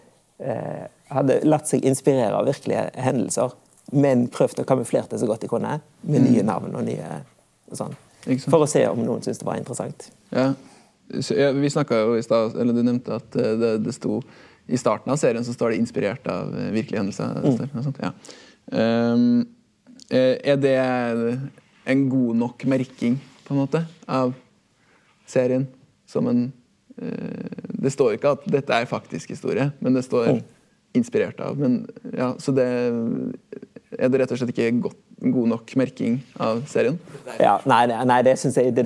eh, 0.42 0.86
hadde, 1.12 1.40
latt 1.46 1.68
seg 1.70 1.84
inspirere 1.86 2.34
av 2.34 2.48
virkelige 2.48 2.88
hendelser, 2.98 3.54
men 3.92 4.26
prøvd 4.32 4.62
å 4.62 4.68
kamuflere 4.68 5.10
det 5.10 5.20
så 5.20 5.28
godt 5.28 5.44
de 5.44 5.50
kunne, 5.50 5.78
med 6.02 6.22
mm. 6.22 6.30
nye 6.30 6.46
navn 6.46 6.74
og 6.78 6.86
nye 6.86 7.10
og 7.70 7.78
sånn. 7.78 7.94
For 8.46 8.62
å 8.62 8.70
se 8.70 8.84
om 8.88 9.00
noen 9.02 9.24
syntes 9.24 9.40
det 9.40 9.48
var 9.48 9.58
interessant. 9.58 10.08
Ja. 10.30 10.52
ja 11.34 11.50
vi 11.56 11.70
jo 11.72 12.14
i 12.16 12.22
stad, 12.24 12.56
eller 12.56 12.76
Du 12.76 12.82
nevnte 12.82 13.18
at 13.18 13.36
eh, 13.36 13.56
det, 13.58 13.72
det 13.86 13.94
sto 13.96 14.20
i 14.70 14.78
starten 14.78 15.10
av 15.12 15.18
serien 15.18 15.44
så 15.44 15.52
står 15.52 15.72
det 15.72 15.82
'inspirert 15.82 16.26
av 16.30 16.54
eh, 16.54 16.70
virkelige 16.72 17.02
hendelser'. 17.02 17.42
Mm. 17.42 17.94
Ja. 17.98 18.12
Um, 18.70 19.48
er 20.12 20.56
det 20.56 20.78
en 21.86 22.08
god 22.08 22.36
nok 22.36 22.64
merking 22.64 23.18
på 23.44 23.54
en 23.54 23.60
måte 23.60 23.84
av 24.06 24.34
serien 25.26 25.66
som 26.06 26.28
en 26.30 26.52
uh, 27.02 27.62
det 27.82 27.90
står 27.90 28.16
ikke 28.16 28.36
at 28.36 28.44
dette 28.46 28.74
er 28.76 28.86
faktisk 28.86 29.32
historie, 29.34 29.72
men 29.80 29.96
det 29.96 30.04
står 30.06 30.38
inspirert 30.94 31.40
av. 31.40 31.58
Men, 31.58 31.82
ja, 32.14 32.32
så 32.38 32.54
det 32.54 32.66
er 33.98 34.12
det 34.12 34.20
rett 34.20 34.34
og 34.34 34.40
slett 34.40 34.52
ikke 34.54 34.70
godt, 34.86 35.00
god 35.30 35.48
nok 35.48 35.72
merking 35.76 36.18
av 36.42 36.62
serien? 36.66 36.98
Ja, 37.38 37.54
nei, 37.68 37.84
nei 38.08 38.18
det 38.26 38.34
syns 38.40 38.56
jeg, 38.58 38.74
det 38.74 38.84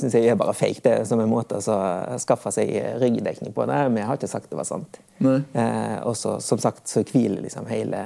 synes 0.00 0.14
jeg 0.16 0.30
er 0.32 0.38
bare 0.38 0.54
fake. 0.56 0.82
Det 0.82 0.94
som 1.08 1.20
en 1.22 1.30
måte 1.30 1.60
å 1.60 1.78
skaffe 2.22 2.52
seg 2.54 2.72
ryggdekning 3.00 3.54
på. 3.54 3.66
det. 3.70 3.78
Vi 3.94 4.06
har 4.08 4.18
ikke 4.18 4.30
sagt 4.30 4.50
det 4.50 4.58
var 4.58 4.68
sant. 4.68 5.00
Eh, 5.22 5.98
og 6.02 6.16
som 6.16 6.58
sagt, 6.58 6.88
så 6.88 7.04
hviler 7.06 7.44
liksom 7.44 7.68
hele, 7.70 8.02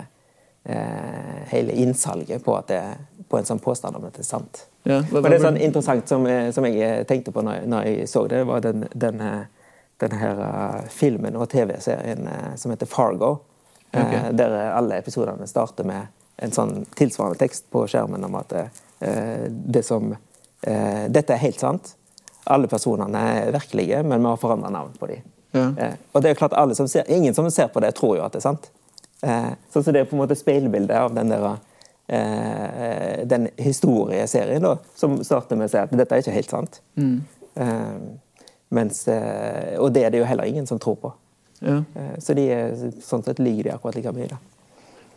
eh, 0.64 1.40
hele 1.52 1.72
innsalget 1.72 2.44
på, 2.44 2.58
det, 2.68 2.82
på 3.28 3.40
en 3.40 3.48
sånn 3.48 3.62
påstand 3.62 3.96
om 3.96 4.08
at 4.08 4.18
det 4.18 4.26
er 4.26 4.30
sant. 4.30 4.66
Ja, 4.84 5.00
det, 5.00 5.22
det 5.24 5.36
er 5.36 5.44
sånn 5.44 5.60
interessant 5.60 6.08
som, 6.08 6.24
som, 6.56 6.66
jeg 6.68 7.06
tenkte 7.08 7.32
på 7.36 7.44
når, 7.44 7.66
når 7.68 7.88
jeg 7.88 8.08
så 8.08 8.24
det, 8.28 8.44
var 8.48 8.64
den, 8.64 8.86
den, 8.92 9.20
den 10.00 10.18
her, 10.20 10.42
filmen 10.92 11.36
og 11.36 11.50
TV-serien 11.52 12.28
som 12.56 12.72
heter 12.72 12.88
Fargo. 12.88 13.38
Okay. 13.92 14.14
Eh, 14.14 14.32
Der 14.32 14.72
alle 14.72 14.98
episodene 14.98 15.46
starter 15.46 15.84
med 15.84 16.06
en 16.40 16.54
sånn 16.54 16.74
tilsvarende 16.98 17.38
tekst 17.40 17.68
på 17.72 17.84
skjermen 17.90 18.24
om 18.24 18.38
at 18.40 18.54
det 19.50 19.82
som 19.86 20.10
Dette 20.60 21.32
er 21.32 21.40
helt 21.40 21.60
sant. 21.62 21.94
Alle 22.52 22.68
personene 22.68 23.20
er 23.30 23.52
virkelige, 23.54 24.02
men 24.04 24.20
vi 24.20 24.28
har 24.28 24.40
forandra 24.40 24.68
navn 24.72 24.92
på 25.00 25.08
dem. 25.08 25.22
Ja. 25.56 25.88
og 26.12 26.22
det 26.22 26.30
er 26.30 26.38
klart 26.38 26.54
som 26.76 26.88
ser, 26.88 27.08
Ingen 27.10 27.34
som 27.34 27.48
ser 27.50 27.70
på 27.72 27.80
det, 27.80 27.94
tror 27.96 28.18
jo 28.18 28.26
at 28.26 28.34
det 28.36 28.42
er 28.42 28.44
sant. 28.44 28.68
så, 29.72 29.82
så 29.82 29.90
det 29.90 30.02
er 30.02 30.10
på 30.10 30.18
en 30.18 30.20
måte 30.20 30.36
speilbildet 30.36 30.96
av 30.96 31.14
den 31.16 31.32
der 31.32 31.46
eh, 32.10 33.26
den 33.26 33.48
historieserien 33.56 34.62
da, 34.62 34.76
som 34.96 35.18
starter 35.24 35.58
med 35.58 35.70
å 35.70 35.72
si 35.72 35.80
at 35.80 35.92
dette 35.94 36.16
er 36.16 36.24
ikke 36.24 36.34
helt 36.34 36.54
sant. 36.54 36.80
Mm. 36.98 37.16
Eh, 37.54 37.96
mens, 38.74 39.02
eh, 39.08 39.76
og 39.78 39.92
det 39.94 40.06
er 40.06 40.14
det 40.14 40.22
jo 40.22 40.28
heller 40.28 40.50
ingen 40.50 40.66
som 40.66 40.80
tror 40.82 40.98
på. 41.02 41.12
Ja. 41.60 41.80
Eh, 41.94 42.16
så 42.22 42.34
de 42.38 42.46
er, 42.54 42.74
sånn 43.04 43.24
sett 43.26 43.42
ligger 43.42 43.68
de 43.68 43.74
akkurat 43.76 43.98
like 43.98 44.14
mye. 44.16 44.30
da. 44.30 44.40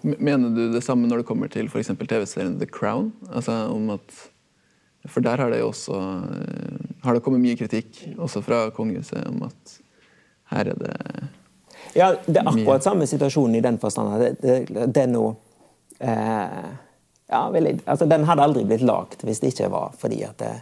Mener 0.04 0.52
du 0.52 0.66
det 0.74 0.84
samme 0.84 1.08
når 1.08 1.22
det 1.22 1.28
kommer 1.30 1.52
til 1.52 1.70
f.eks. 1.72 1.94
TV-serien 1.96 2.58
The 2.60 2.68
Crown? 2.68 3.14
Altså 3.32 3.56
om 3.72 3.90
at 3.96 4.18
For 5.08 5.24
der 5.24 5.40
har 5.40 5.52
det 5.52 5.60
jo 5.60 5.70
også 5.72 6.00
eh, 6.00 6.84
har 7.04 7.16
det 7.16 7.24
kommet 7.24 7.44
mye 7.44 7.58
kritikk, 7.60 7.98
også 8.18 8.42
fra 8.44 8.70
kongehuset, 8.76 9.26
om 9.28 9.44
at 9.50 9.80
her 10.54 10.70
er 10.72 10.78
det 10.80 10.94
Ja, 11.96 12.14
det 12.26 12.40
er 12.40 12.48
akkurat 12.48 12.84
samme 12.84 13.08
situasjonen 13.08 13.58
i 13.60 13.64
den 13.64 13.78
forstand. 13.80 14.14
Det, 14.22 14.30
det, 14.42 14.86
det 14.96 15.02
er 15.04 15.12
noe 15.12 15.34
eh, 16.00 16.70
ja, 17.28 17.42
altså, 17.86 18.06
Den 18.06 18.24
hadde 18.30 18.46
aldri 18.46 18.64
blitt 18.68 18.86
lagd 18.86 19.26
hvis 19.28 19.42
det 19.44 19.54
ikke 19.54 19.72
var 19.74 19.98
fordi 20.00 20.22
at 20.28 20.38
det, 20.40 20.54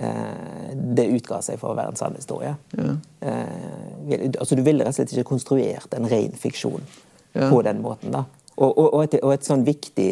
eh, 0.00 0.72
det 0.96 1.08
utga 1.18 1.40
seg 1.44 1.60
for 1.60 1.72
å 1.72 1.78
være 1.78 1.92
en 1.92 2.00
sann 2.00 2.16
historie. 2.16 2.54
Ja. 2.78 2.96
Eh, 3.20 4.30
altså, 4.38 4.56
du 4.56 4.64
ville 4.64 4.84
rett 4.84 4.94
og 4.94 5.00
slett 5.00 5.12
ikke 5.12 5.32
konstruert 5.34 5.96
en 5.96 6.08
ren 6.10 6.32
fiksjon 6.38 6.84
ja. 7.32 7.50
på 7.50 7.60
den 7.66 7.84
måten. 7.84 8.14
da. 8.14 8.24
Og, 8.54 8.70
og, 8.70 8.86
og, 8.86 9.02
et, 9.04 9.18
og 9.22 9.34
et, 9.34 9.46
sånn 9.46 9.64
viktig 9.66 10.10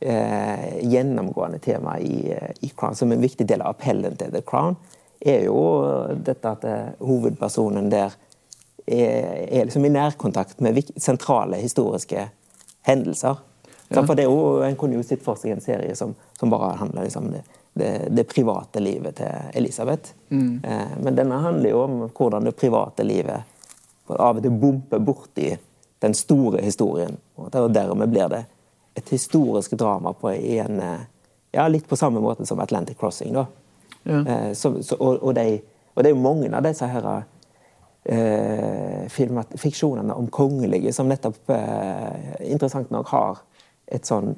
eh, 0.00 0.66
gjennomgående 0.88 1.60
tema 1.62 1.98
i, 2.00 2.32
i, 2.60 2.72
Crown, 2.76 2.96
som 2.96 3.12
en 3.12 3.22
viktig 3.22 3.46
del 3.48 3.64
av 3.64 3.76
appellen 3.76 4.16
til 4.16 4.32
The 4.32 4.42
Crown, 4.46 4.76
er 5.22 5.44
jo 5.46 5.62
dette 6.18 6.50
at 6.50 6.64
uh, 6.66 6.94
hovedpersonen 6.98 7.90
der 7.92 8.14
er, 8.86 9.44
er 9.46 9.68
liksom 9.68 9.84
i 9.86 9.92
nærkontakt 9.94 10.60
med 10.60 10.80
sentrale 10.96 11.60
historiske 11.62 12.24
hendelser. 12.88 13.36
Ja. 13.88 14.02
For 14.02 14.16
det 14.16 14.24
er 14.24 14.30
jo, 14.30 14.62
En 14.66 14.76
kunne 14.76 14.96
jo 14.96 15.04
sett 15.06 15.22
for 15.22 15.38
seg 15.38 15.54
en 15.54 15.62
serie 15.62 15.94
som, 15.96 16.14
som 16.38 16.50
bare 16.50 16.72
handler 16.80 17.06
liksom 17.06 17.30
det, 17.30 17.42
det, 17.74 17.90
det, 18.10 18.24
private 18.24 18.80
livet 18.80 19.20
til 19.20 19.50
Elisabeth. 19.54 20.14
Mm. 20.30 20.60
Eh, 20.64 20.94
men 21.04 21.16
denne 21.16 21.38
handler 21.44 21.70
jo 21.70 21.82
om 21.84 21.98
hvordan 22.08 22.48
det 22.48 22.56
private 22.56 23.04
livet 23.06 23.48
av 24.12 24.40
og 24.40 24.42
til 24.42 24.56
bomper 24.58 24.98
borti 24.98 25.52
den 26.02 26.14
store 26.18 26.62
historien. 26.62 27.16
Og 27.38 27.52
dermed 27.72 28.10
blir 28.10 28.28
det 28.32 28.44
et 28.98 29.08
historisk 29.14 29.76
drama 29.78 30.12
på 30.12 30.32
en, 30.34 30.80
eh, 30.80 31.04
ja, 31.52 31.68
litt 31.68 31.88
på 31.88 31.96
samme 31.96 32.20
måte 32.20 32.46
som 32.46 32.60
Atlantic 32.60 32.98
Crossing. 32.98 33.32
da. 33.32 33.46
Ja. 34.02 34.18
Eh, 34.26 34.52
så, 34.52 34.82
så, 34.82 34.96
og, 34.96 35.22
og, 35.22 35.34
de, 35.34 35.60
og, 35.94 36.02
det 36.02 36.10
er 36.10 36.14
jo 36.16 36.22
mange 36.22 36.50
av 36.56 36.64
disse 36.66 36.86
her, 36.86 37.08
eh, 38.04 39.06
fiksjonene 39.56 40.14
om 40.14 40.30
kongelige 40.32 40.92
som 40.92 41.08
nettopp 41.08 41.50
eh, 41.54 42.48
interessant 42.50 42.90
nok 42.90 43.12
har 43.14 43.44
et 43.86 44.08
sånn 44.08 44.34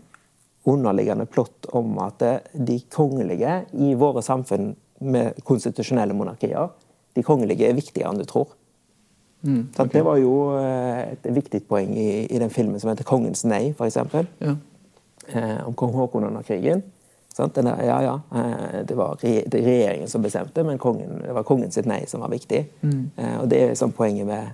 underliggende 0.64 1.26
plott 1.26 1.66
om 1.76 1.98
at 2.00 2.22
de 2.52 2.78
kongelige 2.92 3.64
i 3.72 3.92
våre 4.00 4.22
samfunn 4.24 4.72
med 5.04 5.40
konstitusjonelle 5.44 6.16
monarkier, 6.16 6.70
de 7.14 7.22
kongelige 7.22 7.68
er 7.68 7.76
viktigere 7.76 8.10
enn 8.10 8.20
du 8.20 8.24
tror. 8.28 8.54
Mm, 9.44 9.68
okay. 9.72 9.88
Det 9.92 10.02
var 10.02 10.16
jo 10.16 10.34
eh, 10.56 11.12
et 11.12 11.26
viktig 11.36 11.66
poeng 11.68 11.92
i, 11.98 12.24
i, 12.24 12.38
den 12.40 12.50
filmen 12.50 12.80
som 12.80 12.90
heter 12.90 13.04
'Kongens 13.04 13.44
nei', 13.44 13.74
f.eks. 13.76 13.96
Ja. 14.40 14.56
Eh, 15.28 15.66
om 15.66 15.74
kong 15.74 15.94
Haakon 15.94 16.24
under 16.24 16.42
krigen. 16.42 16.82
Den 17.36 17.66
der, 17.66 17.82
ja, 17.82 18.02
ja, 18.02 18.20
eh, 18.38 18.84
det 18.88 18.94
var 18.96 19.18
regjeringen 19.20 20.08
som 20.08 20.22
bestemte, 20.22 20.64
men 20.64 20.78
kongen, 20.78 21.22
det 21.26 21.32
var 21.32 21.42
kongen 21.42 21.70
sitt 21.70 21.86
nei 21.86 22.06
som 22.06 22.20
var 22.20 22.30
viktig. 22.30 22.64
Mm. 22.80 23.10
Og 23.40 23.48
det 23.48 23.62
er 23.62 23.72
liksom 23.72 23.92
poenget 23.92 24.26
med 24.26 24.52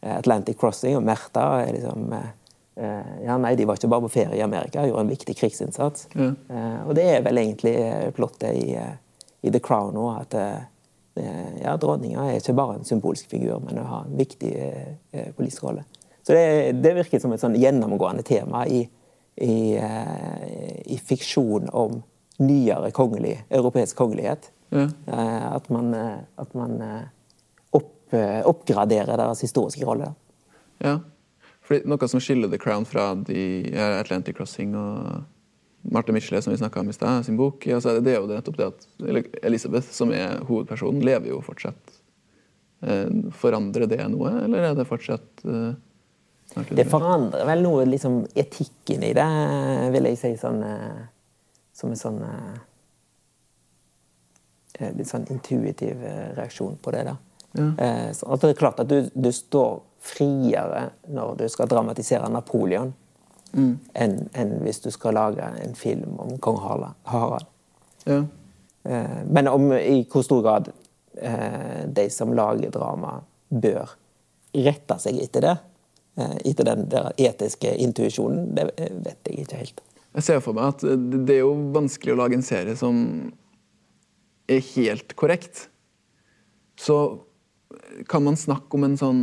Atlantic 0.00 0.56
Crossing 0.58 0.96
og 0.96 1.02
Märtha. 1.02 1.64
Liksom, 1.70 2.14
ja, 3.26 3.36
nei, 3.36 3.54
de 3.54 3.66
var 3.68 3.76
ikke 3.76 3.90
bare 3.92 4.06
på 4.06 4.14
ferie 4.14 4.38
i 4.40 4.42
Amerika, 4.42 4.86
gjorde 4.86 5.04
en 5.04 5.12
viktig 5.12 5.36
krigsinnsats. 5.36 6.08
Ja. 6.14 6.32
Og 6.86 6.94
det 6.96 7.04
er 7.04 7.22
vel 7.22 7.38
egentlig 7.38 7.76
plottet 8.16 8.56
i, 8.56 8.78
i 9.42 9.52
The 9.52 9.60
Crown 9.60 10.00
òg, 10.00 10.24
at 10.24 10.38
ja, 11.14 11.74
dronninga 11.76 12.24
er 12.28 12.38
ikke 12.38 12.54
bare 12.56 12.78
en 12.78 12.86
symbolsk 12.88 13.28
figur, 13.30 13.58
men 13.64 13.76
hun 13.80 13.88
har 13.88 14.06
en 14.06 14.16
viktig 14.16 14.52
politisk 15.36 15.66
rolle. 15.66 15.84
Så 16.22 16.32
det, 16.32 16.80
det 16.80 16.94
virker 16.96 17.20
som 17.20 17.34
et 17.34 17.42
sånn 17.42 17.58
gjennomgående 17.58 18.24
tema 18.24 18.62
i, 18.64 18.80
i, 19.36 19.56
i 19.76 20.98
fiksjon 21.02 21.68
om 21.68 22.00
nyere 22.42 22.90
kongelig, 22.90 23.44
europeisk 23.50 23.96
kongelighet. 23.96 24.50
Ja. 24.72 24.82
Eh, 25.06 25.52
at 25.52 25.68
man, 25.68 25.94
eh, 25.94 26.18
at 26.36 26.54
man 26.54 26.80
eh, 26.80 27.02
opp, 27.70 28.14
oppgraderer 28.44 29.16
deres 29.16 29.44
historiske 29.44 29.84
rolle. 29.86 30.12
Ja, 30.82 30.98
fordi 31.62 31.86
Noe 31.88 32.08
som 32.10 32.20
skiller 32.20 32.50
The 32.50 32.58
Crown 32.58 32.86
fra 32.88 33.12
The 33.26 33.70
Atlantic 34.00 34.36
Crossing 34.36 34.74
og 34.76 35.22
Marte 35.82 36.14
Michelet, 36.14 36.44
som 36.44 36.52
vi 36.52 36.60
snakka 36.60 36.80
om 36.80 36.90
i 36.90 36.94
stad, 36.94 37.24
sin 37.26 37.36
bok, 37.36 37.66
altså 37.66 37.96
det 37.98 38.12
er 38.12 38.20
jo 38.20 38.28
nettopp 38.30 38.58
det 38.58 38.68
at 38.70 38.84
Elisabeth, 39.42 39.88
som 39.90 40.12
er 40.14 40.38
hovedpersonen, 40.46 41.02
lever 41.02 41.32
jo 41.32 41.40
fortsatt. 41.42 41.96
Forandrer 43.38 43.86
det 43.90 44.00
noe, 44.10 44.30
eller 44.44 44.68
er 44.68 44.78
det 44.78 44.86
fortsatt 44.88 45.44
Det 46.74 46.86
forandrer 46.90 47.46
vel 47.46 47.62
noe 47.62 47.84
liksom 47.86 48.24
etikken 48.34 49.04
i 49.06 49.12
det, 49.14 49.26
vil 49.94 50.08
jeg 50.10 50.18
si. 50.18 50.32
sånn 50.38 50.62
som 51.72 51.90
en 51.90 51.98
sånn 51.98 52.22
eh, 52.22 52.56
eh, 54.78 54.92
Litt 54.96 55.10
sånn 55.10 55.26
intuitiv 55.32 56.02
eh, 56.04 56.28
reaksjon 56.36 56.78
på 56.82 56.94
det. 56.94 57.04
da. 57.10 57.16
Ja. 57.52 58.12
Så 58.16 58.36
det 58.40 58.54
er 58.54 58.60
klart 58.60 58.80
at 58.80 58.88
du, 58.88 59.10
du, 59.12 59.28
står 59.32 59.82
friere 60.00 60.86
når 61.12 61.34
du 61.42 61.48
skal 61.52 61.68
dramatisere 61.68 62.30
Napoleon, 62.32 62.94
mm. 63.52 63.72
enn, 63.94 64.16
en 64.38 64.54
hvis 64.64 64.80
du 64.84 64.90
skal 64.94 65.16
lage 65.18 65.46
en 65.62 65.74
film 65.78 66.18
om 66.22 66.36
kong 66.42 66.58
Harald. 66.62 67.46
Ja. 68.04 68.22
Men 69.28 69.48
om 69.48 69.68
i 69.76 70.02
hvor 70.10 70.24
stor 70.26 70.42
grad 70.42 70.72
de 71.92 72.06
som 72.10 72.32
lager 72.34 72.72
drama, 72.74 73.20
bør 73.52 73.92
rette 74.52 74.96
seg 75.00 75.20
etter 75.22 75.44
det, 75.44 75.56
etter 76.44 76.66
den 76.66 76.88
etiske 77.20 77.70
intuisjonen, 77.84 78.50
det 78.56 78.64
vet 78.76 79.28
jeg 79.28 79.44
ikke 79.44 79.60
helt. 79.60 79.84
Jeg 80.12 80.26
ser 80.26 80.42
for 80.44 80.56
meg 80.56 80.74
at 80.74 80.82
det 81.28 81.36
er 81.38 81.44
jo 81.44 81.54
vanskelig 81.72 82.12
å 82.12 82.18
lage 82.20 82.36
en 82.36 82.44
serie 82.44 82.74
som 82.76 82.96
er 84.50 84.60
helt 84.74 85.14
korrekt. 85.16 85.68
Så 86.76 86.96
kan 88.10 88.24
man 88.26 88.36
snakke 88.36 88.76
om 88.76 88.84
en 88.88 88.98
sånn 89.00 89.22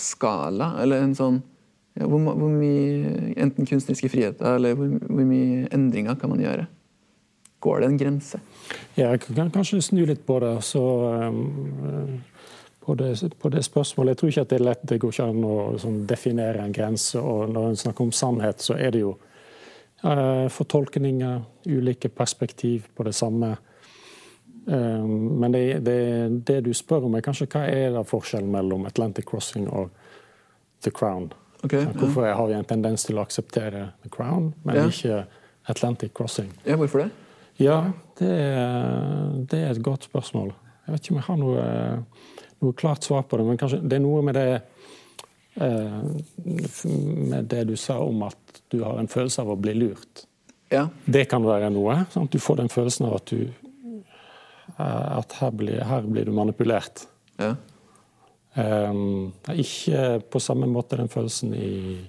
skala, 0.00 0.74
eller 0.82 1.04
en 1.04 1.16
sånn 1.16 1.38
ja, 2.00 2.06
hvor, 2.08 2.18
hvor, 2.32 2.48
mye 2.48 3.34
enten 3.36 3.66
kunstneriske 3.68 4.08
friheter 4.08 4.54
eller 4.56 4.74
hvor, 4.78 4.88
hvor, 5.04 5.24
mye 5.28 5.68
endringer 5.74 6.16
kan 6.16 6.32
man 6.32 6.40
gjøre? 6.40 6.66
Går 7.60 7.80
det 7.82 7.88
en 7.90 7.98
grense? 8.00 8.40
Ja, 8.96 9.10
jeg 9.10 9.20
kan 9.26 9.50
kanskje 9.52 9.82
snu 9.84 10.06
litt 10.08 10.22
på 10.24 10.38
det. 10.40 10.54
Så, 10.64 10.80
um, 10.80 12.22
på, 12.80 12.94
det, 12.96 13.10
på, 13.38 13.50
det, 13.52 13.64
spørsmålet 13.66 14.14
Jeg 14.14 14.18
tror 14.18 14.30
ikke 14.30 14.44
at 14.46 14.52
det 14.52 14.60
er 14.60 14.64
lett. 14.64 14.86
Det 14.88 15.00
går 15.00 15.12
ikke 15.12 15.26
an 15.28 15.44
å 15.44 15.56
sånn, 15.82 15.98
definere 16.08 16.64
en 16.64 16.72
grense. 16.72 17.20
og 17.20 17.52
Når 17.52 17.68
en 17.68 17.76
snakker 17.82 18.08
om 18.08 18.14
sannhet, 18.16 18.64
så 18.64 18.78
er 18.80 18.96
det 18.96 19.04
jo 19.04 19.12
uh, 20.06 20.48
fortolkninger, 20.48 21.42
ulike 21.68 22.08
perspektiv 22.08 22.88
på 22.96 23.04
det 23.04 23.12
samme. 23.18 23.52
Um, 24.64 25.36
men 25.42 25.52
det, 25.52 25.64
det, 25.84 26.00
det, 26.48 26.62
du 26.64 26.72
spør 26.72 27.10
om, 27.10 27.20
er 27.20 27.28
kanskje 27.28 27.50
hva 27.52 27.66
er 27.68 27.92
da 27.92 28.06
forskjellen 28.08 28.48
mellom 28.56 28.88
Atlantic 28.88 29.28
Crossing 29.28 29.68
og 29.68 29.92
The 30.80 30.96
Crown? 30.96 31.28
Okay, 31.60 31.84
hvorfor 31.92 32.24
ja. 32.24 32.34
har 32.38 32.48
vi 32.48 32.56
en 32.56 32.68
tendens 32.68 33.04
til 33.04 33.18
å 33.18 33.24
akseptere 33.24 33.90
The 34.04 34.12
Crown, 34.12 34.52
men 34.64 34.78
ja. 34.78 34.86
ikke 34.88 35.24
Atlantic 35.68 36.14
Crossing? 36.16 36.48
Ja, 36.64 36.78
Hvorfor 36.80 37.04
det? 37.04 37.10
Ja, 37.60 37.82
det 38.16 38.30
er, 38.32 39.34
det 39.50 39.58
er, 39.58 39.74
et 39.74 39.82
godt 39.84 40.06
spørsmål. 40.08 40.54
Jeg 40.86 40.94
vet 40.94 41.04
ikke 41.04 41.12
om 41.12 41.18
jeg 41.18 41.26
har 41.26 41.40
noe, 41.42 41.64
noe 42.64 42.76
klart 42.80 43.04
svar 43.04 43.26
på 43.28 43.36
det, 43.36 43.44
men 43.50 43.60
kanskje 43.60 43.82
det 43.84 43.98
er 43.98 44.04
noe 44.06 44.22
med 44.24 44.38
det 44.38 44.48
Eh, 45.54 46.00
med 47.28 47.44
det 47.44 47.64
du 47.64 47.76
sa 47.76 47.98
om 47.98 48.22
at 48.22 48.62
du 48.68 48.82
har 48.82 48.98
en 48.98 49.08
følelse 49.08 49.42
av 49.42 49.50
å 49.50 49.58
bli 49.58 49.74
lurt. 49.74 50.24
Ja. 50.70 50.86
Det 51.04 51.26
kan 51.30 51.44
være 51.44 51.72
noe. 51.74 52.04
Sant? 52.14 52.30
du 52.32 52.38
får 52.38 52.62
den 52.62 52.70
følelsen 52.70 53.08
av 53.08 53.18
at, 53.18 53.32
du, 53.32 53.50
eh, 54.76 55.18
at 55.18 55.34
her, 55.40 55.50
blir, 55.50 55.82
her, 55.84 56.06
blir, 56.06 56.28
du 56.28 56.32
manipulert. 56.36 57.04
Ja. 57.40 57.56
Um, 58.54 59.30
ikke 59.54 60.20
på 60.30 60.40
samme 60.42 60.66
måte 60.66 60.98
den 60.98 61.08
følelsen 61.08 61.52
i, 61.54 62.00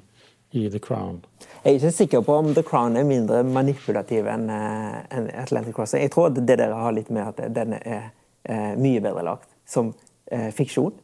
i, 0.52 0.70
The 0.70 0.80
Crown. 0.82 1.20
Jeg 1.64 1.70
er 1.70 1.78
ikke 1.78 1.92
sikker 1.94 2.24
på 2.26 2.40
om 2.42 2.50
The 2.56 2.64
Crown 2.66 2.98
er 2.98 3.06
mindre 3.06 3.44
manipulativ 3.46 4.26
enn 4.26 4.50
en 4.50 5.30
Atlantic 5.38 5.78
Crossing. 5.78 6.02
Jeg 6.02 6.16
tror 6.16 6.34
det 6.34 6.48
dere 6.50 6.74
har 6.74 6.98
litt 6.98 7.14
med 7.14 7.30
at 7.30 7.54
den 7.54 7.78
er, 7.78 8.10
er 8.44 8.76
mye 8.82 9.04
bedre 9.06 9.28
lagt 9.28 9.50
som 9.70 9.94
eh, 10.32 10.50
fiksjon. 10.56 10.98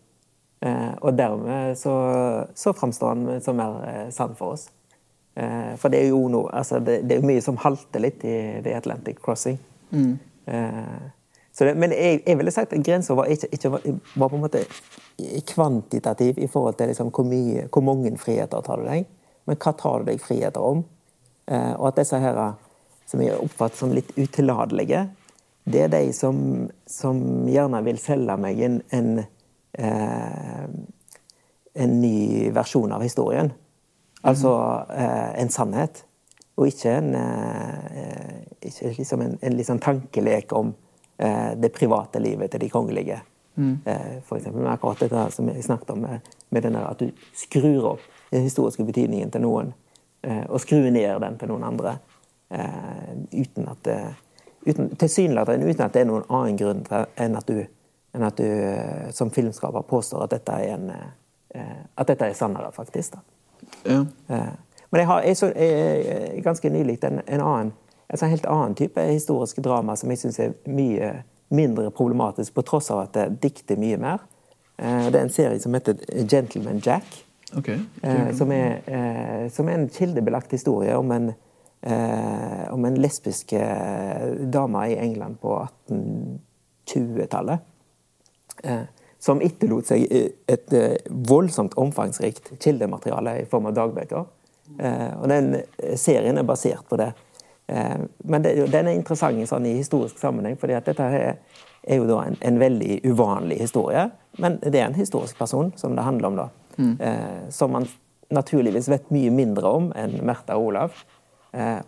Eh, 0.66 0.94
og 1.02 1.14
dermed 1.18 1.78
så, 1.78 1.94
så 2.56 2.74
framstår 2.74 3.14
den 3.14 3.42
som 3.42 3.60
mer 3.60 3.78
eh, 3.86 4.08
sann 4.14 4.34
for 4.36 4.56
oss. 4.56 4.68
Eh, 5.38 5.76
for 5.78 5.94
det 5.94 6.02
er 6.02 6.10
jo 6.10 6.24
noe, 6.34 6.50
altså 6.50 6.80
det, 6.82 7.04
det, 7.10 7.20
er 7.20 7.28
mye 7.30 7.44
som 7.46 7.60
halter 7.62 8.02
litt 8.02 8.26
i 8.26 8.38
The 8.66 8.74
Atlantic 8.78 9.22
Crossing. 9.22 9.60
Mm. 9.92 10.18
Det, 10.48 11.74
men 11.76 11.92
jeg, 11.92 12.22
jeg, 12.24 12.38
ville 12.38 12.52
sagt 12.54 12.74
at 12.74 12.84
grensa 12.86 13.16
var, 13.18 13.30
ikke, 13.34 13.50
ikke 13.52 13.72
var, 13.74 13.86
var, 14.16 14.30
på 14.30 14.38
en 14.38 14.44
måte 14.44 14.62
kvantitativ 15.50 16.38
i 16.38 16.50
forhold 16.52 16.78
til 16.78 16.92
liksom 16.92 17.10
hvor, 17.14 17.26
mye, 17.26 17.68
hvor 17.74 17.86
mange 17.86 18.12
friheter 18.22 18.62
tar 18.66 18.82
du 18.82 18.90
deg, 18.90 19.08
men 19.48 19.58
hva 19.58 19.74
tar 19.78 20.04
du 20.04 20.12
deg 20.12 20.22
friheter 20.24 20.64
om? 20.64 20.86
og 21.48 21.86
at 21.88 22.02
disse 22.02 22.18
her, 22.20 22.36
som 23.08 23.22
jeg 23.24 23.38
oppfatter 23.40 23.80
som 23.80 23.94
litt 23.96 24.10
uteladelige, 24.18 25.06
det 25.64 25.86
er 25.86 25.94
de 25.94 26.10
som, 26.12 26.42
som 26.92 27.22
gjerne 27.48 27.80
vil 27.86 28.02
selge 28.04 28.36
meg 28.44 28.60
en, 28.68 28.82
en 28.92 29.14
Eh, 29.78 30.70
en 31.74 32.02
ny 32.02 32.50
versjon 32.50 32.92
av 32.92 33.02
historien. 33.02 33.52
Altså 34.22 34.52
eh, 34.90 35.42
en 35.42 35.50
sannhet. 35.54 36.02
Og 36.58 36.72
ikke 36.72 36.96
en, 36.98 37.12
eh, 37.16 38.40
ikke 38.66 38.94
liksom 38.98 39.22
en, 39.22 39.36
en 39.42 39.58
liksom 39.58 39.80
tankelek 39.80 40.54
om 40.58 40.76
det 41.18 41.72
private 41.74 42.20
livet 42.22 42.52
til 42.54 42.62
de 42.62 42.68
kongelige. 42.70 43.16
Mm. 43.58 43.80
For 44.28 44.38
eksempel 44.38 44.62
med 44.62 44.70
akkurat 44.70 45.00
dette 45.02 45.24
som 45.34 45.48
jeg 45.50 45.64
snakket 45.66 45.90
om, 45.96 46.04
med, 46.06 46.28
med 46.54 46.64
denne, 46.64 46.84
at 46.86 47.00
du 47.02 47.10
skrur 47.34 47.88
opp 47.96 48.04
den 48.30 48.46
historiske 48.46 48.86
betydningen 48.86 49.32
til 49.34 49.42
noen, 49.42 49.72
og 50.46 50.62
skrur 50.62 50.86
ned 50.94 51.18
den 51.24 51.40
til 51.42 51.50
noen 51.50 51.66
andre. 51.66 51.96
Uten 53.34 53.66
at 53.72 53.90
uten, 54.68 54.92
Tilsynelatende 54.94 55.72
uten 55.72 55.88
at 55.88 55.98
det 55.98 56.04
er 56.04 56.10
noen 56.12 56.28
annen 56.30 56.60
grunn 56.60 56.86
enn 57.18 57.40
at 57.40 57.50
du 57.50 57.64
enn 58.18 58.26
at 58.26 58.38
du 58.38 58.46
eh, 58.46 59.10
som 59.12 59.32
filmskaper 59.32 59.86
påstår 59.88 60.26
at 60.26 60.36
dette 60.36 60.52
er, 60.52 60.78
en, 60.78 60.92
eh, 61.54 61.82
at 61.96 62.10
dette 62.10 62.30
er 62.30 62.38
sannere, 62.38 62.72
faktisk. 62.74 63.18
Ja. 63.86 64.06
Eh, 64.28 64.54
men 64.90 65.02
jeg 65.02 65.08
har 65.08 65.26
jeg 65.28 65.38
så, 65.38 65.52
jeg, 65.56 66.42
ganske 66.44 66.70
nylig 66.72 66.98
en, 67.04 67.22
en, 67.28 67.44
annen, 67.44 67.74
en 68.08 68.20
sånn 68.20 68.32
helt 68.32 68.48
annen 68.50 68.78
type 68.80 69.04
historiske 69.04 69.62
drama 69.62 69.98
som 70.00 70.12
jeg 70.14 70.24
syns 70.24 70.40
er 70.40 70.56
mye 70.72 71.12
mindre 71.50 71.92
problematisk, 71.92 72.54
på 72.54 72.66
tross 72.68 72.92
av 72.92 73.06
at 73.06 73.14
det 73.16 73.28
dikter 73.44 73.80
mye 73.80 73.98
mer. 74.02 74.26
Det 74.78 75.16
er 75.16 75.24
en 75.24 75.34
serie 75.34 75.60
som 75.60 75.74
heter 75.74 75.96
'Gentleman 76.28 76.82
Jack'. 76.84 77.24
Okay. 77.58 77.80
Okay. 78.04 78.34
Som, 78.38 78.52
er, 78.52 79.50
som, 79.50 79.70
er, 79.70 79.74
en 79.74 79.90
kildebelagt 79.90 80.52
historie 80.52 80.98
om 80.98 81.12
en, 81.12 81.32
om 82.72 82.86
en 82.86 82.98
lesbisk 83.02 83.54
dame 84.54 84.84
i 84.92 85.00
England 85.00 85.40
på 85.42 85.68
1820-tallet. 85.90 87.60
Eh, 88.64 88.82
som 89.20 89.42
etterlot 89.42 89.90
seg 89.90 90.06
eh, 90.14 90.30
et 90.50 90.74
eh, 90.78 90.98
voldsomt 91.30 91.76
omfangsrikt 91.80 92.54
kildemateriale 92.62 93.40
i 93.42 93.48
form 93.50 93.70
av 93.70 93.78
dagbøker. 93.78 94.34
Og 94.68 95.30
den 95.32 95.54
serien 95.96 96.38
er 96.38 96.46
basert 96.46 96.84
på 96.90 96.98
det. 97.00 97.14
Men 97.68 98.46
den 98.46 98.88
er 98.88 98.94
interessant 98.94 99.42
sånn, 99.50 99.66
i 99.68 99.74
historisk 99.76 100.20
sammenheng, 100.22 100.56
fordi 100.60 100.78
at 100.78 100.86
dette 100.88 101.04
er, 101.04 101.34
er 101.84 102.00
jo 102.00 102.06
da 102.08 102.22
en, 102.30 102.38
en, 102.40 102.60
veldig 102.62 103.02
uvanlig 103.10 103.58
historie. 103.60 104.06
Men 104.40 104.56
det 104.64 104.80
er 104.80 104.86
en 104.86 104.96
historisk 104.96 105.36
person 105.40 105.74
som 105.76 105.98
det 105.98 106.06
handler 106.08 106.30
om, 106.30 106.40
da. 106.40 106.48
Mm. 106.78 106.94
Som 107.52 107.76
man 107.76 107.90
naturligvis 108.32 108.88
vet 108.88 109.12
mye 109.12 109.34
mindre 109.36 109.68
om 109.68 109.92
enn 110.00 110.16
Märtha 110.24 110.56
og 110.56 110.70
Olav. 110.70 110.96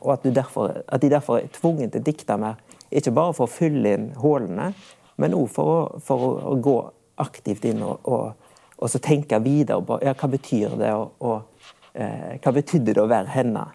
Og 0.02 0.12
at, 0.18 0.28
derfor, 0.36 0.82
at, 0.84 1.00
de 1.00 1.14
derfor 1.16 1.40
er 1.40 1.52
tvunget 1.56 1.94
til 1.94 2.04
å 2.04 2.08
dikte 2.10 2.40
mer, 2.42 2.60
ikke 2.92 3.14
bare 3.16 3.36
for 3.38 3.48
å 3.48 3.54
fylle 3.54 3.96
inn 3.96 4.08
hullene, 4.20 4.72
men 5.20 5.36
òg 5.36 5.50
for, 5.52 6.00
for, 6.04 6.40
å 6.48 6.56
gå 6.64 6.78
aktivt 7.20 7.68
inn 7.68 7.84
og, 7.84 8.08
og, 8.08 8.54
og 8.80 9.02
tenke 9.04 9.40
videre 9.44 9.84
på 9.84 10.00
ja, 10.06 10.16
hva 10.16 10.30
betyr 10.32 10.78
det 10.80 10.94
og, 10.96 11.18
og 11.20 11.74
eh, 11.94 12.38
hva 12.40 12.54
betydde 12.56 12.96
det 12.96 13.04
å 13.04 13.10
være 13.12 13.34
henne 13.34 13.66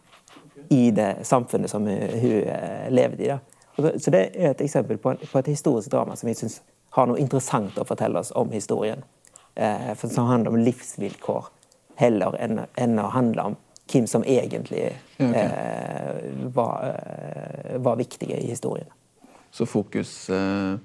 i 0.71 0.91
det 0.91 1.27
samfunnet 1.27 1.71
som 1.71 1.87
hun, 1.87 1.99
hun 2.21 2.39
eh, 2.43 2.87
levde 2.91 3.25
i. 3.25 3.33
da. 3.33 3.41
Så 3.99 4.11
det 4.11 4.21
er 4.37 4.53
et 4.53 4.63
eksempel 4.63 4.99
på, 5.03 5.17
på 5.33 5.39
et 5.39 5.51
historisk 5.51 5.91
drama 5.91 6.17
som 6.17 6.31
jeg 6.31 6.39
syns 6.39 6.61
har 6.95 7.09
noe 7.11 7.19
interessant 7.19 7.79
å 7.79 7.87
fortelle 7.89 8.21
oss 8.21 8.31
om 8.39 8.53
historien. 8.55 9.03
Eh, 9.55 9.93
for 9.99 10.09
Som 10.09 10.31
handler 10.31 10.55
om 10.55 10.63
livsvilkår, 10.63 11.51
heller 11.99 12.37
enn, 12.43 12.65
enn 12.79 12.99
å 12.99 13.11
handle 13.15 13.51
om 13.51 13.57
hvem 13.93 14.07
som 14.09 14.25
egentlig 14.25 14.87
ja, 14.87 15.29
okay. 15.29 15.43
eh, 15.43 16.49
var, 16.55 16.87
eh, 16.89 17.77
var, 17.79 17.97
viktige 17.97 18.39
i 18.41 18.47
historien. 18.51 18.89
Så 19.51 19.67
fokus 19.67 20.31
eh, 20.31 20.79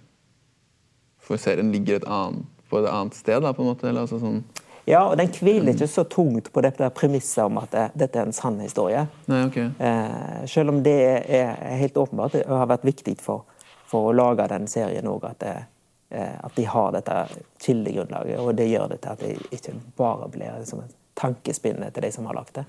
for 1.21 1.37
serien 1.37 1.71
ligger 1.71 2.01
et 2.01 2.07
annet, 2.07 2.45
på 2.69 2.81
et 2.81 2.89
annet 2.89 3.15
sted? 3.15 3.41
da, 3.41 3.53
på 3.53 3.63
en 3.63 3.71
måte? 3.71 3.87
Eller, 3.89 4.05
altså 4.05 4.19
sånn 4.21 4.43
ja, 4.89 5.03
og 5.05 5.17
den 5.19 5.29
hviler 5.29 5.75
ikke 5.75 5.87
så 5.87 6.03
tungt 6.09 6.47
på 6.53 6.61
dette 6.65 6.87
premisset 6.97 7.43
om 7.45 7.59
at 7.61 7.69
det, 7.75 7.85
dette 8.01 8.17
er 8.17 8.25
en 8.25 8.33
sann 8.33 8.57
historie. 8.63 9.03
Nei, 9.29 9.43
okay. 9.45 9.67
eh, 9.77 10.45
selv 10.49 10.73
om 10.73 10.79
det 10.85 10.95
er 11.29 11.51
helt 11.77 11.97
åpenbart 12.01 12.39
det 12.39 12.47
har 12.49 12.69
vært 12.71 12.87
viktig 12.89 13.13
for, 13.21 13.45
for 13.89 14.09
å 14.09 14.15
lage 14.17 14.47
den 14.49 14.65
serien 14.71 15.05
òg 15.11 15.27
at, 15.29 15.45
eh, 15.45 16.33
at, 16.39 16.55
de 16.55 16.65
har 16.65 16.95
dette 16.97 17.19
kildegrunnlaget. 17.61 18.41
Og 18.41 18.57
det 18.57 18.65
gjør 18.71 18.89
det 18.95 19.01
til 19.03 19.13
at 19.13 19.21
det 19.21 19.59
ikke 19.59 19.75
bare 19.99 20.31
blir 20.33 20.57
liksom, 20.57 20.81
et 20.87 20.97
tankespinne 21.19 21.91
til 21.93 22.07
de 22.07 22.11
som 22.15 22.25
har 22.31 22.39
lagt 22.39 22.57
det. 22.57 22.65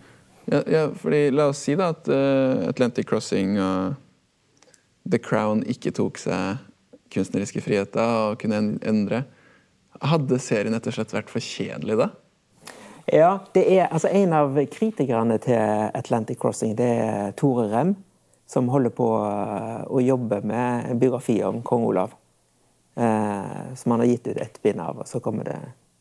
Ja, 0.53 0.63
ja 0.69 0.85
fordi 0.93 1.25
La 1.33 1.49
oss 1.55 1.65
si 1.65 1.79
da 1.79 1.93
at 1.95 2.09
uh, 2.11 2.69
Atlantic 2.69 3.09
Crossing 3.09 3.57
og 3.65 3.97
The 5.09 5.23
Crown 5.23 5.65
ikke 5.65 5.95
tok 5.97 6.21
seg 6.21 6.61
kunstneriske 7.11 7.65
friheter 7.65 8.17
og 8.29 8.41
kunne 8.45 8.77
endre. 8.85 9.25
Hadde 10.01 10.39
serien 10.41 10.75
rett 10.75 10.87
og 10.89 10.97
slett 10.97 11.13
vært 11.13 11.33
for 11.33 11.45
kjedelig 11.45 11.99
da? 12.01 12.11
Ja, 13.11 13.31
det 13.55 13.65
er, 13.67 13.89
altså 13.91 14.09
En 14.15 14.33
av 14.37 14.55
kritikerne 14.71 15.37
til 15.43 15.91
Atlantic 15.99 16.39
Crossing 16.41 16.77
det 16.79 16.89
er 17.03 17.35
Tore 17.39 17.67
Rem, 17.73 17.97
som 18.51 18.71
holder 18.71 18.95
på 18.95 19.09
eh, 19.27 19.83
å 19.87 20.03
jobbe 20.03 20.41
med 20.47 20.93
en 20.93 21.01
biografi 21.03 21.41
om 21.47 21.61
kong 21.67 21.85
Olav. 21.91 22.15
Eh, 22.95 23.75
som 23.77 23.93
han 23.95 24.01
har 24.01 24.07
gitt 24.07 24.27
ut 24.27 24.37
ett 24.37 24.63
bind 24.63 24.81
av, 24.81 25.03
og 25.03 25.09
så 25.09 25.21
kommer 25.21 25.45
det 25.47 25.59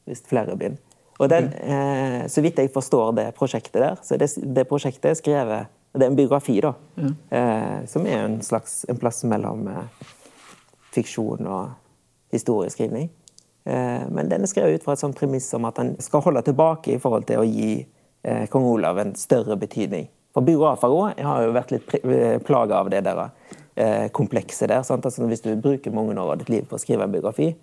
visst 0.09 0.29
flere 0.29 0.55
bind. 0.57 0.77
Og 1.19 1.29
den, 1.29 1.53
eh, 1.53 2.27
Så 2.27 2.41
vidt 2.41 2.57
jeg 2.57 2.71
forstår 2.73 3.15
det 3.15 3.35
prosjektet 3.35 3.81
der, 3.81 3.97
så 4.01 4.17
det, 4.17 4.29
det 4.55 4.67
prosjektet 4.67 5.11
er 5.11 5.13
skrevet 5.19 5.67
Det 5.93 6.03
er 6.03 6.11
en 6.11 6.15
biografi, 6.15 6.59
da. 6.61 6.73
Ja. 6.97 7.09
Eh, 7.31 7.85
som 7.85 8.05
er 8.05 8.25
en 8.25 8.41
slags 8.41 8.85
en 8.89 8.97
plass 8.97 9.23
mellom 9.23 9.67
eh, 9.67 10.07
fiksjon 10.93 11.47
og 11.47 11.71
historieskrivning. 12.31 13.09
Eh, 13.69 14.09
men 14.09 14.29
den 14.29 14.41
er 14.41 14.49
skrevet 14.49 14.79
ut 14.79 14.85
fra 14.85 14.95
et 14.95 15.01
sånt 15.01 15.17
premiss 15.17 15.51
om 15.53 15.67
at 15.69 15.77
han 15.77 15.93
skal 16.01 16.23
holde 16.25 16.41
tilbake 16.47 16.95
i 16.95 17.01
forhold 17.01 17.27
til 17.29 17.43
å 17.43 17.45
gi 17.45 17.73
eh, 17.77 18.45
kong 18.49 18.65
Olav 18.65 18.97
en 19.01 19.13
større 19.19 19.57
betydning. 19.61 20.07
For 20.33 20.45
biografer 20.45 20.93
òg 20.93 21.19
har 21.25 21.43
jo 21.45 21.53
vært 21.53 21.73
litt 21.75 21.93
eh, 21.99 22.37
plaga 22.45 22.81
av 22.81 22.89
det 22.93 23.03
der 23.05 23.29
komplekset 24.11 24.67
der. 24.67 24.81
Altså, 24.83 25.23
hvis 25.23 25.45
du 25.45 25.53
bruker 25.55 25.93
mange 25.95 26.11
år 26.11 26.33
av 26.33 26.39
ditt 26.41 26.49
liv 26.51 26.65
på 26.67 26.75
å 26.75 26.81
skrive 26.81 27.05
en 27.05 27.13
biografi, 27.13 27.53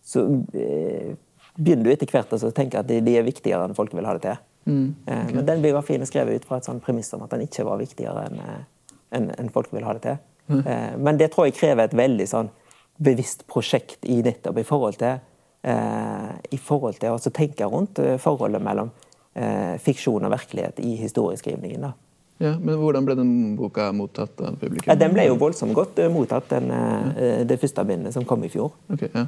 så 0.00 0.22
begynner 0.24 1.84
du 1.84 1.90
etter 1.92 2.08
hvert 2.08 2.32
å 2.32 2.52
tenke 2.56 2.80
at 2.80 2.88
de, 2.88 2.96
er 3.12 3.26
viktigere 3.26 3.66
enn 3.68 3.76
folk 3.76 3.92
vil 3.92 4.08
ha 4.08 4.14
det 4.16 4.22
til. 4.24 4.38
Mm, 4.70 4.86
okay. 5.02 5.34
Men 5.34 5.50
den 5.50 5.60
biografien 5.66 6.00
er 6.00 6.08
skrevet 6.08 6.40
ut 6.40 6.46
fra 6.48 6.62
et 6.62 6.68
sånt 6.70 6.80
premiss 6.80 7.12
om 7.12 7.26
at 7.26 7.34
den 7.34 7.44
ikke 7.44 7.66
var 7.68 7.76
viktigere 7.82 8.24
enn 8.30 9.28
en, 9.36 9.52
folk 9.52 9.68
vil 9.76 9.84
ha 9.84 9.92
det 9.98 10.02
til. 10.06 10.16
Mm. 10.48 10.64
Men 11.04 11.20
det 11.20 11.28
tror 11.34 11.50
jeg 11.50 11.58
krever 11.58 11.90
et 11.90 11.98
veldig 12.00 12.28
sånn 12.30 12.48
bevisst 12.96 13.44
prosjekt 13.50 14.08
i 14.08 14.22
nettopp 14.24 14.62
i 14.62 14.66
forhold 14.70 14.96
til 15.02 15.20
i 15.62 16.58
forhold 16.58 17.00
til 17.00 17.16
å 17.16 17.32
tenke 17.34 17.66
rundt 17.68 17.98
eh, 18.00 18.16
forholdet 18.20 18.62
mellom 18.64 18.92
eh, 19.34 19.76
fiksjon 19.82 20.24
og 20.24 20.32
virkelighet 20.32 20.80
i 20.84 20.94
historieskrivningen. 21.02 21.84
da. 21.84 21.92
Ja, 22.40 22.54
men 22.56 22.78
Hvordan 22.80 23.04
ble 23.04 23.18
den 23.18 23.34
boka 23.58 23.90
mottatt 23.92 24.40
av 24.40 24.56
publikum? 24.56 24.88
Ja, 24.88 24.96
den 24.96 25.12
ble 25.12 25.26
jo 25.28 25.36
voldsomt 25.40 25.76
godt 25.76 26.00
mottatt, 26.08 26.48
den, 26.48 26.72
ja. 26.72 27.42
det 27.44 27.60
første 27.60 27.84
bindet 27.84 28.16
som 28.16 28.24
kom 28.24 28.46
i 28.46 28.48
fjor. 28.48 28.72
Okay, 28.88 29.12
ja. 29.12 29.26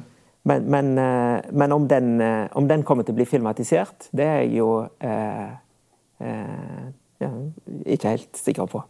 Men, 0.49 0.65
men, 0.67 0.95
men 1.55 1.71
om, 1.71 1.85
den, 1.87 2.17
om, 2.51 2.65
den, 2.67 2.81
kommer 2.83 3.05
til 3.05 3.13
å 3.13 3.19
bli 3.21 3.27
filmatisert, 3.29 4.09
det 4.11 4.25
er 4.27 4.41
jeg 4.41 4.57
jo 4.57 4.71
eh, 4.99 5.53
eh, 6.19 6.81
ja, 7.23 7.29
ikke 7.95 8.15
helt 8.15 8.41
sikker 8.41 8.67
på. 8.73 8.81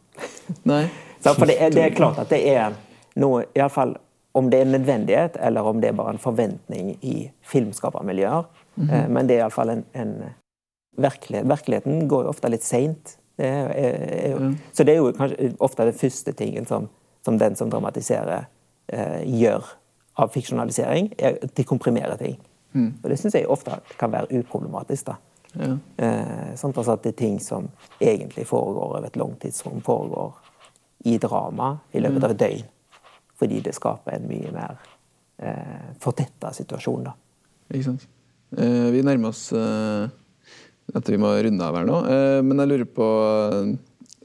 Nei. 0.69 0.85
Så, 1.23 1.35
for 1.37 1.47
det 1.47 1.59
er, 1.61 1.69
det 1.71 1.83
er, 1.85 1.93
klart 1.95 2.19
at 2.23 2.31
det 2.33 2.41
er 2.51 2.73
noe, 3.21 3.45
iallfall 3.55 3.93
om 4.34 4.49
det 4.49 4.59
er 4.59 4.65
en 4.65 4.71
nødvendighet, 4.71 5.38
eller 5.39 5.61
om 5.61 5.81
det 5.81 5.89
er 5.91 5.97
bare 5.97 6.15
en 6.15 6.21
forventning 6.21 6.95
i 7.01 7.31
filmskapermiljøer. 7.41 8.43
Mm 8.75 8.89
-hmm. 8.89 9.07
Men 9.07 9.27
det 9.27 9.36
er 9.36 9.39
iallfall 9.39 9.69
en, 9.69 9.86
en 9.93 10.23
virkelighet. 10.97 11.49
Virkeligheten 11.49 12.07
går 12.07 12.23
jo 12.23 12.29
ofte 12.29 12.49
litt 12.49 12.63
seint. 12.63 13.17
Mm. 13.38 14.57
Så 14.71 14.84
det 14.84 14.93
er 14.93 14.97
jo 14.97 15.11
kanskje 15.11 15.55
ofte 15.59 15.86
den 15.86 15.93
første 15.93 16.31
tingen 16.31 16.65
som, 16.65 16.89
som 17.25 17.39
den 17.39 17.55
som 17.55 17.69
dramatiserer, 17.69 18.45
eh, 18.88 19.39
gjør 19.41 19.63
av 20.15 20.29
fiksjonalisering, 20.29 21.13
er 21.17 21.38
at 21.43 21.55
de 21.57 21.63
komprimerer 21.63 22.17
ting. 22.17 22.38
Mm. 22.73 22.93
Og 23.03 23.09
det 23.09 23.19
syns 23.19 23.36
jeg 23.36 23.47
ofte 23.47 23.79
kan 23.99 24.11
være 24.11 24.39
uproblematisk. 24.39 25.05
da. 25.05 25.15
Ja. 25.53 25.77
Eh, 25.97 26.53
sånn 26.57 26.73
at 26.77 27.03
det 27.03 27.13
er 27.13 27.17
ting 27.17 27.39
som 27.41 27.69
egentlig 28.01 28.47
foregår 28.49 28.84
over 28.84 29.05
et 29.05 29.17
langt 29.17 29.41
tidsrom, 29.41 29.81
foregår 29.81 30.34
i 31.05 31.17
drama 31.17 31.77
i 31.91 32.01
løpet 32.01 32.23
av 32.23 32.31
et 32.31 32.39
døgn. 32.39 32.69
Fordi 33.39 33.61
det 33.65 33.75
skaper 33.75 34.17
en 34.17 34.27
mye 34.29 34.51
mer 34.53 34.75
eh, 35.41 35.93
fortetta 36.01 36.53
situasjon. 36.55 37.07
da. 37.09 37.15
Ikke 37.73 37.88
sant. 37.91 38.05
Eh, 38.57 38.89
vi 38.93 39.01
nærmer 39.05 39.34
oss 39.34 39.47
eh, 39.57 40.05
at 40.93 41.09
vi 41.09 41.19
må 41.21 41.31
runde 41.34 41.65
av 41.65 41.79
her 41.79 41.89
nå. 41.89 41.99
Eh, 42.11 42.39
men 42.45 42.61
jeg 42.61 42.71
lurer 42.73 42.89
på 42.99 43.09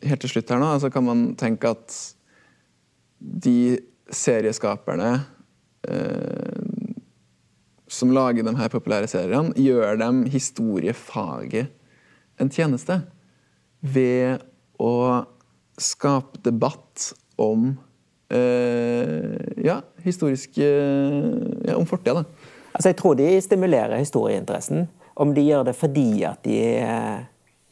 helt 0.04 0.22
til 0.22 0.32
slutt 0.32 0.52
her 0.52 0.60
nå, 0.62 0.70
altså 0.76 0.90
kan 0.94 1.06
man 1.06 1.24
tenke 1.38 1.72
at 1.72 1.94
de 3.18 3.78
serieskaperne 4.14 5.10
eh, 5.88 6.68
som 7.88 8.12
lager 8.12 8.44
de 8.44 8.54
her 8.58 8.70
populære 8.72 9.08
seriene, 9.10 9.54
gjør 9.56 9.98
dem 10.00 10.22
historiefaget 10.30 11.72
en 12.38 12.52
tjeneste 12.52 13.00
ved 13.80 14.44
å 14.78 15.24
skape 15.80 16.42
debatt 16.44 17.12
om 17.40 17.72
ja, 18.28 19.78
historiske 20.04 20.66
ja, 21.64 21.76
Om 21.78 21.86
fortida, 21.88 22.20
da. 22.20 22.48
Altså, 22.74 22.90
jeg 22.90 22.96
tror 23.00 23.14
de 23.16 23.28
stimulerer 23.40 23.96
historieinteressen. 23.96 24.84
Om 25.18 25.32
de 25.34 25.46
gjør 25.46 25.64
det 25.66 25.74
fordi 25.74 26.22
at 26.28 26.44
de 26.44 26.58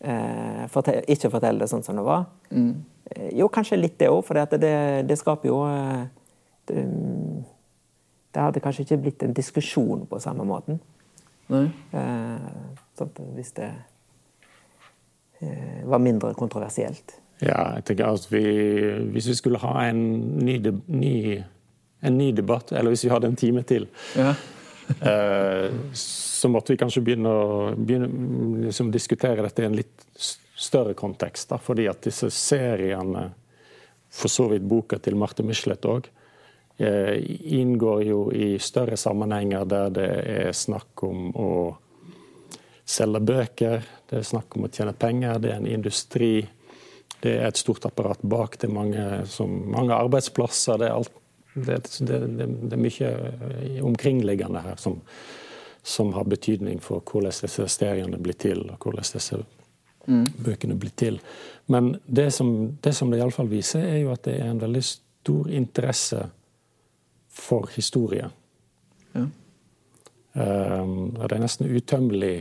eh, 0.01 0.67
fortell, 0.73 1.05
ikke 1.09 1.31
forteller 1.31 1.65
det 1.65 1.71
sånn 1.71 1.85
som 1.87 1.99
det 1.99 2.05
var. 2.07 2.27
Mm. 2.51 2.73
Eh, 3.11 3.29
jo, 3.39 3.49
kanskje 3.53 3.79
litt 3.79 3.99
det 4.01 4.11
òg, 4.11 4.23
for 4.27 4.39
det, 4.39 4.61
det, 5.07 5.19
skaper 5.21 5.51
jo 5.51 5.61
eh, 5.69 6.07
det, 6.71 6.87
det, 8.33 8.41
hadde 8.41 8.63
kanskje 8.65 8.87
ikke 8.87 9.03
blitt 9.05 9.27
en 9.27 9.37
diskusjon 9.37 10.07
på 10.11 10.23
samme 10.23 10.47
måten. 10.49 10.81
Nei. 11.53 11.69
Eh, 11.95 12.49
sånn 12.99 13.13
hvis 13.37 13.55
det 13.61 13.71
eh, 15.39 15.85
var 15.87 16.03
mindre 16.03 16.35
kontroversielt. 16.35 17.21
Ja, 17.45 17.76
jeg 17.76 17.84
tenker 17.84 18.14
at 18.16 18.26
vi, 18.32 18.43
Hvis 19.12 19.28
vi 19.28 19.37
skulle 19.37 19.61
ha 19.61 19.74
en 19.91 20.03
ny, 20.41 20.57
ny, 20.87 21.16
en 22.01 22.18
ny, 22.18 22.30
debatt, 22.32 22.72
eller 22.72 22.95
hvis 22.95 23.05
vi 23.05 23.12
hadde 23.12 23.28
en 23.28 23.37
time 23.37 23.64
til, 23.68 23.89
ja. 24.16 24.32
eh, 25.11 25.68
så 25.93 26.49
måtte 26.53 26.72
vi 26.72 26.80
kanskje 26.80 27.03
begynne 27.05 27.32
å 27.32 27.47
begynne, 27.76 28.09
liksom, 28.68 28.93
diskutere 28.95 29.45
dette 29.45 29.64
i 29.64 29.68
en 29.68 29.76
litt 29.76 30.07
større 30.57 30.95
kontekst. 30.97 31.51
Da, 31.53 31.61
fordi 31.61 31.89
at 31.91 32.05
disse 32.07 32.30
seriene, 32.32 33.28
for 34.16 34.32
så 34.32 34.49
vidt 34.53 34.64
boka 34.64 35.01
til 35.03 35.18
Marte 35.18 35.45
Michelet 35.45 35.84
òg, 35.91 36.09
eh, 36.78 37.16
inngår 37.61 38.05
jo 38.07 38.20
i 38.32 38.55
større 38.62 38.97
sammenhenger 38.97 39.68
der 39.68 39.93
det 39.93 40.11
er 40.37 40.53
snakk 40.57 41.05
om 41.05 41.32
å 41.37 41.51
selge 42.87 43.20
bøker, 43.20 43.82
det 44.09 44.20
er 44.20 44.28
snakk 44.28 44.57
om 44.57 44.68
å 44.68 44.72
tjene 44.72 44.95
penger, 44.97 45.41
det 45.43 45.51
er 45.51 45.61
en 45.61 45.68
industri 45.68 46.47
det 47.21 47.33
er 47.39 47.49
et 47.49 47.57
stort 47.59 47.87
apparat 47.89 48.23
bak. 48.23 48.59
Det 48.61 48.69
er 48.69 48.75
mange, 48.75 49.05
som, 49.31 49.51
mange 49.73 49.95
arbeidsplasser. 49.95 50.79
Det 50.79 50.89
er, 50.89 50.95
alt, 50.95 51.13
det, 51.55 51.81
det, 52.01 52.21
det 52.29 52.77
er, 52.77 52.81
mye 52.81 53.11
eh, 53.11 53.83
omkringliggende 53.85 54.63
her 54.67 54.77
som, 54.81 54.99
som, 55.83 56.13
har 56.17 56.29
betydning 56.29 56.81
for 56.85 57.05
hvordan 57.07 57.35
disse 57.43 57.69
seriene 57.73 58.21
blir 58.21 58.37
til, 58.39 58.67
og 58.71 58.85
hvordan 58.85 59.09
disse 59.17 59.41
mm. 60.07 60.27
bøkene 60.45 60.79
blir 60.79 60.95
til. 60.97 61.21
Men 61.73 61.97
det 62.07 62.31
som 62.37 62.53
det, 62.83 62.95
som 62.95 63.11
det 63.11 63.23
iallfall 63.23 63.51
viser, 63.51 63.87
er 63.87 64.03
jo 64.05 64.13
at 64.15 64.27
det 64.29 64.39
er 64.41 64.53
en 64.53 64.63
veldig 64.63 64.85
stor 64.87 65.51
interesse 65.51 66.21
for 67.37 67.69
historie. 67.75 68.29
Ja. 69.17 69.27
Um, 70.37 71.15
det 71.17 71.33
er 71.33 71.41
nesten 71.41 71.71
utømmelig 71.73 72.35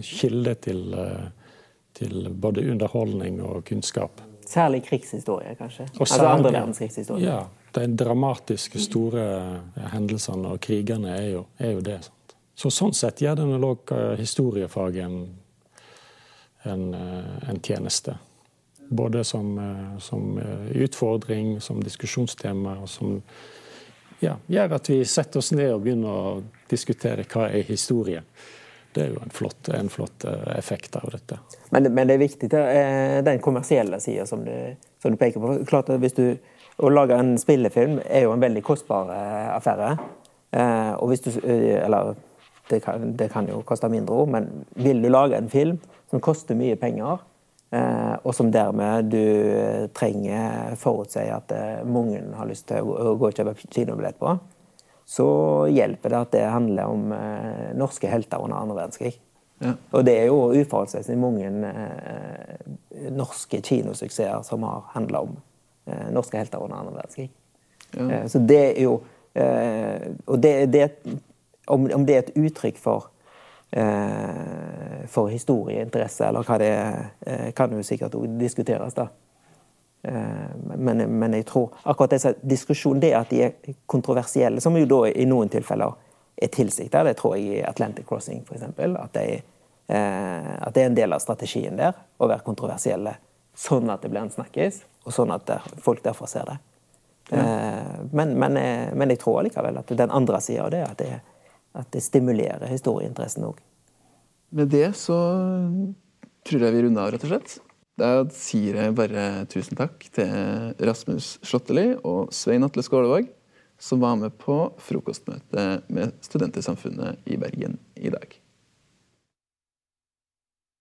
kilde 0.00 0.54
til 0.64 0.94
uh, 0.96 1.28
til 1.94 2.28
både 2.30 2.64
underholdning 2.70 3.40
og 3.42 3.64
kunnskap. 3.68 4.20
Særlig 4.46 4.82
krigshistorie, 4.84 5.54
kanskje? 5.58 5.86
Og 5.94 6.00
altså 6.00 6.26
andre 6.26 6.52
verdenskrigshistorie. 6.52 7.24
Ja. 7.24 7.44
De 7.74 7.86
dramatiske, 7.96 8.78
store 8.78 9.22
hendelsene 9.90 10.52
og 10.54 10.60
krigene 10.62 11.16
er 11.16 11.30
jo, 11.32 11.46
er 11.58 11.72
jo 11.74 11.80
det. 11.82 11.96
Sant? 12.04 12.36
Så 12.54 12.70
sånn 12.70 12.94
sett 12.94 13.22
gjør 13.24 13.40
den 13.40 13.64
òg 13.66 13.90
historiefaget 14.18 15.08
en, 15.08 15.16
en, 16.70 16.84
eh, 16.94 17.50
en, 17.50 17.58
tjeneste. 17.58 18.14
Både 18.94 19.24
som, 19.24 19.56
som 19.98 20.38
utfordring, 20.70 21.56
som 21.60 21.80
diskusjonstema, 21.82 22.76
og 22.84 22.88
som 22.88 23.16
ja, 24.20 24.36
gjør 24.46 24.76
at 24.76 24.90
vi 24.90 25.00
setter 25.08 25.40
oss 25.40 25.50
ned 25.54 25.72
og 25.72 25.82
begynner 25.82 26.10
å 26.10 26.42
diskutere 26.70 27.24
hva 27.28 27.48
er 27.48 27.64
historie. 27.66 28.22
Det 28.94 29.02
er 29.02 29.12
jo 29.12 29.22
en 29.24 29.32
flott, 29.34 29.70
en 29.74 29.90
flott 29.90 30.26
effekt 30.54 30.96
av 31.00 31.08
dette. 31.12 31.38
Men, 31.74 31.88
men, 31.90 32.06
det 32.08 32.14
er 32.14 32.22
viktig, 32.22 32.50
den 33.26 33.40
kommersielle 33.42 33.98
sida 34.02 34.26
som, 34.30 34.44
som, 35.02 35.14
du 35.14 35.18
peker 35.18 35.42
på. 35.42 35.56
Klart 35.68 35.90
at 35.90 36.02
hvis 36.02 36.14
du, 36.18 36.28
Å 36.82 36.88
lage 36.90 37.14
en 37.14 37.36
spillefilm 37.38 38.00
er 38.02 38.24
jo 38.24 38.32
en 38.34 38.42
veldig 38.42 38.62
kostbar 38.66 39.10
affære. 39.54 39.92
Og 40.98 41.10
hvis 41.10 41.22
du, 41.22 41.30
eller 41.46 42.16
det 42.70 42.80
kan, 42.80 43.16
det 43.16 43.28
kan 43.32 43.48
jo 43.48 43.60
koste 43.66 43.90
mindre 43.92 44.16
òg, 44.22 44.30
men 44.32 44.48
vil 44.80 45.02
du 45.02 45.10
lage 45.10 45.36
en 45.38 45.50
film 45.52 45.78
som 46.10 46.22
koster 46.24 46.56
mye 46.56 46.76
penger, 46.80 47.20
eh, 47.74 48.14
og 48.22 48.34
som 48.36 48.50
dermed 48.52 49.10
du 49.12 49.88
trenger 49.96 50.76
forutsi 50.80 51.26
at 51.32 51.52
eh, 51.52 51.84
mange 51.84 52.22
har 52.38 52.48
lyst 52.48 52.68
til 52.70 52.86
å 52.86 53.14
gå 53.20 53.30
og 53.30 53.36
kjøpe 53.36 53.56
kinobillett 53.68 54.20
på, 54.20 54.36
så 55.04 55.26
hjelper 55.72 56.12
det 56.12 56.20
at 56.20 56.32
det 56.32 56.44
handler 56.48 56.90
om 56.90 57.12
eh, 57.12 57.70
norske 57.76 58.08
helter 58.10 58.42
under 58.42 58.62
andre 58.62 58.78
verdenskrig. 58.78 59.14
Ja. 59.62 59.74
Og 59.94 60.04
det 60.04 60.16
er 60.18 60.24
jo 60.28 60.38
uforholdsmessig 60.50 61.14
mange 61.16 61.50
norske 63.14 63.60
kinosuksesser 63.62 64.42
som 64.44 64.64
har 64.66 64.82
handla 64.96 65.20
om 65.24 65.36
norske 66.12 66.40
helter 66.40 66.64
under 66.64 66.80
andre 66.80 66.96
verdenskrig. 66.96 67.28
Ja. 67.94 68.24
Så 68.28 68.42
det 68.42 68.58
er 68.72 68.80
jo 68.82 68.96
Og 70.26 70.38
det, 70.42 70.50
det 70.72 70.82
om, 71.66 71.90
om, 71.94 72.06
det 72.06 72.14
er 72.14 72.24
et 72.24 72.36
uttrykk 72.36 72.78
for, 72.80 73.08
eh, 73.72 75.04
for 75.10 75.32
historieinteresse, 75.32 76.26
eller 76.28 76.46
hva 76.46 76.58
det 76.60 76.70
er, 76.70 77.04
eh, 77.26 77.52
kan 77.56 77.72
jo 77.72 77.82
sikkert 77.82 78.16
diskuteres. 78.40 78.94
da. 78.94 79.08
Eh, 80.04 80.76
men, 80.76 81.04
men, 81.18 81.34
jeg 81.34 81.46
tror 81.48 81.72
akkurat 81.82 82.14
disse 82.14 82.34
diskusjonen, 82.42 83.00
det 83.00 83.14
at 83.16 83.30
de 83.32 83.42
er 83.46 83.74
kontroversielle, 83.90 84.60
som 84.60 84.76
jo 84.76 84.86
da 84.88 85.00
i 85.10 85.26
noen 85.28 85.52
tilfeller 85.52 85.96
er 86.36 86.52
tilsikta, 86.52 87.04
det 87.06 87.16
tror 87.20 87.36
jeg 87.38 87.58
i 87.60 87.64
Atlantic 87.64 88.06
Crossing 88.08 88.42
f.eks. 88.44 88.66
At, 88.68 89.18
de, 89.18 89.40
eh, 89.88 90.52
at 90.58 90.74
det 90.74 90.84
er 90.84 90.90
en 90.90 90.98
del 90.98 91.16
av 91.16 91.22
strategien 91.24 91.80
der 91.80 91.96
å 92.18 92.30
være 92.30 92.44
kontroversielle. 92.46 93.16
Sånn 93.54 93.90
at 93.92 94.02
det 94.02 94.10
blir 94.10 94.24
en 94.24 94.32
snakkis, 94.34 94.82
og 95.06 95.14
sånn 95.14 95.30
at 95.34 95.50
folk 95.82 96.02
derfor 96.04 96.28
ser 96.30 96.48
det. 96.50 96.58
Ja. 97.30 97.44
Eh, 97.44 98.00
men, 98.12 98.34
men, 98.38 98.58
men, 98.92 99.12
jeg 99.14 99.22
tror 99.22 99.44
likevel 99.46 99.78
at 99.80 99.94
den 99.96 100.12
andre 100.12 100.42
sida 100.44 100.66
av 100.66 100.74
det 100.74 100.82
at 100.84 100.98
det 101.00 101.12
at 101.74 101.90
det 101.90 102.04
stimulerer 102.06 102.70
historieinteressen 102.70 103.48
òg. 103.48 103.58
Med 104.54 104.70
det 104.70 104.92
så 104.94 105.16
tror 106.46 106.66
jeg 106.66 106.74
vi 106.76 106.82
runder 106.84 107.02
av, 107.02 107.14
rett 107.14 107.24
og 107.26 107.32
slett. 107.32 107.56
Da 107.94 108.24
sier 108.34 108.74
jeg 108.80 108.94
bare 108.98 109.44
tusen 109.50 109.78
takk 109.78 110.02
til 110.16 110.72
Rasmus 110.82 111.36
Slåtteli 111.46 111.92
og 112.02 112.32
Svein 112.34 112.66
Atle 112.66 112.82
Skålevåg, 112.82 113.28
som 113.78 114.02
var 114.02 114.18
med 114.18 114.34
på 114.40 114.56
frokostmøtet 114.82 115.86
med 115.94 116.16
Studentersamfunnet 116.26 117.22
i 117.30 117.38
Bergen 117.38 117.78
i 117.94 118.10
dag. 118.10 118.34